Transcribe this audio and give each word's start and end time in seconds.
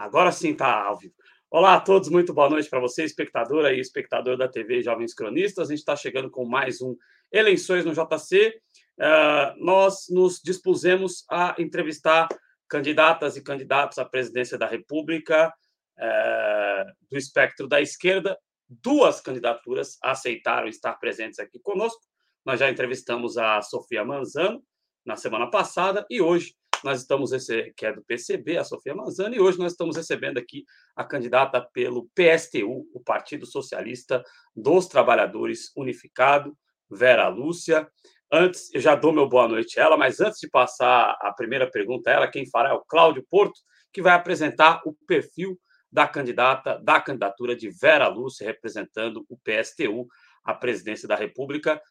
Agora 0.00 0.32
sim 0.32 0.52
está 0.52 0.84
ao 0.84 0.96
vivo. 0.96 1.12
Olá 1.50 1.74
a 1.74 1.80
todos, 1.80 2.08
muito 2.08 2.32
boa 2.32 2.48
noite 2.48 2.70
para 2.70 2.80
você, 2.80 3.04
espectadora 3.04 3.70
e 3.70 3.80
espectador 3.80 4.34
da 4.34 4.48
TV 4.48 4.80
Jovens 4.80 5.12
Cronistas. 5.12 5.68
A 5.68 5.72
gente 5.72 5.80
está 5.80 5.94
chegando 5.94 6.30
com 6.30 6.46
mais 6.46 6.80
um 6.80 6.96
Eleições 7.30 7.84
no 7.84 7.92
JC. 7.92 8.48
Uh, 8.48 9.02
ah, 9.02 9.54
nós 9.58 10.06
nos 10.08 10.40
dispusemos 10.42 11.26
a 11.30 11.54
entrevistar 11.58 12.28
candidatas 12.66 13.36
e 13.36 13.42
candidatos 13.42 13.98
à 13.98 14.04
presidência 14.06 14.56
da 14.56 14.66
República 14.66 15.52
uh, 15.98 16.92
do 17.10 17.18
espectro 17.18 17.68
da 17.68 17.82
esquerda. 17.82 18.38
Duas 18.66 19.20
candidaturas 19.20 19.98
aceitaram 20.02 20.66
estar 20.66 20.94
presentes 20.94 21.38
aqui 21.38 21.60
conosco. 21.60 22.00
Nós 22.42 22.58
já 22.58 22.70
entrevistamos 22.70 23.36
a 23.36 23.60
Sofia 23.60 24.02
Manzano 24.02 24.64
na 25.04 25.16
semana 25.16 25.50
passada 25.50 26.06
e 26.08 26.22
hoje 26.22 26.54
nós 26.84 27.00
estamos 27.00 27.32
recebendo, 27.32 27.72
que 27.74 27.86
é 27.86 27.92
do 27.92 28.02
PCB, 28.02 28.58
a 28.58 28.64
Sofia 28.64 28.94
Manzano, 28.94 29.34
e 29.34 29.40
hoje 29.40 29.58
nós 29.58 29.72
estamos 29.72 29.96
recebendo 29.96 30.38
aqui 30.38 30.64
a 30.96 31.04
candidata 31.04 31.60
pelo 31.72 32.08
PSTU, 32.14 32.88
o 32.94 33.00
Partido 33.00 33.46
Socialista 33.46 34.22
dos 34.54 34.86
Trabalhadores 34.86 35.70
Unificado, 35.76 36.56
Vera 36.90 37.28
Lúcia. 37.28 37.88
Antes, 38.32 38.72
eu 38.72 38.80
já 38.80 38.94
dou 38.94 39.12
meu 39.12 39.28
boa 39.28 39.48
noite 39.48 39.78
a 39.78 39.84
ela, 39.84 39.96
mas 39.96 40.20
antes 40.20 40.40
de 40.40 40.48
passar 40.48 41.16
a 41.20 41.32
primeira 41.32 41.70
pergunta 41.70 42.10
a 42.10 42.12
ela, 42.12 42.30
quem 42.30 42.48
fará 42.48 42.70
é 42.70 42.74
o 42.74 42.84
Cláudio 42.84 43.24
Porto, 43.28 43.60
que 43.92 44.00
vai 44.00 44.14
apresentar 44.14 44.80
o 44.84 44.94
perfil 45.06 45.58
da 45.92 46.06
candidata, 46.06 46.78
da 46.82 47.00
candidatura 47.00 47.56
de 47.56 47.68
Vera 47.68 48.08
Lúcia, 48.08 48.46
representando 48.46 49.26
o 49.28 49.36
PSTU 49.36 50.06
à 50.44 50.54
presidência 50.54 51.08
da 51.08 51.16
República. 51.16 51.82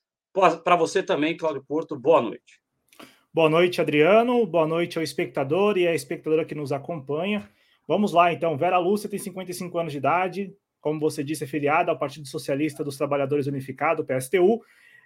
Para 0.63 0.75
você 0.75 1.03
também, 1.03 1.35
Cláudio 1.35 1.63
Porto, 1.67 1.99
boa 1.99 2.21
noite. 2.21 2.61
Boa 3.39 3.49
noite, 3.49 3.79
Adriano. 3.79 4.45
Boa 4.45 4.67
noite 4.67 4.97
ao 4.97 5.01
espectador 5.01 5.77
e 5.77 5.87
à 5.87 5.95
espectadora 5.95 6.43
que 6.43 6.53
nos 6.53 6.73
acompanha. 6.73 7.49
Vamos 7.87 8.11
lá, 8.11 8.33
então. 8.33 8.57
Vera 8.57 8.77
Lúcia 8.77 9.07
tem 9.07 9.17
55 9.17 9.79
anos 9.79 9.93
de 9.93 9.97
idade. 9.97 10.53
Como 10.81 10.99
você 10.99 11.23
disse, 11.23 11.45
é 11.45 11.47
filiada 11.47 11.89
ao 11.89 11.97
Partido 11.97 12.27
Socialista 12.27 12.83
dos 12.83 12.97
Trabalhadores 12.97 13.47
Unificado, 13.47 14.03
PSTU. 14.03 14.61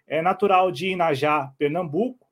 É 0.08 0.20
natural 0.20 0.72
de 0.72 0.88
Inajá, 0.88 1.54
Pernambuco. 1.60 2.26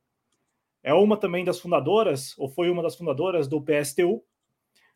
É 0.81 0.91
uma 0.91 1.17
também 1.17 1.45
das 1.45 1.59
fundadoras, 1.59 2.35
ou 2.35 2.49
foi 2.49 2.71
uma 2.71 2.81
das 2.81 2.95
fundadoras 2.95 3.47
do 3.47 3.61
PSTU, 3.61 4.23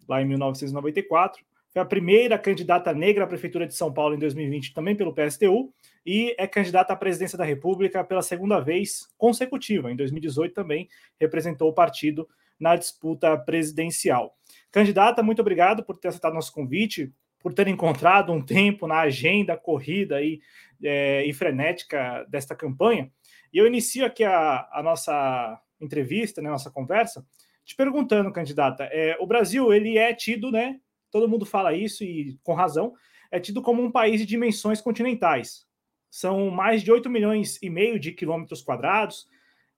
lá 0.09 0.23
em 0.23 0.25
1994. 0.25 1.45
Foi 1.69 1.83
a 1.83 1.85
primeira 1.85 2.39
candidata 2.39 2.91
negra 2.95 3.25
à 3.25 3.27
Prefeitura 3.27 3.67
de 3.67 3.75
São 3.75 3.93
Paulo 3.93 4.15
em 4.15 4.19
2020, 4.19 4.73
também 4.73 4.95
pelo 4.95 5.13
PSTU, 5.13 5.71
e 6.05 6.35
é 6.37 6.47
candidata 6.47 6.93
à 6.93 6.95
presidência 6.95 7.37
da 7.37 7.43
República 7.43 8.03
pela 8.03 8.21
segunda 8.21 8.59
vez 8.59 9.07
consecutiva. 9.17 9.91
Em 9.91 9.95
2018 9.95 10.53
também 10.53 10.87
representou 11.19 11.69
o 11.69 11.73
partido 11.73 12.27
na 12.59 12.75
disputa 12.75 13.37
presidencial. 13.37 14.37
Candidata, 14.71 15.23
muito 15.23 15.41
obrigado 15.41 15.83
por 15.83 15.97
ter 15.97 16.09
aceitado 16.09 16.33
nosso 16.33 16.53
convite, 16.53 17.11
por 17.39 17.53
ter 17.53 17.67
encontrado 17.67 18.31
um 18.31 18.41
tempo 18.41 18.87
na 18.87 18.99
agenda 19.01 19.57
corrida 19.57 20.21
e, 20.21 20.39
é, 20.83 21.25
e 21.25 21.33
frenética 21.33 22.25
desta 22.29 22.55
campanha. 22.55 23.11
E 23.53 23.57
eu 23.57 23.67
inicio 23.67 24.05
aqui 24.05 24.23
a, 24.23 24.67
a 24.71 24.81
nossa 24.83 25.61
entrevista, 25.79 26.41
né, 26.41 26.49
nossa 26.49 26.71
conversa, 26.71 27.25
te 27.63 27.75
perguntando, 27.75 28.31
candidata, 28.31 28.83
é, 28.91 29.17
o 29.19 29.25
Brasil 29.25 29.73
ele 29.73 29.97
é 29.97 30.13
tido, 30.13 30.51
né, 30.51 30.79
todo 31.11 31.27
mundo 31.27 31.45
fala 31.45 31.73
isso 31.73 32.03
e 32.03 32.37
com 32.43 32.53
razão, 32.53 32.93
é 33.31 33.39
tido 33.39 33.61
como 33.61 33.83
um 33.83 33.91
país 33.91 34.19
de 34.19 34.25
dimensões 34.25 34.81
continentais. 34.81 35.65
São 36.15 36.49
mais 36.49 36.81
de 36.81 36.89
8 36.89 37.09
milhões 37.09 37.61
e 37.61 37.69
meio 37.69 37.99
de 37.99 38.13
quilômetros 38.13 38.61
quadrados, 38.61 39.27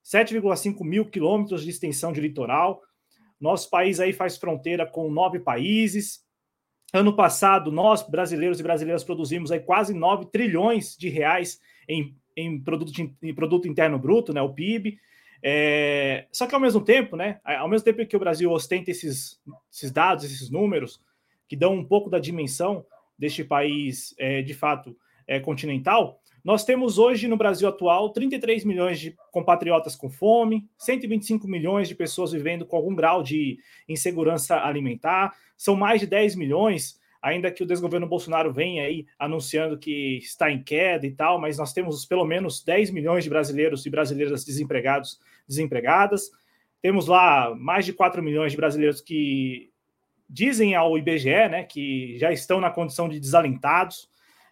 7,5 0.05 0.83
mil 0.85 1.03
quilômetros 1.03 1.63
de 1.63 1.71
extensão 1.71 2.13
de 2.13 2.21
litoral. 2.21 2.79
Nosso 3.41 3.67
país 3.71 3.99
aí 3.99 4.13
faz 4.13 4.37
fronteira 4.37 4.85
com 4.85 5.09
nove 5.09 5.39
países. 5.39 6.23
Ano 6.93 7.15
passado, 7.15 7.71
nós, 7.71 8.07
brasileiros 8.07 8.59
e 8.59 8.63
brasileiras, 8.63 9.03
produzimos 9.03 9.51
aí 9.51 9.59
quase 9.59 9.95
9 9.95 10.27
trilhões 10.27 10.95
de 10.95 11.09
reais 11.09 11.59
em, 11.89 12.15
em, 12.35 12.61
produto, 12.61 12.91
em 13.23 13.33
produto 13.33 13.67
interno 13.67 13.97
bruto, 13.97 14.31
né, 14.31 14.39
o 14.39 14.53
PIB. 14.53 14.99
É, 15.41 16.27
só 16.31 16.45
que 16.45 16.53
ao 16.53 16.61
mesmo 16.61 16.81
tempo, 16.81 17.15
né, 17.15 17.41
ao 17.43 17.67
mesmo 17.67 17.83
tempo 17.83 18.05
que 18.05 18.15
o 18.15 18.19
Brasil 18.19 18.51
ostenta 18.51 18.91
esses, 18.91 19.41
esses 19.73 19.91
dados, 19.91 20.23
esses 20.23 20.51
números, 20.51 21.01
que 21.47 21.55
dão 21.55 21.73
um 21.73 21.83
pouco 21.83 22.11
da 22.11 22.19
dimensão 22.19 22.85
deste 23.17 23.43
país, 23.43 24.13
é, 24.19 24.43
de 24.43 24.53
fato, 24.53 24.95
é, 25.27 25.39
continental, 25.39 26.21
nós 26.47 26.63
temos 26.63 26.97
hoje 26.97 27.27
no 27.27 27.35
Brasil 27.35 27.67
atual 27.67 28.09
33 28.09 28.63
milhões 28.63 29.01
de 29.01 29.13
compatriotas 29.33 29.97
com 29.97 30.09
fome, 30.09 30.65
125 30.77 31.45
milhões 31.45 31.89
de 31.89 31.93
pessoas 31.93 32.31
vivendo 32.31 32.65
com 32.65 32.77
algum 32.77 32.95
grau 32.95 33.21
de 33.21 33.59
insegurança 33.85 34.55
alimentar, 34.55 35.35
são 35.57 35.75
mais 35.75 35.99
de 35.99 36.07
10 36.07 36.35
milhões, 36.35 37.01
ainda 37.21 37.51
que 37.51 37.63
o 37.63 37.65
desgoverno 37.65 38.07
Bolsonaro 38.07 38.53
venha 38.53 38.83
aí 38.83 39.05
anunciando 39.19 39.77
que 39.77 40.19
está 40.19 40.49
em 40.49 40.63
queda 40.63 41.05
e 41.05 41.11
tal, 41.11 41.37
mas 41.37 41.57
nós 41.57 41.73
temos 41.73 42.05
pelo 42.05 42.23
menos 42.23 42.63
10 42.63 42.91
milhões 42.91 43.25
de 43.25 43.29
brasileiros 43.29 43.85
e 43.85 43.89
brasileiras 43.89 44.45
desempregados, 44.45 45.19
desempregadas. 45.45 46.31
Temos 46.81 47.07
lá 47.07 47.53
mais 47.55 47.85
de 47.85 47.91
4 47.91 48.23
milhões 48.23 48.53
de 48.53 48.57
brasileiros 48.57 49.01
que 49.01 49.69
dizem 50.29 50.75
ao 50.75 50.97
IBGE, 50.97 51.49
né, 51.49 51.65
que 51.65 52.17
já 52.17 52.31
estão 52.31 52.61
na 52.61 52.71
condição 52.71 53.09
de 53.09 53.19
desalentados, 53.19 54.07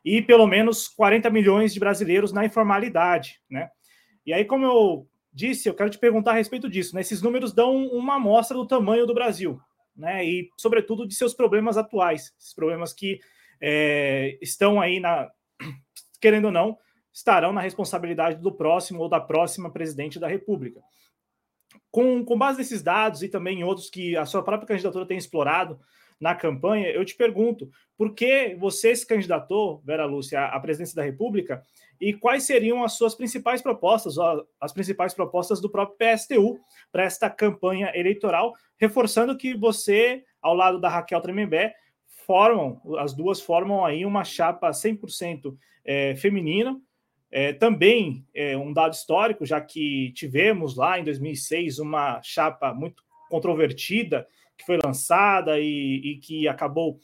e 0.06 0.22
pelo 0.22 0.46
menos 0.46 0.88
40 0.88 1.32
milhões 1.32 1.74
de 1.74 1.80
brasileiros 1.80 2.32
na 2.32 2.46
informalidade, 2.46 3.42
né? 3.50 3.72
E 4.24 4.32
aí, 4.32 4.46
como 4.46 4.64
eu 4.64 5.10
disse, 5.34 5.68
eu 5.68 5.74
quero 5.74 5.90
te 5.90 5.98
perguntar 5.98 6.32
a 6.32 6.36
respeito 6.36 6.70
disso, 6.70 6.94
né? 6.94 7.02
Esses 7.02 7.24
números 7.24 7.52
dão 7.52 7.88
uma 7.88 8.16
amostra 8.16 8.56
do 8.56 8.68
tamanho 8.68 9.08
do 9.08 9.16
Brasil, 9.16 9.60
né? 9.98 10.24
E, 10.24 10.50
sobretudo, 10.56 11.08
de 11.08 11.16
seus 11.16 11.34
problemas 11.34 11.76
atuais, 11.76 12.32
esses 12.40 12.54
problemas 12.54 12.94
que 12.94 13.20
é, 13.60 14.38
estão 14.42 14.80
aí 14.80 15.00
na, 15.00 15.28
querendo 16.22 16.46
ou 16.46 16.52
não, 16.52 16.78
estarão 17.12 17.52
na 17.52 17.62
responsabilidade 17.62 18.40
do 18.40 18.52
próximo 18.52 19.02
ou 19.02 19.10
da 19.10 19.20
próxima 19.20 19.72
presidente 19.72 20.20
da 20.20 20.28
República. 20.28 20.82
Com, 21.90 22.24
com 22.24 22.38
base 22.38 22.60
nesses 22.60 22.84
dados 22.84 23.24
e 23.24 23.30
também 23.30 23.62
em 23.62 23.64
outros 23.64 23.90
que 23.90 24.16
a 24.16 24.26
sua 24.26 24.44
própria 24.44 24.68
candidatura 24.68 25.06
tem 25.06 25.18
explorado 25.18 25.80
na 26.20 26.34
campanha, 26.34 26.90
eu 26.90 27.04
te 27.04 27.16
pergunto, 27.16 27.70
por 27.98 28.14
que 28.14 28.56
você 28.56 28.96
se 28.96 29.06
candidatou, 29.06 29.82
Vera 29.86 30.06
Lúcia, 30.06 30.46
à 30.46 30.60
presidência 30.60 30.96
da 30.96 31.04
República? 31.04 31.62
E 32.00 32.14
quais 32.14 32.44
seriam 32.44 32.84
as 32.84 32.94
suas 32.94 33.16
principais 33.16 33.62
propostas, 33.62 34.16
as 34.60 34.74
principais 34.74 35.14
propostas 35.14 35.62
do 35.62 35.70
próprio 35.70 35.98
PSTU 35.98 36.60
para 36.92 37.04
esta 37.04 37.30
campanha 37.30 37.92
eleitoral, 37.96 38.54
reforçando 38.78 39.38
que 39.38 39.56
você, 39.56 40.24
ao 40.42 40.54
lado 40.54 40.80
da 40.80 40.90
Raquel 40.90 41.22
Tremembé, 41.22 41.74
formam, 42.26 42.82
as 42.98 43.14
duas 43.14 43.40
formam 43.40 43.86
aí 43.86 44.06
uma 44.06 44.24
chapa 44.24 44.70
100% 44.72 45.56
é, 45.86 46.16
feminina, 46.16 46.80
é, 47.32 47.54
também 47.54 48.26
é, 48.34 48.58
um 48.58 48.74
dado 48.74 48.94
histórico, 48.94 49.46
já 49.46 49.62
que 49.62 50.12
tivemos 50.14 50.76
lá 50.76 51.00
em 51.00 51.04
2006 51.04 51.80
uma 51.80 52.22
chapa 52.24 52.74
muito 52.74 53.04
controvertida 53.30 54.28
que 54.58 54.66
foi 54.66 54.78
lançada 54.84 55.60
e, 55.60 56.02
e 56.04 56.18
que 56.18 56.48
acabou 56.48 57.00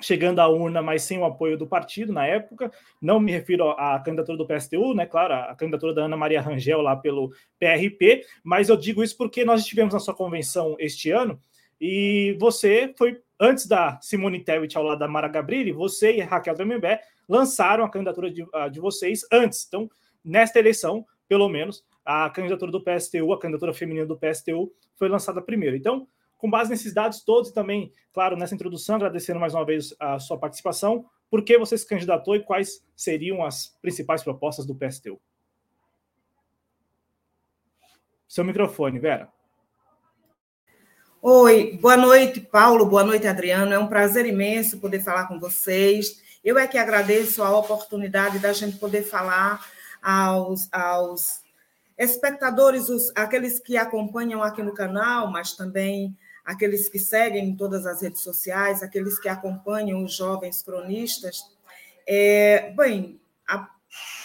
chegando 0.00 0.40
à 0.40 0.48
urna, 0.48 0.80
mas 0.80 1.02
sem 1.02 1.18
o 1.18 1.24
apoio 1.24 1.56
do 1.58 1.66
partido 1.66 2.12
na 2.12 2.26
época. 2.26 2.72
Não 3.00 3.20
me 3.20 3.30
refiro 3.32 3.70
à 3.70 4.00
candidatura 4.00 4.38
do 4.38 4.46
PSTU, 4.46 4.94
né? 4.94 5.06
Claro, 5.06 5.34
a 5.34 5.54
candidatura 5.54 5.94
da 5.94 6.04
Ana 6.04 6.16
Maria 6.16 6.40
Rangel 6.40 6.80
lá 6.80 6.96
pelo 6.96 7.30
PRP, 7.58 8.24
mas 8.42 8.68
eu 8.68 8.76
digo 8.76 9.02
isso 9.02 9.16
porque 9.16 9.44
nós 9.44 9.60
estivemos 9.60 9.92
na 9.92 10.00
sua 10.00 10.14
convenção 10.14 10.74
este 10.78 11.10
ano 11.10 11.38
e 11.80 12.36
você 12.38 12.92
foi 12.96 13.20
antes 13.38 13.66
da 13.66 13.98
Simone 14.02 14.44
Tebet 14.44 14.76
ao 14.76 14.84
lado 14.84 14.98
da 14.98 15.08
Mara 15.08 15.28
Gabrilli, 15.28 15.72
você 15.72 16.16
e 16.16 16.20
Raquel 16.20 16.54
Tremembé 16.54 17.00
lançaram 17.28 17.84
a 17.84 17.90
candidatura 17.90 18.30
de, 18.30 18.44
de 18.70 18.80
vocês 18.80 19.24
antes. 19.32 19.66
Então, 19.66 19.88
nesta 20.22 20.58
eleição, 20.58 21.06
pelo 21.26 21.48
menos, 21.48 21.82
a 22.04 22.28
candidatura 22.28 22.70
do 22.70 22.82
PSTU, 22.82 23.32
a 23.32 23.38
candidatura 23.38 23.72
feminina 23.72 24.04
do 24.04 24.18
PSTU, 24.18 24.70
foi 24.96 25.08
lançada 25.08 25.40
primeiro. 25.40 25.76
Então, 25.76 26.06
com 26.40 26.50
base 26.50 26.70
nesses 26.70 26.94
dados 26.94 27.20
todos 27.20 27.50
e 27.50 27.54
também, 27.54 27.92
claro, 28.12 28.36
nessa 28.36 28.54
introdução, 28.54 28.96
agradecendo 28.96 29.38
mais 29.38 29.54
uma 29.54 29.64
vez 29.64 29.94
a 30.00 30.18
sua 30.18 30.38
participação, 30.38 31.04
por 31.30 31.44
que 31.44 31.58
você 31.58 31.76
se 31.76 31.86
candidatou 31.86 32.34
e 32.34 32.42
quais 32.42 32.84
seriam 32.96 33.44
as 33.44 33.76
principais 33.80 34.22
propostas 34.22 34.66
do 34.66 34.74
PSTU? 34.74 35.20
Seu 38.26 38.44
microfone, 38.44 38.98
Vera. 38.98 39.28
Oi, 41.22 41.76
boa 41.76 41.96
noite, 41.96 42.40
Paulo, 42.40 42.86
boa 42.86 43.04
noite, 43.04 43.26
Adriano. 43.26 43.74
É 43.74 43.78
um 43.78 43.88
prazer 43.88 44.24
imenso 44.24 44.80
poder 44.80 45.00
falar 45.00 45.28
com 45.28 45.38
vocês. 45.38 46.22
Eu 46.42 46.58
é 46.58 46.66
que 46.66 46.78
agradeço 46.78 47.42
a 47.42 47.56
oportunidade 47.56 48.38
da 48.38 48.54
gente 48.54 48.78
poder 48.78 49.02
falar 49.02 49.64
aos, 50.02 50.72
aos 50.72 51.42
espectadores, 51.98 52.88
os, 52.88 53.12
aqueles 53.14 53.58
que 53.60 53.76
acompanham 53.76 54.42
aqui 54.42 54.62
no 54.62 54.72
canal, 54.72 55.30
mas 55.30 55.52
também 55.52 56.16
aqueles 56.44 56.88
que 56.88 56.98
seguem 56.98 57.50
em 57.50 57.56
todas 57.56 57.86
as 57.86 58.02
redes 58.02 58.20
sociais, 58.20 58.82
aqueles 58.82 59.18
que 59.18 59.28
acompanham 59.28 60.04
os 60.04 60.14
jovens 60.14 60.62
cronistas. 60.62 61.42
É, 62.06 62.72
bem, 62.76 63.20
a, 63.48 63.68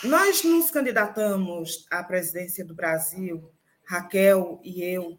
nós 0.04 0.44
nos 0.44 0.72
candidatamos 0.72 1.86
à 1.92 2.04
presidência 2.04 2.66
do 2.66 2.74
Brasil, 2.74 3.52
Raquel 3.84 4.60
e 4.64 4.84
eu, 4.84 5.18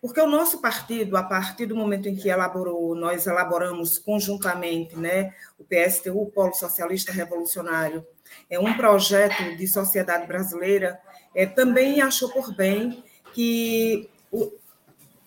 Porque 0.00 0.20
o 0.20 0.26
nosso 0.26 0.60
partido, 0.60 1.16
a 1.16 1.22
partir 1.22 1.64
do 1.64 1.74
momento 1.74 2.08
em 2.08 2.14
que 2.14 2.28
elaborou, 2.28 2.94
nós 2.94 3.26
elaboramos 3.26 3.98
conjuntamente, 3.98 4.96
né, 4.96 5.32
o 5.58 5.64
PSTU, 5.64 6.20
o 6.20 6.30
Polo 6.30 6.52
Socialista 6.52 7.10
Revolucionário, 7.10 8.06
é 8.50 8.58
um 8.58 8.76
projeto 8.76 9.56
de 9.56 9.66
sociedade 9.66 10.26
brasileira, 10.26 11.00
é, 11.34 11.46
também 11.46 12.02
achou 12.02 12.28
por 12.30 12.54
bem 12.54 13.02
que 13.32 14.10
o, 14.30 14.52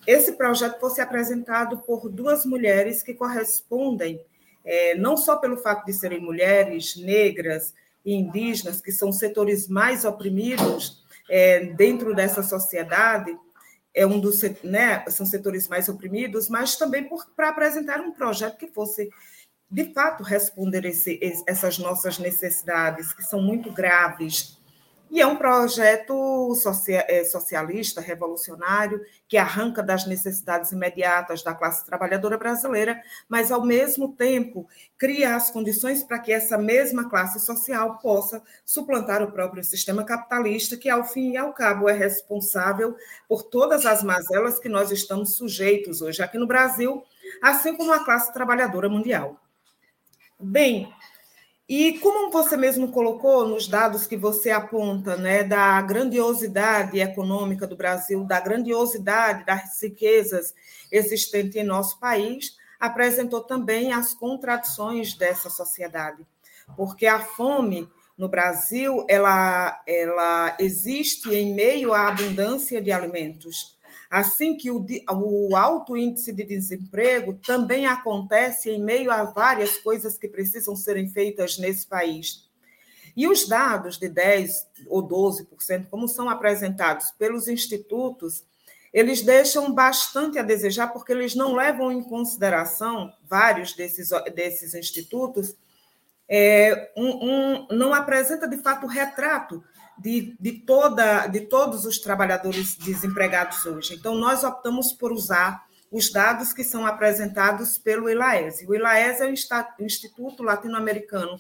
esse 0.08 0.32
projeto 0.32 0.80
fosse 0.80 1.02
apresentado 1.02 1.80
por 1.80 2.08
duas 2.08 2.46
mulheres 2.46 3.04
que 3.04 3.14
correspondem, 3.14 4.22
é, 4.64 4.96
não 4.96 5.18
só 5.18 5.36
pelo 5.36 5.58
fato 5.58 5.86
de 5.86 5.92
serem 5.92 6.22
mulheres 6.22 6.96
negras 6.96 7.74
e 8.06 8.14
indígenas, 8.14 8.82
que 8.82 8.92
são 8.94 9.12
setores 9.12 9.68
mais 9.68 10.06
oprimidos 10.06 11.04
é, 11.30 11.66
dentro 11.74 12.16
dessa 12.16 12.42
sociedade, 12.42 13.38
é 13.94 14.06
um 14.06 14.18
dos, 14.18 14.42
né, 14.64 15.04
são 15.10 15.26
setores 15.26 15.68
mais 15.68 15.90
oprimidos, 15.90 16.48
mas 16.48 16.78
também 16.78 17.10
para 17.36 17.50
apresentar 17.50 18.00
um 18.00 18.12
projeto 18.12 18.58
que 18.58 18.68
fosse, 18.68 19.10
de 19.70 19.94
fato, 19.94 20.24
responder 20.24 20.86
esse, 20.86 21.20
essas 21.46 21.78
nossas 21.80 22.18
necessidades, 22.18 23.12
que 23.12 23.24
são 23.24 23.42
muito 23.42 23.74
graves 23.74 24.57
e 25.10 25.22
é 25.22 25.26
um 25.26 25.36
projeto 25.36 26.54
é, 26.90 27.24
socialista, 27.24 28.02
revolucionário, 28.02 29.02
que 29.28 29.38
arranca 29.38 29.82
das 29.82 30.06
necessidades 30.06 30.72
imediatas 30.72 31.42
da 31.42 31.54
classe 31.54 31.86
trabalhadora 31.86 32.38
brasileira, 32.38 33.02
mas, 33.28 33.52
ao 33.52 33.66
mesmo 33.66 34.14
tempo, 34.14 34.68
cria 34.98 35.36
as 35.36 35.50
condições 35.50 36.04
para 36.04 36.20
que 36.20 36.32
essa 36.32 36.58
mesma 36.58 37.10
classe 37.10 37.40
social 37.40 37.98
possa 38.00 38.42
suplantar 38.66 39.24
o 39.24 39.32
próprio 39.32 39.64
sistema 39.64 40.04
capitalista, 40.04 40.76
que, 40.76 40.90
ao 40.90 41.04
fim 41.04 41.32
e 41.32 41.38
ao 41.38 41.54
cabo, 41.54 41.90
é 41.90 41.94
responsável 41.94 42.96
por 43.28 43.44
todas 43.44 43.86
as 43.86 44.04
mazelas 44.04 44.60
que 44.60 44.70
nós 44.70 44.92
estamos 44.92 45.36
sujeitos 45.36 46.02
hoje 46.02 46.22
aqui 46.22 46.38
no 46.38 46.48
Brasil, 46.48 47.04
assim 47.42 47.76
como 47.76 47.94
a 47.94 48.04
classe 48.04 48.34
trabalhadora 48.34 48.90
mundial. 48.90 49.40
Bem, 50.40 50.94
e 51.68 52.00
como 52.00 52.32
você 52.32 52.56
mesmo 52.56 52.92
colocou 52.92 53.46
nos 53.46 53.68
dados 53.68 54.08
que 54.08 54.16
você 54.16 54.52
aponta, 54.52 55.18
né, 55.18 55.44
da 55.44 55.82
grandiosidade 55.82 57.00
econômica 57.00 57.68
do 57.68 57.76
Brasil, 57.76 58.24
da 58.24 58.40
grandiosidade 58.40 59.46
das 59.46 59.82
riquezas 59.82 60.54
existentes 60.90 61.56
em 61.58 61.64
nosso 61.64 62.00
país, 62.00 62.56
apresentou 62.80 63.42
também 63.42 63.92
as 63.92 64.14
contradições 64.14 65.16
dessa 65.16 65.50
sociedade. 65.50 66.26
Porque 66.76 67.06
a 67.06 67.20
fome 67.20 67.90
no 68.18 68.28
Brasil, 68.28 69.06
ela, 69.08 69.82
ela 69.86 70.56
existe 70.60 71.30
em 71.34 71.54
meio 71.54 71.94
à 71.94 72.08
abundância 72.08 72.82
de 72.82 72.92
alimentos, 72.92 73.77
Assim 74.10 74.56
que 74.56 74.72
o, 74.72 74.86
o 75.10 75.56
alto 75.56 75.98
índice 75.98 76.32
de 76.32 76.44
desemprego 76.44 77.34
também 77.46 77.86
acontece 77.86 78.70
em 78.70 78.82
meio 78.82 79.12
a 79.12 79.24
várias 79.24 79.78
coisas 79.78 80.18
que 80.18 80.28
precisam 80.28 80.76
serem 80.76 81.10
feitas 81.10 81.58
nesse 81.58 81.86
país. 81.86 82.48
E 83.16 83.28
os 83.28 83.48
dados 83.48 83.98
de 83.98 84.08
10 84.08 84.68
ou 84.88 85.06
12%, 85.06 85.88
como 85.90 86.08
são 86.08 86.30
apresentados 86.30 87.12
pelos 87.12 87.48
institutos, 87.48 88.46
eles 88.94 89.22
deixam 89.22 89.74
bastante 89.74 90.40
a 90.40 90.44
desejar, 90.44 90.88
porque 90.94 91.12
eles 91.12 91.36
não 91.36 91.54
levam 91.54 91.92
em 91.92 92.02
consideração, 92.02 93.12
vários 93.28 93.74
desses, 93.74 94.10
desses 94.34 94.74
institutos, 94.74 95.56
é, 96.30 96.92
um, 96.96 97.08
um, 97.08 97.68
não 97.72 97.94
apresenta 97.94 98.48
de 98.48 98.58
fato 98.58 98.86
retrato 98.86 99.64
de, 100.00 100.36
de, 100.40 100.54
toda, 100.54 101.28
de 101.28 101.42
todos 101.42 101.86
os 101.86 102.00
trabalhadores 102.00 102.76
desempregados 102.76 103.66
hoje. 103.66 103.96
Então, 103.96 104.16
nós 104.16 104.44
optamos 104.44 104.94
por 104.94 105.12
usar 105.12 105.66
os 105.92 106.12
dados 106.12 106.54
que 106.54 106.64
são 106.64 106.86
apresentados 106.86 107.78
pelo 107.78 108.10
ILAES. 108.10 108.64
O 108.68 108.76
ILAES 108.76 109.22
é 109.22 109.28
o 109.28 109.84
Instituto 109.84 110.44
Latino-Americano 110.44 111.40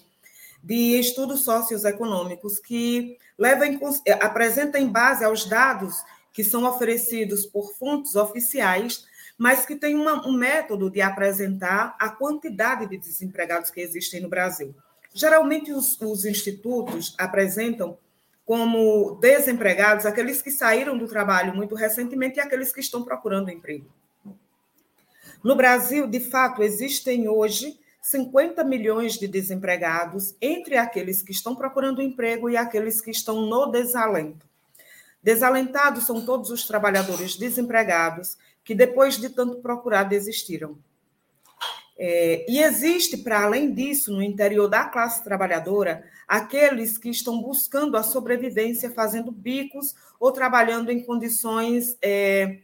de 0.63 0.99
Estudos 0.99 1.43
Socioeconômicos, 1.43 2.59
que 2.59 3.17
leva 3.37 3.67
em, 3.67 3.79
apresenta 4.21 4.79
em 4.79 4.87
base 4.87 5.23
aos 5.23 5.45
dados 5.45 6.03
que 6.33 6.43
são 6.43 6.65
oferecidos 6.65 7.45
por 7.45 7.73
fontes 7.75 8.15
oficiais, 8.15 9.05
mas 9.37 9.65
que 9.65 9.75
tem 9.75 9.95
uma, 9.95 10.27
um 10.27 10.33
método 10.33 10.89
de 10.89 11.01
apresentar 11.01 11.95
a 11.99 12.09
quantidade 12.09 12.87
de 12.87 12.97
desempregados 12.97 13.69
que 13.69 13.81
existem 13.81 14.21
no 14.21 14.29
Brasil. 14.29 14.73
Geralmente, 15.13 15.71
os, 15.71 15.99
os 16.01 16.25
institutos 16.25 17.15
apresentam 17.17 17.97
como 18.47 19.15
desempregados, 19.19 20.05
aqueles 20.05 20.41
que 20.41 20.49
saíram 20.49 20.97
do 20.97 21.05
trabalho 21.05 21.53
muito 21.53 21.75
recentemente 21.75 22.37
e 22.37 22.39
aqueles 22.39 22.71
que 22.71 22.79
estão 22.79 23.03
procurando 23.03 23.51
emprego. 23.51 23.91
No 25.43 25.53
Brasil, 25.53 26.07
de 26.07 26.21
fato, 26.21 26.63
existem 26.63 27.27
hoje 27.27 27.77
50 28.01 28.63
milhões 28.63 29.15
de 29.15 29.27
desempregados 29.27 30.33
entre 30.41 30.77
aqueles 30.77 31.21
que 31.21 31.33
estão 31.33 31.57
procurando 31.57 32.01
emprego 32.01 32.49
e 32.49 32.55
aqueles 32.55 33.01
que 33.01 33.11
estão 33.11 33.41
no 33.41 33.65
desalento. 33.65 34.47
Desalentados 35.21 36.05
são 36.05 36.25
todos 36.25 36.49
os 36.49 36.65
trabalhadores 36.65 37.35
desempregados 37.35 38.37
que, 38.63 38.73
depois 38.73 39.17
de 39.17 39.27
tanto 39.27 39.57
procurar, 39.57 40.03
desistiram. 40.05 40.77
É, 41.99 42.45
e 42.47 42.61
existe, 42.61 43.17
para 43.17 43.43
além 43.43 43.73
disso, 43.73 44.13
no 44.13 44.21
interior 44.21 44.67
da 44.67 44.85
classe 44.85 45.23
trabalhadora, 45.23 46.03
aqueles 46.27 46.97
que 46.97 47.09
estão 47.09 47.41
buscando 47.41 47.97
a 47.97 48.03
sobrevivência 48.03 48.91
fazendo 48.91 49.31
bicos 49.31 49.95
ou 50.19 50.31
trabalhando 50.31 50.91
em 50.91 51.01
condições 51.01 51.97
é, 52.01 52.59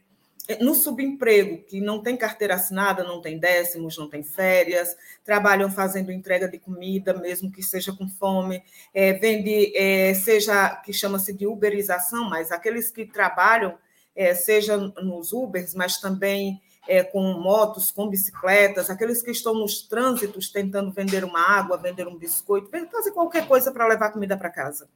no 0.60 0.74
subemprego, 0.74 1.64
que 1.64 1.80
não 1.80 2.02
tem 2.02 2.16
carteira 2.16 2.54
assinada, 2.54 3.02
não 3.02 3.20
tem 3.20 3.38
décimos, 3.38 3.96
não 3.96 4.08
tem 4.08 4.22
férias, 4.22 4.94
trabalham 5.24 5.70
fazendo 5.70 6.12
entrega 6.12 6.46
de 6.46 6.58
comida, 6.58 7.14
mesmo 7.14 7.50
que 7.50 7.62
seja 7.62 7.92
com 7.92 8.06
fome, 8.06 8.62
é, 8.92 9.14
vende, 9.14 9.74
é, 9.74 10.12
seja 10.14 10.76
que 10.84 10.92
chama-se 10.92 11.32
de 11.32 11.46
uberização, 11.46 12.28
mas 12.28 12.52
aqueles 12.52 12.90
que 12.90 13.06
trabalham, 13.06 13.76
é, 14.14 14.34
seja 14.34 14.76
nos 14.76 15.32
Ubers, 15.32 15.74
mas 15.74 15.98
também 15.98 16.60
é, 16.86 17.02
com 17.02 17.22
motos, 17.34 17.90
com 17.90 18.08
bicicletas, 18.08 18.90
aqueles 18.90 19.22
que 19.22 19.30
estão 19.30 19.54
nos 19.54 19.82
trânsitos 19.82 20.50
tentando 20.50 20.90
vender 20.90 21.24
uma 21.24 21.40
água, 21.40 21.76
vender 21.76 22.06
um 22.06 22.16
biscoito, 22.16 22.70
fazer 22.90 23.12
qualquer 23.12 23.46
coisa 23.48 23.72
para 23.72 23.86
levar 23.86 24.10
comida 24.10 24.36
para 24.36 24.50
casa. 24.50 24.88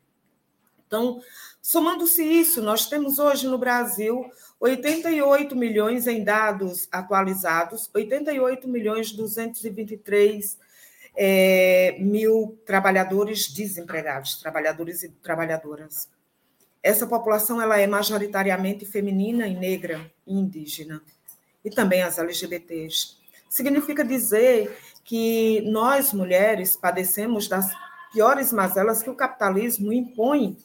Então, 0.86 1.20
somando-se 1.60 2.22
isso, 2.22 2.62
nós 2.62 2.86
temos 2.86 3.18
hoje 3.18 3.46
no 3.46 3.58
Brasil 3.58 4.24
88 4.58 5.54
milhões 5.54 6.06
em 6.06 6.24
dados 6.24 6.88
atualizados, 6.90 7.90
88 7.92 8.66
milhões 8.66 9.12
223 9.12 10.58
é, 11.14 11.96
mil 11.98 12.58
trabalhadores 12.64 13.48
desempregados, 13.48 14.40
trabalhadores 14.40 15.02
e 15.02 15.08
trabalhadoras. 15.08 16.08
Essa 16.82 17.06
população 17.06 17.60
ela 17.60 17.78
é 17.78 17.86
majoritariamente 17.86 18.86
feminina 18.86 19.46
e 19.46 19.54
negra 19.54 20.10
e 20.26 20.34
indígena 20.34 21.02
e 21.64 21.70
também 21.70 22.02
as 22.02 22.18
LGBTs. 22.18 23.16
Significa 23.48 24.04
dizer 24.04 24.76
que 25.04 25.62
nós, 25.62 26.12
mulheres, 26.12 26.76
padecemos 26.76 27.48
das 27.48 27.72
piores 28.12 28.52
mazelas 28.52 29.02
que 29.02 29.10
o 29.10 29.14
capitalismo 29.14 29.92
impõe 29.92 30.56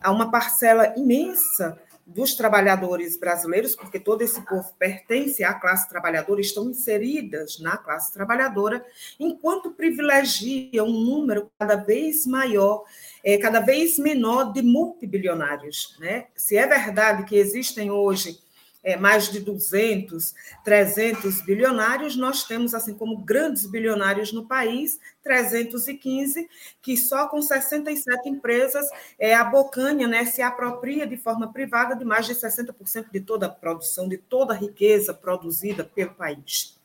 a 0.00 0.10
uma 0.10 0.30
parcela 0.30 0.92
imensa 0.96 1.80
dos 2.06 2.34
trabalhadores 2.34 3.18
brasileiros, 3.18 3.74
porque 3.74 3.98
todo 3.98 4.22
esse 4.22 4.40
povo 4.42 4.72
pertence 4.78 5.42
à 5.42 5.52
classe 5.52 5.88
trabalhadora, 5.88 6.40
estão 6.40 6.70
inseridas 6.70 7.58
na 7.58 7.76
classe 7.76 8.12
trabalhadora, 8.12 8.84
enquanto 9.18 9.72
privilegia 9.72 10.84
um 10.84 10.92
número 10.92 11.50
cada 11.58 11.74
vez 11.74 12.24
maior, 12.24 12.84
é, 13.24 13.36
cada 13.38 13.58
vez 13.58 13.98
menor 13.98 14.52
de 14.52 14.62
multibilionários. 14.62 15.96
Né? 15.98 16.26
Se 16.36 16.56
é 16.56 16.64
verdade 16.64 17.24
que 17.24 17.36
existem 17.36 17.90
hoje 17.90 18.38
é, 18.86 18.96
mais 18.96 19.28
de 19.32 19.40
200, 19.40 20.32
300 20.64 21.40
bilionários, 21.40 22.14
nós 22.14 22.44
temos, 22.44 22.72
assim 22.72 22.94
como 22.94 23.18
grandes 23.18 23.66
bilionários 23.66 24.32
no 24.32 24.46
país, 24.46 25.00
315, 25.24 26.48
que 26.80 26.96
só 26.96 27.26
com 27.26 27.42
67 27.42 28.28
empresas 28.28 28.86
é, 29.18 29.34
a 29.34 29.42
Bocanha 29.42 30.06
né, 30.06 30.24
se 30.24 30.40
apropria 30.40 31.04
de 31.04 31.16
forma 31.16 31.52
privada 31.52 31.96
de 31.96 32.04
mais 32.04 32.26
de 32.26 32.34
60% 32.36 33.10
de 33.10 33.20
toda 33.20 33.46
a 33.46 33.50
produção, 33.50 34.08
de 34.08 34.18
toda 34.18 34.54
a 34.54 34.56
riqueza 34.56 35.12
produzida 35.12 35.82
pelo 35.82 36.14
país. 36.14 36.75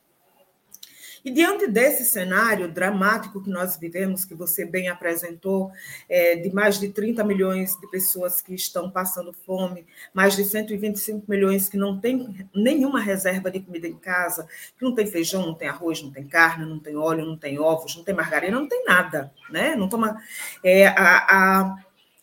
E 1.24 1.30
diante 1.30 1.68
desse 1.68 2.04
cenário 2.04 2.68
dramático 2.68 3.42
que 3.42 3.48
nós 3.48 3.76
vivemos, 3.76 4.24
que 4.24 4.34
você 4.34 4.64
bem 4.64 4.88
apresentou, 4.88 5.70
é, 6.08 6.36
de 6.36 6.52
mais 6.52 6.80
de 6.80 6.88
30 6.88 7.22
milhões 7.22 7.76
de 7.80 7.88
pessoas 7.90 8.40
que 8.40 8.54
estão 8.54 8.90
passando 8.90 9.32
fome, 9.32 9.86
mais 10.12 10.34
de 10.34 10.44
125 10.44 11.24
milhões 11.28 11.68
que 11.68 11.76
não 11.76 11.98
têm 11.98 12.46
nenhuma 12.54 13.00
reserva 13.00 13.50
de 13.50 13.60
comida 13.60 13.86
em 13.86 13.96
casa, 13.96 14.46
que 14.76 14.84
não 14.84 14.94
tem 14.94 15.06
feijão, 15.06 15.46
não 15.46 15.54
tem 15.54 15.68
arroz, 15.68 16.02
não 16.02 16.10
tem 16.10 16.26
carne, 16.26 16.66
não 16.66 16.78
tem 16.78 16.96
óleo, 16.96 17.24
não 17.24 17.36
tem 17.36 17.58
ovos, 17.58 17.96
não 17.96 18.02
tem 18.02 18.14
margarina, 18.14 18.58
não 18.58 18.68
tem 18.68 18.84
nada, 18.84 19.32
né? 19.50 19.76
Não 19.76 19.88
toma 19.88 20.20
é, 20.64 20.88
a, 20.88 21.26
a 21.28 21.76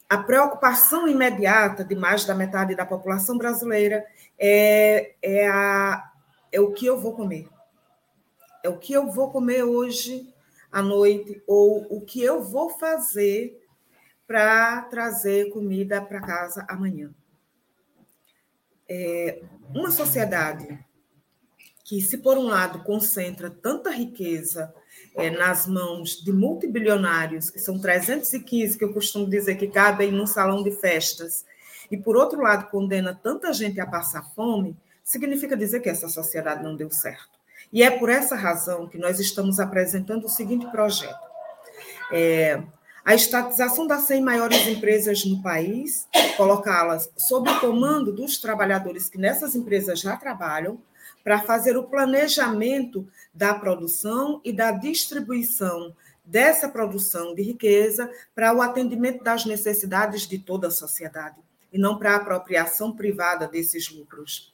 a 0.10 0.18
preocupação 0.18 1.08
imediata 1.08 1.86
de 1.86 1.94
mais 1.94 2.26
da 2.26 2.34
metade 2.34 2.76
da 2.76 2.84
população 2.84 3.38
brasileira 3.38 4.04
é, 4.40 5.12
é, 5.22 5.48
a, 5.48 6.04
é 6.52 6.60
o 6.60 6.72
que 6.72 6.88
eu 6.88 7.00
vou 7.00 7.14
comer. 7.14 7.48
É 8.64 8.70
o 8.70 8.78
que 8.78 8.94
eu 8.94 9.12
vou 9.12 9.32
comer 9.32 9.64
hoje 9.64 10.34
à 10.72 10.82
noite, 10.82 11.42
ou 11.48 11.86
o 11.90 12.02
que 12.02 12.22
eu 12.22 12.44
vou 12.44 12.70
fazer 12.70 13.60
para 14.28 14.84
trazer 14.84 15.50
comida 15.50 16.02
para 16.02 16.22
casa 16.22 16.66
amanhã. 16.70 17.12
É, 18.88 19.42
uma 19.74 19.90
sociedade 19.90 20.80
que, 21.84 22.02
se 22.02 22.20
por 22.20 22.38
um 22.38 22.44
lado 22.44 22.84
concentra 22.84 23.50
tanta 23.50 23.90
riqueza 23.90 24.72
é, 25.16 25.32
nas 25.32 25.66
mãos 25.66 26.22
de 26.24 26.32
multibilionários, 26.32 27.50
que 27.50 27.60
são 27.60 27.80
315, 27.80 28.78
que 28.78 28.84
eu 28.84 28.94
costumo 28.94 29.28
dizer 29.28 29.56
que 29.56 29.68
cabem 29.68 30.12
num 30.12 30.28
salão 30.28 30.62
de 30.62 30.72
festas, 30.72 31.46
e 31.90 31.98
por 31.98 32.16
outro 32.16 32.42
lado 32.42 32.70
condena 32.70 33.20
tanta 33.24 33.52
gente 33.52 33.80
a 33.80 33.88
passar 33.88 34.24
fome, 34.36 34.78
significa 35.04 35.58
dizer 35.58 35.80
que 35.80 35.90
essa 35.90 36.08
sociedade 36.08 36.64
não 36.64 36.76
deu 36.76 36.92
certo. 36.92 37.39
E 37.72 37.84
é 37.84 37.92
por 37.92 38.10
essa 38.10 38.36
razão 38.36 38.88
que 38.88 38.98
nós 38.98 39.20
estamos 39.20 39.60
apresentando 39.60 40.26
o 40.26 40.30
seguinte 40.30 40.66
projeto. 40.72 41.30
É, 42.12 42.62
a 43.06 43.14
estatização 43.14 43.88
das 43.88 44.02
100 44.02 44.22
maiores 44.22 44.68
empresas 44.68 45.24
no 45.26 45.42
país, 45.42 46.08
colocá-las 46.36 47.10
sob 47.18 47.50
o 47.50 47.60
comando 47.60 48.12
dos 48.12 48.38
trabalhadores 48.38 49.10
que 49.10 49.18
nessas 49.18 49.56
empresas 49.56 50.00
já 50.00 50.18
trabalham, 50.18 50.82
para 51.24 51.42
fazer 51.42 51.78
o 51.78 51.84
planejamento 51.84 53.08
da 53.34 53.54
produção 53.54 54.42
e 54.44 54.54
da 54.54 54.72
distribuição 54.72 55.94
dessa 56.24 56.70
produção 56.70 57.34
de 57.34 57.42
riqueza 57.42 58.10
para 58.36 58.54
o 58.54 58.62
atendimento 58.62 59.24
das 59.24 59.46
necessidades 59.46 60.28
de 60.28 60.38
toda 60.38 60.68
a 60.68 60.72
sociedade, 60.72 61.38
e 61.74 61.78
não 61.78 61.98
para 61.98 62.14
a 62.14 62.16
apropriação 62.18 62.96
privada 62.96 63.48
desses 63.48 63.92
lucros. 63.92 64.49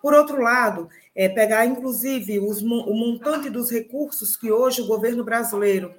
Por 0.00 0.14
outro 0.14 0.40
lado, 0.40 0.88
é 1.14 1.28
pegar, 1.28 1.66
inclusive, 1.66 2.38
os, 2.38 2.62
o 2.62 2.94
montante 2.94 3.50
dos 3.50 3.70
recursos 3.70 4.36
que 4.36 4.50
hoje 4.52 4.82
o 4.82 4.86
governo 4.86 5.24
brasileiro 5.24 5.92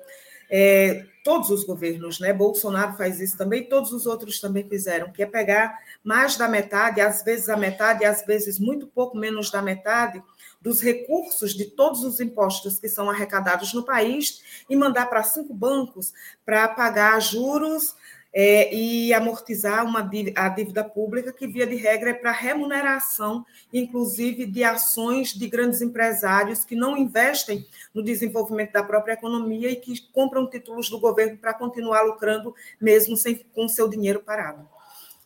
é, 0.49 1.05
todos 1.23 1.49
os 1.51 1.63
governos, 1.63 2.19
né? 2.19 2.33
Bolsonaro 2.33 2.97
faz 2.97 3.19
isso 3.19 3.37
também, 3.37 3.69
todos 3.69 3.93
os 3.93 4.05
outros 4.07 4.39
também 4.39 4.67
fizeram, 4.67 5.11
que 5.11 5.21
é 5.21 5.25
pegar 5.25 5.77
mais 6.03 6.35
da 6.37 6.47
metade, 6.47 6.99
às 6.99 7.23
vezes 7.23 7.49
a 7.49 7.55
metade, 7.55 8.03
às 8.03 8.25
vezes 8.25 8.57
muito 8.57 8.87
pouco 8.87 9.15
menos 9.15 9.51
da 9.51 9.61
metade, 9.61 10.23
dos 10.59 10.81
recursos 10.81 11.53
de 11.53 11.65
todos 11.65 12.03
os 12.03 12.19
impostos 12.19 12.79
que 12.79 12.89
são 12.89 13.09
arrecadados 13.09 13.73
no 13.73 13.83
país 13.83 14.41
e 14.69 14.75
mandar 14.75 15.05
para 15.05 15.23
cinco 15.23 15.53
bancos 15.53 16.13
para 16.45 16.67
pagar 16.67 17.21
juros 17.21 17.95
é, 18.33 18.73
e 18.73 19.13
amortizar 19.13 19.85
uma, 19.85 20.09
a 20.35 20.49
dívida 20.49 20.83
pública, 20.83 21.33
que, 21.33 21.47
via 21.47 21.65
de 21.65 21.75
regra, 21.75 22.11
é 22.11 22.13
para 22.13 22.31
remuneração, 22.31 23.45
inclusive, 23.73 24.45
de 24.45 24.63
ações 24.63 25.33
de 25.33 25.47
grandes 25.47 25.81
empresários 25.81 26.63
que 26.63 26.75
não 26.75 26.97
investem 26.97 27.65
no 27.93 28.03
desenvolvimento 28.03 28.73
da 28.73 28.83
própria 28.83 29.13
economia 29.13 29.71
e 29.71 29.75
que 29.75 29.99
compram 30.11 30.49
títulos 30.49 30.89
do 30.89 30.99
governo 30.99 31.37
para 31.37 31.53
continuar 31.53 32.03
lucrando, 32.03 32.53
mesmo 32.79 33.17
sem, 33.17 33.35
com 33.53 33.67
seu 33.67 33.87
dinheiro 33.87 34.19
parado. 34.19 34.67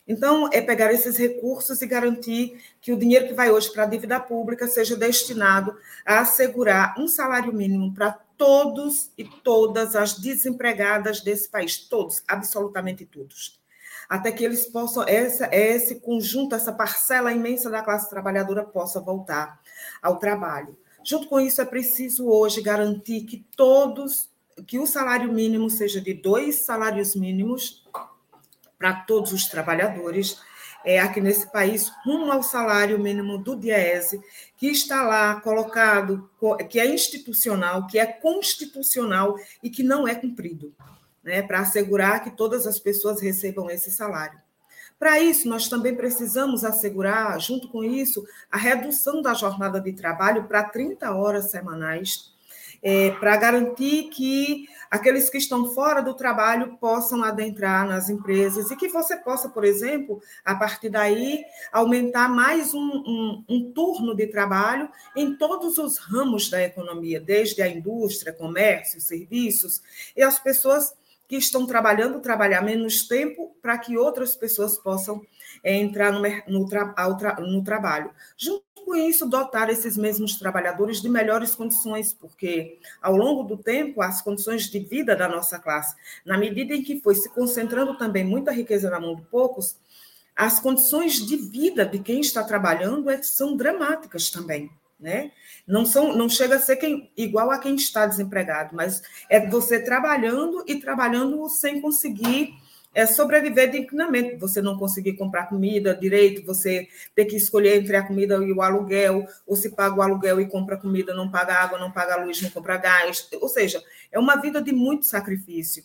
Então, 0.06 0.50
é 0.52 0.60
pegar 0.60 0.92
esses 0.92 1.18
recursos 1.18 1.82
e 1.82 1.88
garantir 1.88 2.62
que 2.82 2.92
o 2.92 2.98
dinheiro 2.98 3.28
que 3.28 3.34
vai 3.34 3.50
hoje 3.50 3.72
para 3.72 3.84
a 3.84 3.88
dívida 3.88 4.20
pública 4.20 4.68
seja 4.68 4.98
destinado 4.98 5.78
a 6.06 6.20
assegurar 6.20 6.96
um 7.00 7.08
salário 7.08 7.54
mínimo 7.54 7.94
para 7.94 8.20
todos 8.44 9.10
e 9.18 9.24
todas 9.24 9.96
as 9.96 10.20
desempregadas 10.20 11.22
desse 11.22 11.48
país, 11.48 11.78
todos, 11.78 12.22
absolutamente 12.28 13.06
todos. 13.06 13.58
Até 14.10 14.34
que 14.34 14.44
eles 14.44 14.66
possam, 14.66 15.08
essa, 15.08 15.48
esse 15.50 16.02
conjunto, 16.02 16.54
essa 16.54 16.74
parcela 16.74 17.32
imensa 17.32 17.70
da 17.70 17.82
classe 17.82 18.10
trabalhadora 18.10 18.66
possa 18.66 19.00
voltar 19.00 19.62
ao 20.02 20.18
trabalho. 20.20 20.78
Junto 21.06 21.30
com 21.30 21.40
isso, 21.40 21.62
é 21.62 21.66
preciso 21.66 22.28
hoje 22.28 22.62
garantir 22.62 23.22
que 23.22 23.46
todos, 23.56 24.30
que 24.68 24.78
o 24.78 24.86
salário 24.86 25.32
mínimo 25.32 25.70
seja 25.70 26.02
de 26.02 26.14
dois 26.14 26.66
salários 26.66 27.16
mínimos 27.16 27.88
para 28.78 28.94
todos 28.94 29.32
os 29.32 29.46
trabalhadores 29.46 30.38
é, 30.84 31.00
aqui 31.00 31.22
nesse 31.22 31.50
país, 31.50 31.90
rumo 32.06 32.30
ao 32.30 32.44
salário 32.44 33.00
mínimo 33.00 33.38
do 33.38 33.56
DIEESE, 33.56 34.22
que 34.64 34.70
está 34.70 35.04
lá 35.04 35.42
colocado, 35.42 36.30
que 36.70 36.80
é 36.80 36.88
institucional, 36.88 37.86
que 37.86 38.00
é 38.00 38.06
constitucional 38.06 39.36
e 39.62 39.70
que 39.70 39.84
não 39.84 40.08
é 40.08 40.16
cumprido, 40.16 40.74
né, 41.22 41.42
para 41.42 41.60
assegurar 41.60 42.24
que 42.24 42.32
todas 42.32 42.66
as 42.66 42.80
pessoas 42.80 43.20
recebam 43.22 43.70
esse 43.70 43.92
salário. 43.92 44.40
Para 44.98 45.20
isso, 45.20 45.50
nós 45.50 45.68
também 45.68 45.94
precisamos 45.94 46.64
assegurar, 46.64 47.38
junto 47.42 47.68
com 47.68 47.84
isso, 47.84 48.26
a 48.50 48.58
redução 48.58 49.22
da 49.22 49.34
jornada 49.34 49.82
de 49.82 49.92
trabalho 49.92 50.46
para 50.46 50.64
30 50.64 51.14
horas 51.14 51.52
semanais, 51.52 52.32
é, 52.82 53.12
para 53.12 53.36
garantir 53.36 54.04
que 54.12 54.70
aqueles 54.94 55.28
que 55.28 55.40
estão 55.40 55.74
fora 55.74 56.04
do 56.04 56.14
trabalho 56.14 56.78
possam 56.78 57.24
adentrar 57.24 57.88
nas 57.88 58.12
empresas 58.12 58.70
e 58.70 58.76
que 58.76 58.88
você 58.88 59.18
possa, 59.18 59.50
por 59.50 59.66
exemplo, 59.66 60.22
a 60.46 60.54
partir 60.54 60.90
daí, 60.90 61.44
aumentar 61.72 62.30
mais 62.30 62.76
um, 62.76 62.80
um, 62.80 63.44
um 63.50 63.72
turno 63.72 64.16
de 64.16 64.28
trabalho 64.28 64.88
em 65.16 65.36
todos 65.36 65.80
os 65.80 65.98
ramos 65.98 66.48
da 66.48 66.62
economia, 66.62 67.20
desde 67.20 67.64
a 67.64 67.68
indústria, 67.68 68.32
comércio, 68.32 69.02
serviços, 69.02 69.82
e 70.16 70.22
as 70.22 70.38
pessoas 70.38 70.94
que 71.28 71.38
estão 71.38 71.66
trabalhando 71.66 72.22
trabalhar 72.22 72.62
menos 72.62 73.08
tempo 73.08 73.56
para 73.64 73.80
que 73.80 73.98
outras 73.98 74.36
pessoas 74.36 74.78
possam 74.78 75.24
é, 75.64 75.76
entrar 75.76 76.12
no, 76.12 76.22
no, 76.48 76.68
tra, 76.68 76.94
no 77.40 77.64
trabalho. 77.64 78.12
Junto 78.38 78.64
com 78.84 78.96
isso, 78.96 79.28
dotar 79.28 79.70
esses 79.70 79.96
mesmos 79.96 80.36
trabalhadores 80.36 81.02
de 81.02 81.10
melhores 81.10 81.56
condições, 81.56 82.14
porque 82.14 82.80
ao 83.02 83.16
longo 83.16 83.44
do 83.44 83.58
tempo, 83.58 84.02
as 84.02 84.22
condições 84.22 84.70
de 84.70 84.80
vida 84.80 85.16
da 85.16 85.28
nossa 85.28 85.58
classe, 85.58 85.96
na 86.26 86.38
medida 86.38 86.74
em 86.76 86.84
que 86.84 87.00
foi 87.00 87.16
se 87.16 87.30
concentrando 87.30 87.98
também 87.98 88.24
muita 88.24 88.52
riqueza 88.52 88.90
na 88.90 89.00
mão 89.00 89.16
de 89.16 89.22
poucos, 89.24 89.78
as 90.36 90.60
condições 90.60 91.14
de 91.26 91.36
vida 91.38 91.86
de 91.86 92.00
quem 92.00 92.20
está 92.20 92.44
trabalhando 92.44 93.10
é, 93.10 93.22
são 93.22 93.56
dramáticas 93.56 94.30
também. 94.30 94.70
Né? 95.00 95.32
Não, 95.68 95.86
são, 95.86 96.16
não 96.16 96.30
chega 96.30 96.56
a 96.56 96.60
ser 96.60 96.78
quem, 96.78 97.12
igual 97.18 97.52
a 97.52 97.58
quem 97.58 97.76
está 97.76 98.06
desempregado, 98.06 98.74
mas 98.74 99.02
é 99.30 99.46
você 99.50 99.80
trabalhando 99.80 100.64
e 100.66 100.76
trabalhando 100.76 101.50
sem 101.50 101.82
conseguir 101.82 102.54
é 102.94 103.06
sobreviver 103.06 103.72
dignamente. 103.72 104.36
Você 104.38 104.62
não 104.62 104.78
conseguir 104.78 105.14
comprar 105.14 105.48
comida 105.48 105.96
direito, 105.96 106.46
você 106.46 106.88
ter 107.16 107.26
que 107.26 107.36
escolher 107.36 107.82
entre 107.82 107.96
a 107.96 108.06
comida 108.06 108.36
e 108.36 108.52
o 108.52 108.62
aluguel, 108.62 109.26
ou 109.48 109.56
se 109.56 109.70
paga 109.70 109.96
o 109.96 110.02
aluguel 110.02 110.40
e 110.40 110.48
compra 110.48 110.78
comida, 110.78 111.14
não 111.14 111.30
paga 111.30 111.56
água, 111.56 111.80
não 111.80 111.92
paga 111.92 112.18
luz, 112.18 112.42
não 112.42 112.50
compra 112.50 112.78
gás. 112.78 113.28
Ou 113.42 113.50
seja, 113.50 113.84
é 114.12 114.20
uma 114.20 114.36
vida 114.36 114.62
de 114.62 114.72
muito 114.72 115.06
sacrifício. 115.06 115.84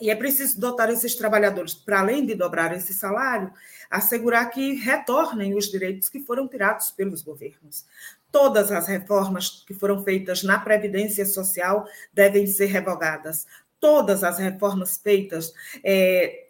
E 0.00 0.10
é 0.10 0.16
preciso 0.16 0.58
dotar 0.58 0.90
esses 0.90 1.14
trabalhadores, 1.14 1.74
para 1.74 2.00
além 2.00 2.26
de 2.26 2.34
dobrar 2.34 2.76
esse 2.76 2.92
salário, 2.92 3.52
assegurar 3.88 4.50
que 4.50 4.74
retornem 4.74 5.54
os 5.54 5.70
direitos 5.70 6.08
que 6.08 6.18
foram 6.18 6.48
tirados 6.48 6.90
pelos 6.90 7.22
governos. 7.22 7.86
Todas 8.32 8.72
as 8.72 8.88
reformas 8.88 9.62
que 9.64 9.72
foram 9.72 10.02
feitas 10.02 10.42
na 10.42 10.58
Previdência 10.58 11.24
Social 11.24 11.86
devem 12.12 12.46
ser 12.48 12.66
revogadas 12.66 13.46
todas 13.82 14.22
as 14.22 14.38
reformas 14.38 14.96
feitas, 14.96 15.52
é, 15.82 16.46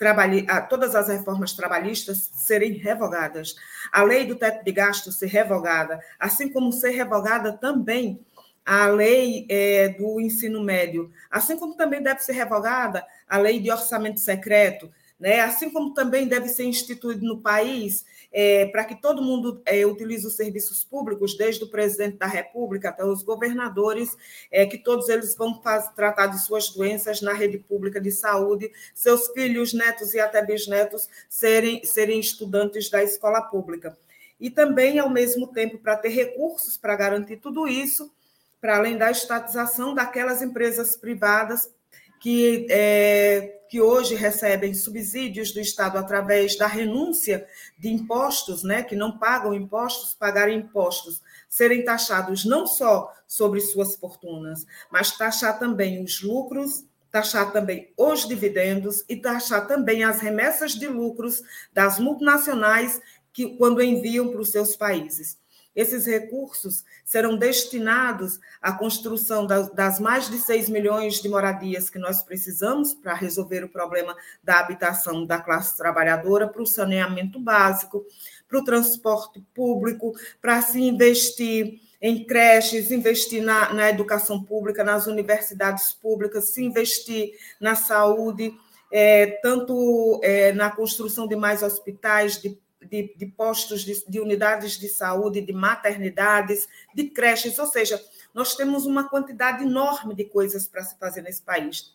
todas 0.69 0.95
as 0.95 1.09
reformas 1.09 1.55
trabalhistas 1.55 2.31
serem 2.35 2.73
revogadas, 2.73 3.57
a 3.91 4.03
lei 4.03 4.27
do 4.27 4.37
teto 4.37 4.63
de 4.63 4.71
gastos 4.71 5.17
ser 5.17 5.29
revogada, 5.29 5.99
assim 6.21 6.51
como 6.51 6.71
ser 6.71 6.91
revogada 6.91 7.55
também 7.55 8.21
a 8.67 8.87
lei 8.89 9.47
é, 9.49 9.89
do 9.89 10.21
ensino 10.21 10.63
médio, 10.63 11.11
assim 11.31 11.57
como 11.57 11.75
também 11.75 12.03
deve 12.03 12.21
ser 12.21 12.33
revogada 12.33 13.03
a 13.27 13.39
lei 13.39 13.59
de 13.59 13.71
orçamento 13.71 14.21
secreto, 14.21 14.93
né? 15.23 15.39
assim 15.39 15.71
como 15.71 15.95
também 15.95 16.27
deve 16.27 16.49
ser 16.49 16.65
instituído 16.65 17.25
no 17.25 17.41
país 17.41 18.05
é, 18.33 18.67
para 18.67 18.85
que 18.85 19.01
todo 19.01 19.23
mundo 19.23 19.63
é, 19.65 19.87
utilize 19.87 20.27
os 20.27 20.35
serviços 20.35 20.83
públicos, 20.83 21.37
desde 21.37 21.63
o 21.63 21.69
presidente 21.69 22.17
da 22.17 22.27
República 22.27 22.89
até 22.89 23.05
os 23.05 23.23
governadores, 23.23 24.17
é, 24.51 24.67
que 24.67 24.79
todos 24.79 25.09
eles 25.09 25.37
vão 25.37 25.63
tratar 25.95 26.27
de 26.27 26.43
suas 26.43 26.71
doenças 26.71 27.23
na 27.23 27.33
rede 27.33 27.59
pública 27.59 28.01
de 28.01 28.11
saúde, 28.11 28.73
seus 28.95 29.29
filhos, 29.29 29.73
netos 29.73 30.13
e 30.13 30.19
até 30.19 30.45
bisnetos 30.45 31.09
serem, 31.29 31.85
serem 31.85 32.19
estudantes 32.19 32.91
da 32.91 33.01
escola 33.05 33.43
pública. 33.43 33.97
E 34.41 34.51
também, 34.51 34.99
ao 34.99 35.09
mesmo 35.09 35.47
tempo, 35.47 35.79
para 35.79 35.97
ter 35.97 36.09
recursos 36.09 36.77
para 36.77 36.97
garantir 36.97 37.37
tudo 37.37 37.69
isso, 37.69 38.13
para 38.61 38.77
além 38.77 38.97
da 38.97 39.09
estatização 39.09 39.95
daquelas 39.95 40.43
empresas 40.43 40.97
privadas 40.97 41.71
que, 42.19 42.67
é, 42.71 43.62
que 43.73 43.81
hoje 43.81 44.15
recebem 44.15 44.75
subsídios 44.75 45.51
do 45.51 45.59
Estado 45.59 45.97
através 45.97 46.59
da 46.59 46.67
renúncia 46.67 47.47
de 47.79 47.89
impostos, 47.89 48.63
né, 48.63 48.83
que 48.83 48.95
não 48.95 49.17
pagam 49.17 49.55
impostos, 49.55 50.13
pagarem 50.13 50.59
impostos, 50.59 51.23
serem 51.49 51.83
taxados 51.83 52.45
não 52.45 52.67
só 52.67 53.11
sobre 53.27 53.63
suas 53.63 53.97
fortunas, 53.97 54.67
mas 54.91 55.17
taxar 55.17 55.59
também 55.59 56.05
os 56.05 56.23
lucros, 56.23 56.85
taxar 57.11 57.51
também 57.51 57.91
os 57.97 58.29
dividendos 58.29 59.07
e 59.09 59.17
taxar 59.17 59.67
também 59.67 60.05
as 60.05 60.21
remessas 60.21 60.73
de 60.73 60.87
lucros 60.87 61.43
das 61.73 61.99
multinacionais 61.99 63.01
que, 63.33 63.57
quando 63.57 63.83
enviam 63.83 64.29
para 64.29 64.43
os 64.43 64.51
seus 64.51 64.77
países. 64.77 65.39
Esses 65.75 66.07
recursos 66.07 66.85
serão 67.05 67.37
destinados 67.37 68.39
à 68.61 68.73
construção 68.73 69.47
das 69.47 69.99
mais 69.99 70.29
de 70.29 70.39
6 70.39 70.69
milhões 70.69 71.21
de 71.23 71.29
moradias 71.29 71.89
que 71.89 71.99
nós 71.99 72.23
precisamos 72.23 72.93
para 72.93 73.15
resolver 73.15 73.65
o 73.65 73.69
problema 73.69 74.15
da 74.43 74.61
habitação 74.61 75.25
da 75.25 75.41
classe 75.41 75.77
trabalhadora, 75.77 76.47
para 76.47 76.63
o 76.63 76.67
saneamento 76.67 77.41
básico, 77.41 78.05
para 78.47 78.59
o 78.59 78.65
transporte 78.65 79.43
público, 79.55 80.13
para 80.41 80.61
se 80.61 80.81
investir 80.81 81.81
em 82.03 82.25
creches, 82.25 82.91
investir 82.91 83.43
na, 83.43 83.73
na 83.73 83.89
educação 83.89 84.43
pública, 84.43 84.83
nas 84.83 85.07
universidades 85.07 85.93
públicas, 85.93 86.51
se 86.51 86.63
investir 86.63 87.31
na 87.61 87.77
saúde, 87.77 88.53
é, 88.91 89.39
tanto 89.41 90.21
é, 90.23 90.53
na 90.53 90.71
construção 90.71 91.27
de 91.27 91.37
mais 91.37 91.63
hospitais, 91.63 92.43
de 92.43 92.59
de, 92.91 93.15
de 93.17 93.27
postos, 93.27 93.83
de, 93.83 94.05
de 94.09 94.21
unidades 94.21 94.79
de 94.79 94.89
saúde, 94.89 95.41
de 95.41 95.53
maternidades, 95.53 96.69
de 96.95 97.05
creches, 97.05 97.59
ou 97.59 97.67
seja, 97.67 98.03
nós 98.35 98.55
temos 98.55 98.87
uma 98.87 99.09
quantidade 99.09 99.65
enorme 99.65 100.15
de 100.15 100.25
coisas 100.25 100.67
para 100.67 100.83
se 100.83 100.99
fazer 100.99 101.23
nesse 101.23 101.43
país. 101.43 101.95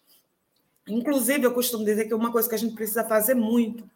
Inclusive, 0.88 1.44
eu 1.44 1.54
costumo 1.54 1.84
dizer 1.84 2.06
que 2.06 2.14
uma 2.14 2.32
coisa 2.32 2.48
que 2.48 2.56
a 2.56 2.60
gente 2.60 2.76
precisa 2.76 3.04
fazer 3.04 3.34
muito 3.34 3.90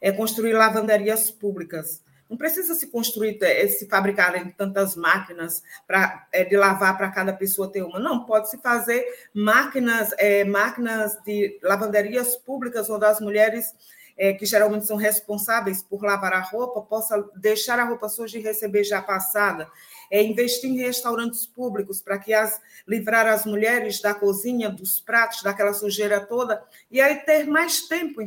é 0.00 0.12
construir 0.12 0.52
lavanderias 0.52 1.30
públicas. 1.30 2.04
Não 2.28 2.36
precisa 2.36 2.74
se 2.74 2.88
construir, 2.88 3.38
é, 3.40 3.66
se 3.68 3.88
fabricarem 3.88 4.50
tantas 4.50 4.96
máquinas 4.96 5.62
para 5.86 6.26
é, 6.32 6.44
de 6.44 6.56
lavar 6.56 6.96
para 6.96 7.10
cada 7.10 7.32
pessoa 7.32 7.70
ter 7.70 7.82
uma. 7.82 8.00
Não, 8.00 8.24
pode 8.24 8.50
se 8.50 8.58
fazer 8.58 9.04
máquinas, 9.32 10.12
é, 10.18 10.44
máquinas 10.44 11.16
de 11.24 11.58
lavanderias 11.62 12.36
públicas 12.36 12.90
onde 12.90 13.04
as 13.04 13.20
mulheres 13.20 13.72
é, 14.16 14.32
que 14.32 14.46
geralmente 14.46 14.86
são 14.86 14.96
responsáveis 14.96 15.82
por 15.82 16.02
lavar 16.02 16.32
a 16.32 16.40
roupa, 16.40 16.80
possa 16.82 17.22
deixar 17.36 17.78
a 17.78 17.84
roupa 17.84 18.08
suja 18.08 18.38
e 18.38 18.42
receber 18.42 18.84
já 18.84 19.02
passada. 19.02 19.68
É, 20.10 20.22
investir 20.22 20.70
em 20.70 20.78
restaurantes 20.78 21.46
públicos 21.46 22.00
para 22.00 22.18
que 22.18 22.32
as 22.32 22.60
livrar 22.86 23.26
as 23.26 23.44
mulheres 23.44 24.00
da 24.00 24.14
cozinha, 24.14 24.70
dos 24.70 25.00
pratos, 25.00 25.42
daquela 25.42 25.72
sujeira 25.72 26.20
toda, 26.20 26.62
e 26.90 27.00
aí 27.00 27.16
ter 27.16 27.46
mais 27.46 27.82
tempo, 27.88 28.22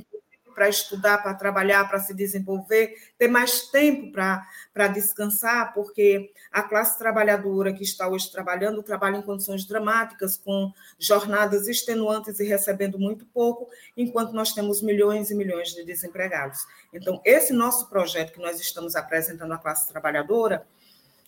para 0.60 0.68
estudar, 0.68 1.24
para 1.24 1.34
trabalhar, 1.34 1.88
para 1.88 2.02
se 2.02 2.14
desenvolver, 2.14 2.94
ter 3.18 3.30
mais 3.30 3.70
tempo 3.70 4.12
para 4.12 4.88
descansar, 4.90 5.74
porque 5.74 6.34
a 6.52 6.62
classe 6.62 7.00
trabalhadora 7.00 7.72
que 7.72 7.82
está 7.82 8.10
hoje 8.10 8.30
trabalhando 8.30 8.84
trabalha 8.84 9.16
em 9.16 9.22
condições 9.22 9.66
dramáticas, 9.66 10.36
com 10.36 10.70
jornadas 11.00 11.70
extenuantes 11.70 12.42
e 12.42 12.44
recebendo 12.44 13.00
muito 13.00 13.26
pouco, 13.28 13.70
enquanto 13.96 14.34
nós 14.34 14.52
temos 14.52 14.82
milhões 14.82 15.32
e 15.32 15.36
milhões 15.36 15.70
de 15.70 15.86
desempregados. 15.86 16.68
Então, 16.92 17.22
esse 17.24 17.54
nosso 17.54 17.88
projeto 17.88 18.34
que 18.34 18.42
nós 18.42 18.60
estamos 18.60 18.98
apresentando 18.98 19.54
à 19.54 19.58
classe 19.58 19.88
trabalhadora, 19.88 20.68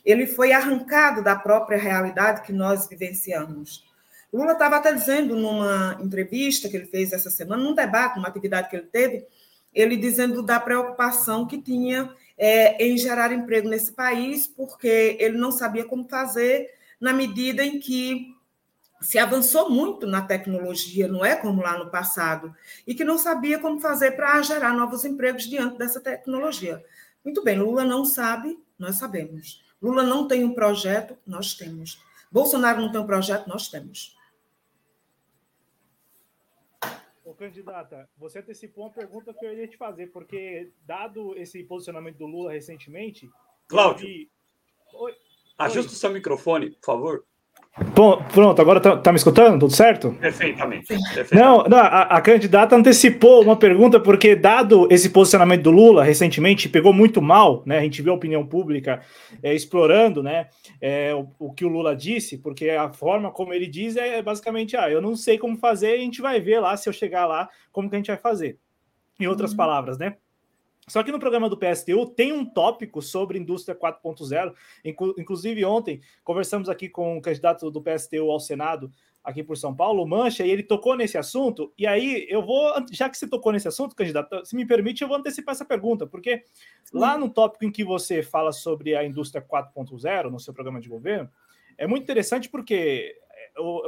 ele 0.04 0.28
foi 0.28 0.52
arrancado 0.52 1.24
da 1.24 1.38
própria 1.38 1.78
realidade 1.78 2.42
que 2.42 2.52
nós 2.52 2.86
vivenciamos. 2.86 3.90
Lula 4.32 4.54
estava 4.54 4.78
até 4.78 4.94
dizendo 4.94 5.36
numa 5.36 5.98
entrevista 6.02 6.70
que 6.70 6.78
ele 6.78 6.86
fez 6.86 7.12
essa 7.12 7.30
semana, 7.30 7.64
num 7.64 7.76
debate, 7.76 8.16
numa 8.16 8.28
atividade 8.28 8.70
que 8.70 8.76
ele 8.76 8.88
teve, 8.88 9.26
ele 9.74 9.98
dizendo 9.98 10.42
da 10.42 10.60
preocupação 10.60 11.46
que 11.46 11.62
tinha 11.62 12.14
é, 12.38 12.84
em 12.84 12.98
gerar 12.98 13.32
emprego 13.32 13.70
nesse 13.70 13.92
país, 13.92 14.48
porque 14.48 15.18
ele 15.20 15.38
não 15.38 15.52
sabia 15.52 15.86
como 15.86 16.08
fazer 16.08 16.70
na 17.00 17.14
medida 17.14 17.64
em 17.64 17.80
que 17.80 18.36
se 19.02 19.18
avançou 19.18 19.70
muito 19.70 20.06
na 20.06 20.22
tecnologia, 20.22 21.08
não 21.08 21.26
é 21.26 21.36
como 21.36 21.62
lá 21.62 21.78
no 21.78 21.90
passado, 21.90 22.56
e 22.86 22.94
que 22.94 23.04
não 23.04 23.18
sabia 23.18 23.58
como 23.58 23.82
fazer 23.82 24.12
para 24.12 24.42
gerar 24.44 24.74
novos 24.74 25.04
empregos 25.04 25.50
diante 25.50 25.78
dessa 25.78 26.00
tecnologia. 26.00 26.84
Muito 27.26 27.44
bem, 27.44 27.58
Lula 27.58 27.84
não 27.84 28.06
sabe, 28.06 28.58
nós 28.78 28.96
sabemos. 28.96 29.64
Lula 29.82 30.04
não 30.04 30.28
tem 30.28 30.44
um 30.44 30.54
projeto, 30.54 31.18
nós 31.26 31.56
temos. 31.56 32.00
Bolsonaro 32.32 32.80
não 32.80 32.92
tem 32.92 33.02
um 33.02 33.08
projeto, 33.08 33.48
nós 33.48 33.68
temos. 33.68 34.16
Ô, 37.24 37.36
candidata, 37.36 38.10
você 38.18 38.40
antecipou 38.40 38.86
uma 38.86 38.94
pergunta 38.94 39.34
que 39.34 39.46
eu 39.46 39.54
ia 39.54 39.68
te 39.68 39.78
fazer, 39.78 40.08
porque, 40.08 40.74
dado 40.86 41.36
esse 41.38 41.64
posicionamento 41.64 42.18
do 42.18 42.26
Lula 42.26 42.52
recentemente. 42.52 43.30
Cláudio, 43.68 44.08
vi... 44.08 44.32
ajusta 45.58 45.92
o 45.92 45.96
seu 45.96 46.10
microfone, 46.12 46.72
por 46.72 46.86
favor. 46.86 47.26
Bom, 47.96 48.22
pronto, 48.34 48.62
agora 48.62 48.82
tá, 48.82 48.98
tá, 48.98 49.14
me 49.14 49.18
escutando? 49.18 49.58
Tudo 49.58 49.74
certo? 49.74 50.12
Perfeitamente. 50.20 50.88
perfeitamente. 50.88 51.34
Não, 51.34 51.64
não 51.64 51.78
a, 51.78 52.02
a, 52.02 52.22
candidata 52.22 52.76
antecipou 52.76 53.42
uma 53.42 53.56
pergunta, 53.56 53.98
porque, 53.98 54.36
dado 54.36 54.90
esse 54.92 55.10
posicionamento 55.10 55.64
do 55.64 55.72
Lula 55.72 56.04
recentemente, 56.04 56.68
pegou 56.68 56.92
muito 56.92 57.22
mal, 57.22 57.64
né? 57.66 57.78
A 57.78 57.82
gente 57.82 58.02
viu 58.02 58.12
a 58.12 58.16
opinião 58.16 58.46
pública 58.46 59.02
é, 59.42 59.56
explorando 59.56 60.22
né, 60.22 60.48
é, 60.82 61.16
o, 61.16 61.30
o, 61.40 61.54
que 61.54 61.64
o 61.64 61.70
Lula 61.70 61.96
disse, 61.96 62.38
porque 62.38 62.70
a 62.70 62.92
forma 62.92 63.32
como 63.32 63.54
ele 63.54 63.68
diz 63.68 63.96
é 63.96 64.22
basicamente: 64.22 64.76
ah, 64.76 64.90
eu 64.90 65.02
não 65.02 65.16
sei 65.16 65.38
como 65.38 65.58
fazer, 65.58 65.94
a 65.94 65.98
gente 65.98 66.22
vai 66.22 66.42
ver 66.42 66.60
lá, 66.60 66.76
se 66.76 66.90
eu 66.90 66.94
chegar 66.94 67.26
lá, 67.26 67.48
como 67.72 67.90
que 67.90 67.96
a 67.96 68.00
gente 68.00 68.08
vai 68.08 68.18
fazer. 68.18 68.58
Em 69.18 69.28
outras 69.28 69.52
uhum. 69.52 69.58
palavras, 69.58 69.98
né? 69.98 70.16
Só 70.88 71.04
que 71.04 71.12
no 71.12 71.20
programa 71.20 71.48
do 71.48 71.58
PSTU 71.58 72.06
tem 72.06 72.34
um 72.34 72.44
tópico 72.44 73.02
sobre 73.02 73.38
indústria 73.38 73.76
4.0. 73.76 74.54
Inclusive, 75.18 75.64
ontem 75.64 76.02
conversamos 76.24 76.70
aqui 76.70 76.90
com 76.90 77.18
o 77.18 77.22
candidato 77.22 77.70
do 77.70 77.82
PSTU 77.82 78.30
ao 78.30 78.40
Senado, 78.40 78.92
aqui 79.24 79.44
por 79.44 79.56
São 79.56 79.76
Paulo, 79.76 80.06
Mancha, 80.08 80.44
e 80.44 80.50
ele 80.50 80.64
tocou 80.64 80.96
nesse 80.96 81.18
assunto. 81.18 81.72
E 81.78 81.86
aí 81.86 82.26
eu 82.30 82.42
vou, 82.42 82.74
já 82.92 83.08
que 83.08 83.18
você 83.18 83.28
tocou 83.28 83.52
nesse 83.52 83.68
assunto, 83.68 83.96
candidato, 83.96 84.44
se 84.46 84.56
me 84.56 84.66
permite, 84.66 85.04
eu 85.04 85.08
vou 85.08 85.18
antecipar 85.18 85.54
essa 85.54 85.64
pergunta, 85.64 86.08
porque 86.08 86.44
lá 86.92 87.18
no 87.18 87.30
tópico 87.30 87.64
em 87.64 87.72
que 87.72 87.84
você 87.84 88.24
fala 88.24 88.52
sobre 88.52 88.96
a 88.96 89.06
indústria 89.06 89.42
4.0 89.42 90.30
no 90.30 90.40
seu 90.40 90.54
programa 90.54 90.82
de 90.82 90.90
governo, 90.90 91.30
é 91.78 91.88
muito 91.88 92.04
interessante 92.04 92.50
porque 92.50 93.16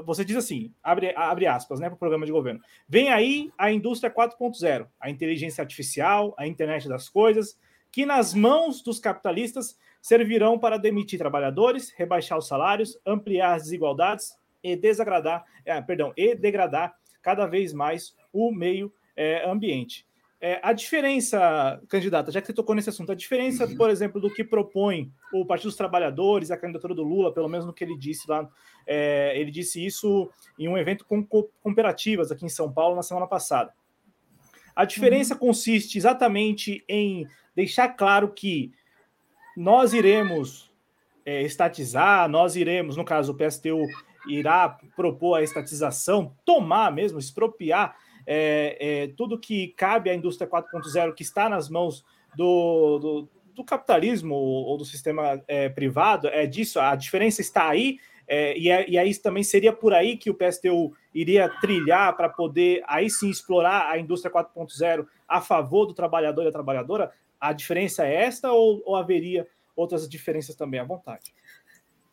você 0.06 0.26
diz 0.26 0.36
assim, 0.36 0.74
abre, 0.84 1.14
abre 1.16 1.48
aspas, 1.48 1.80
né, 1.80 1.88
para 1.88 1.96
o 1.96 2.00
programa 2.00 2.26
de 2.26 2.32
governo. 2.32 2.62
Vem 2.88 3.10
aí 3.10 3.52
a 3.58 3.72
indústria 3.72 4.14
4.0, 4.14 4.88
a 5.00 5.10
inteligência 5.10 5.62
artificial, 5.62 6.34
a 6.38 6.48
internet 6.48 6.88
das 6.88 7.10
coisas, 7.10 7.58
que 7.92 8.06
nas 8.06 8.34
mãos 8.34 8.82
dos 8.82 9.00
capitalistas 9.00 9.78
servirão 10.02 10.60
para 10.60 10.78
demitir 10.78 11.18
trabalhadores, 11.18 11.94
rebaixar 11.96 12.38
os 12.38 12.48
salários, 12.48 13.00
ampliar 13.06 13.54
as 13.54 13.64
desigualdades 13.64 14.36
e 14.62 14.76
desagradar, 14.76 15.46
é, 15.66 15.82
perdão, 15.82 16.12
e 16.18 16.36
degradar 16.36 16.96
cada 17.22 17.46
vez 17.46 17.74
mais 17.74 18.16
o 18.32 18.52
meio 18.52 18.94
é, 19.16 19.48
ambiente. 19.50 20.06
É, 20.46 20.60
a 20.62 20.74
diferença, 20.74 21.82
candidata, 21.88 22.30
já 22.30 22.42
que 22.42 22.48
você 22.48 22.52
tocou 22.52 22.76
nesse 22.76 22.90
assunto, 22.90 23.14
a 23.14 23.16
diferença, 23.16 23.66
por 23.78 23.90
exemplo, 23.90 24.20
do 24.20 24.30
que 24.30 24.44
propõe 24.44 25.10
o 25.34 25.46
Partido 25.46 25.70
dos 25.70 25.78
Trabalhadores, 25.78 26.52
a 26.52 26.58
candidatura 26.58 26.94
do 26.94 27.02
Lula, 27.02 27.34
pelo 27.34 27.48
menos 27.48 27.66
no 27.66 27.72
que 27.72 27.82
ele 27.82 27.98
disse 27.98 28.30
lá, 28.30 28.46
é, 28.86 29.40
ele 29.40 29.50
disse 29.50 29.84
isso 29.86 30.30
em 30.60 30.68
um 30.68 30.78
evento 30.78 31.06
com 31.06 31.26
cooperativas 31.26 32.30
aqui 32.30 32.46
em 32.46 32.50
São 32.50 32.70
Paulo 32.70 32.94
na 32.94 33.02
semana 33.02 33.26
passada. 33.26 33.74
A 34.76 34.84
diferença 34.84 35.34
uhum. 35.34 35.40
consiste 35.40 35.98
exatamente 35.98 36.84
em 36.90 37.26
deixar 37.56 37.88
claro 37.88 38.28
que 38.28 38.74
nós 39.56 39.94
iremos 39.94 40.70
é, 41.26 41.42
estatizar, 41.44 42.28
nós 42.28 42.58
iremos, 42.58 42.98
no 42.98 43.06
caso 43.06 43.32
o 43.32 43.38
PSTU 43.38 43.86
irá 44.28 44.78
propor 44.94 45.36
a 45.36 45.42
estatização, 45.42 46.36
tomar 46.44 46.92
mesmo, 46.92 47.18
expropriar 47.18 47.96
é, 48.26 48.78
é, 48.80 49.08
tudo 49.16 49.40
que 49.40 49.70
cabe 49.70 50.10
à 50.10 50.16
indústria 50.16 50.50
4.0 50.50 51.14
que 51.14 51.24
está 51.24 51.50
nas 51.50 51.70
mãos 51.70 52.06
do, 52.36 53.00
do, 53.00 53.30
do 53.54 53.64
capitalismo 53.64 54.36
ou 54.36 54.78
do 54.78 54.86
sistema 54.86 55.42
é, 55.48 55.70
privado, 55.70 56.28
é 56.28 56.46
disso, 56.46 56.80
a 56.80 56.96
diferença 56.96 57.42
está 57.42 57.68
aí, 57.68 57.98
é, 58.28 58.58
e, 58.58 58.70
é, 58.70 58.90
e 58.90 58.98
aí 58.98 59.16
também 59.18 59.44
seria 59.44 59.74
por 59.74 59.94
aí 59.94 60.18
que 60.18 60.30
o 60.30 60.34
PSTU 60.34 60.96
iria 61.14 61.50
trilhar 61.60 62.16
para 62.16 62.30
poder 62.30 62.82
aí 62.88 63.10
sim 63.10 63.30
explorar 63.30 63.92
a 63.92 64.00
indústria 64.00 64.32
4.0 64.32 65.06
a 65.28 65.42
favor 65.42 65.86
do 65.86 65.94
trabalhador 65.94 66.42
e 66.42 66.46
da 66.46 66.52
trabalhadora? 66.52 67.12
A 67.40 67.52
diferença 67.52 68.06
é 68.06 68.24
esta 68.24 68.52
ou, 68.52 68.82
ou 68.86 68.96
haveria 68.96 69.48
outras 69.76 70.08
diferenças 70.08 70.56
também 70.56 70.80
à 70.80 70.84
vontade? 70.84 71.34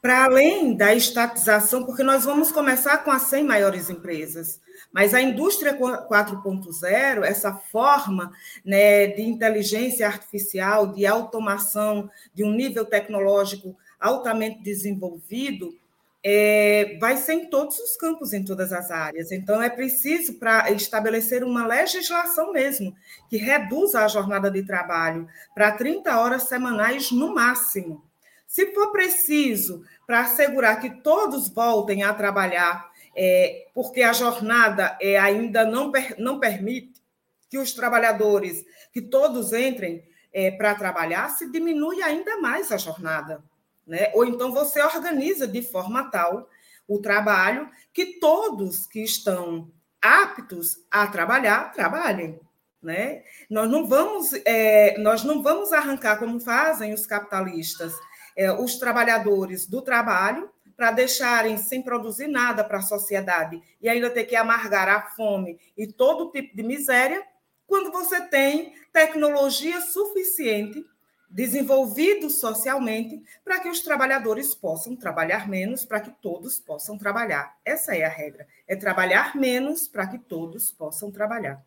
Para 0.00 0.24
além 0.24 0.74
da 0.74 0.94
estatização, 0.94 1.84
porque 1.84 2.02
nós 2.02 2.24
vamos 2.24 2.50
começar 2.50 2.98
com 2.98 3.10
as 3.10 3.22
100 3.22 3.44
maiores 3.44 3.90
empresas. 3.90 4.60
Mas 4.92 5.12
a 5.12 5.20
indústria 5.20 5.76
4.0, 5.76 7.22
essa 7.22 7.52
forma 7.52 8.32
né, 8.64 9.08
de 9.08 9.22
inteligência 9.22 10.06
artificial, 10.06 10.86
de 10.86 11.06
automação, 11.06 12.10
de 12.34 12.42
um 12.42 12.50
nível 12.50 12.84
tecnológico 12.84 13.76
altamente 14.00 14.62
desenvolvido, 14.62 15.78
é, 16.22 16.98
vai 17.00 17.16
ser 17.16 17.34
em 17.34 17.46
todos 17.48 17.78
os 17.78 17.96
campos, 17.96 18.32
em 18.32 18.44
todas 18.44 18.72
as 18.72 18.90
áreas. 18.90 19.32
Então, 19.32 19.62
é 19.62 19.70
preciso 19.70 20.38
para 20.38 20.70
estabelecer 20.70 21.42
uma 21.42 21.66
legislação 21.66 22.52
mesmo 22.52 22.94
que 23.28 23.36
reduza 23.36 24.04
a 24.04 24.08
jornada 24.08 24.50
de 24.50 24.62
trabalho 24.62 25.26
para 25.54 25.72
30 25.72 26.18
horas 26.18 26.44
semanais 26.44 27.10
no 27.10 27.34
máximo. 27.34 28.09
Se 28.50 28.74
for 28.74 28.90
preciso 28.90 29.84
para 30.04 30.22
assegurar 30.22 30.80
que 30.80 30.90
todos 30.90 31.48
voltem 31.48 32.02
a 32.02 32.12
trabalhar 32.12 32.90
é, 33.16 33.68
porque 33.72 34.02
a 34.02 34.12
jornada 34.12 34.98
é, 35.00 35.16
ainda 35.16 35.64
não, 35.64 35.92
per, 35.92 36.16
não 36.18 36.40
permite 36.40 37.00
que 37.48 37.58
os 37.58 37.72
trabalhadores, 37.72 38.64
que 38.92 39.00
todos 39.00 39.52
entrem, 39.52 40.02
é, 40.32 40.50
para 40.50 40.74
trabalhar, 40.74 41.28
se 41.28 41.48
diminui 41.48 42.02
ainda 42.02 42.40
mais 42.40 42.72
a 42.72 42.76
jornada. 42.76 43.40
Né? 43.86 44.10
Ou 44.14 44.24
então 44.24 44.50
você 44.50 44.82
organiza 44.82 45.46
de 45.46 45.62
forma 45.62 46.10
tal 46.10 46.50
o 46.88 46.98
trabalho 46.98 47.70
que 47.92 48.18
todos 48.18 48.84
que 48.84 49.04
estão 49.04 49.70
aptos 50.02 50.84
a 50.90 51.06
trabalhar, 51.06 51.70
trabalhem. 51.70 52.40
Né? 52.82 53.22
Nós, 53.48 53.70
não 53.70 53.86
vamos, 53.86 54.32
é, 54.44 54.98
nós 54.98 55.22
não 55.22 55.40
vamos 55.40 55.72
arrancar, 55.72 56.18
como 56.18 56.40
fazem 56.40 56.92
os 56.92 57.06
capitalistas, 57.06 57.94
é, 58.36 58.52
os 58.52 58.76
trabalhadores 58.76 59.66
do 59.66 59.82
trabalho 59.82 60.50
para 60.76 60.92
deixarem 60.92 61.58
sem 61.58 61.82
produzir 61.82 62.26
nada 62.26 62.64
para 62.64 62.78
a 62.78 62.82
sociedade 62.82 63.60
e 63.82 63.88
ainda 63.88 64.08
ter 64.08 64.24
que 64.24 64.34
amargar 64.34 64.88
a 64.88 65.02
fome 65.10 65.58
e 65.76 65.86
todo 65.86 66.30
tipo 66.30 66.56
de 66.56 66.62
miséria, 66.62 67.22
quando 67.66 67.92
você 67.92 68.20
tem 68.22 68.72
tecnologia 68.92 69.80
suficiente, 69.82 70.84
desenvolvido 71.28 72.28
socialmente, 72.28 73.22
para 73.44 73.60
que 73.60 73.68
os 73.68 73.80
trabalhadores 73.80 74.54
possam 74.54 74.96
trabalhar 74.96 75.48
menos, 75.48 75.84
para 75.84 76.00
que 76.00 76.10
todos 76.10 76.58
possam 76.58 76.98
trabalhar. 76.98 77.56
Essa 77.64 77.94
é 77.94 78.04
a 78.04 78.08
regra: 78.08 78.48
é 78.66 78.74
trabalhar 78.74 79.36
menos 79.36 79.86
para 79.86 80.06
que 80.06 80.18
todos 80.18 80.72
possam 80.72 81.10
trabalhar. 81.10 81.62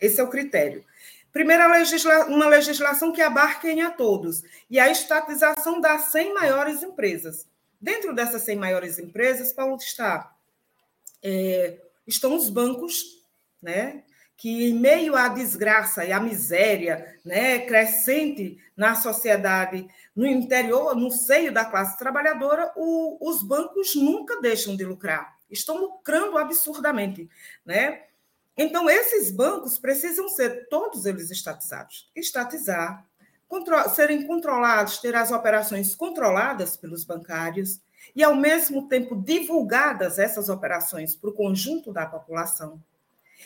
Esse 0.00 0.20
é 0.20 0.24
o 0.24 0.30
critério. 0.30 0.84
Primeira, 1.38 1.68
legisla 1.68 2.24
uma 2.24 2.48
legislação 2.48 3.12
que 3.12 3.22
abarque 3.22 3.80
a 3.80 3.92
todos, 3.92 4.42
e 4.68 4.80
a 4.80 4.90
estatização 4.90 5.80
das 5.80 6.06
100 6.06 6.34
maiores 6.34 6.82
empresas. 6.82 7.46
Dentro 7.80 8.12
dessas 8.12 8.42
100 8.42 8.56
maiores 8.56 8.98
empresas, 8.98 9.52
Paulo 9.52 9.76
está, 9.76 10.34
é, 11.22 11.80
estão 12.04 12.34
os 12.34 12.50
bancos, 12.50 13.22
né, 13.62 14.02
que 14.36 14.68
em 14.68 14.74
meio 14.74 15.14
à 15.14 15.28
desgraça 15.28 16.04
e 16.04 16.10
à 16.10 16.18
miséria 16.18 17.16
né, 17.24 17.60
crescente 17.60 18.58
na 18.76 18.96
sociedade, 18.96 19.86
no 20.16 20.26
interior, 20.26 20.96
no 20.96 21.08
seio 21.08 21.52
da 21.52 21.64
classe 21.64 21.96
trabalhadora, 21.96 22.72
o, 22.74 23.16
os 23.20 23.44
bancos 23.44 23.94
nunca 23.94 24.40
deixam 24.40 24.74
de 24.74 24.84
lucrar, 24.84 25.38
estão 25.48 25.76
lucrando 25.76 26.36
absurdamente. 26.36 27.30
Né? 27.64 28.08
Então, 28.58 28.90
esses 28.90 29.30
bancos 29.30 29.78
precisam 29.78 30.28
ser 30.28 30.68
todos 30.68 31.06
eles 31.06 31.30
estatizados. 31.30 32.10
Estatizar, 32.14 33.06
serem 33.94 34.26
controlados, 34.26 34.98
ter 34.98 35.14
as 35.14 35.30
operações 35.30 35.94
controladas 35.94 36.76
pelos 36.76 37.04
bancários 37.04 37.80
e, 38.16 38.24
ao 38.24 38.34
mesmo 38.34 38.88
tempo, 38.88 39.14
divulgadas 39.14 40.18
essas 40.18 40.48
operações 40.48 41.14
para 41.14 41.30
o 41.30 41.34
conjunto 41.34 41.92
da 41.92 42.04
população 42.04 42.82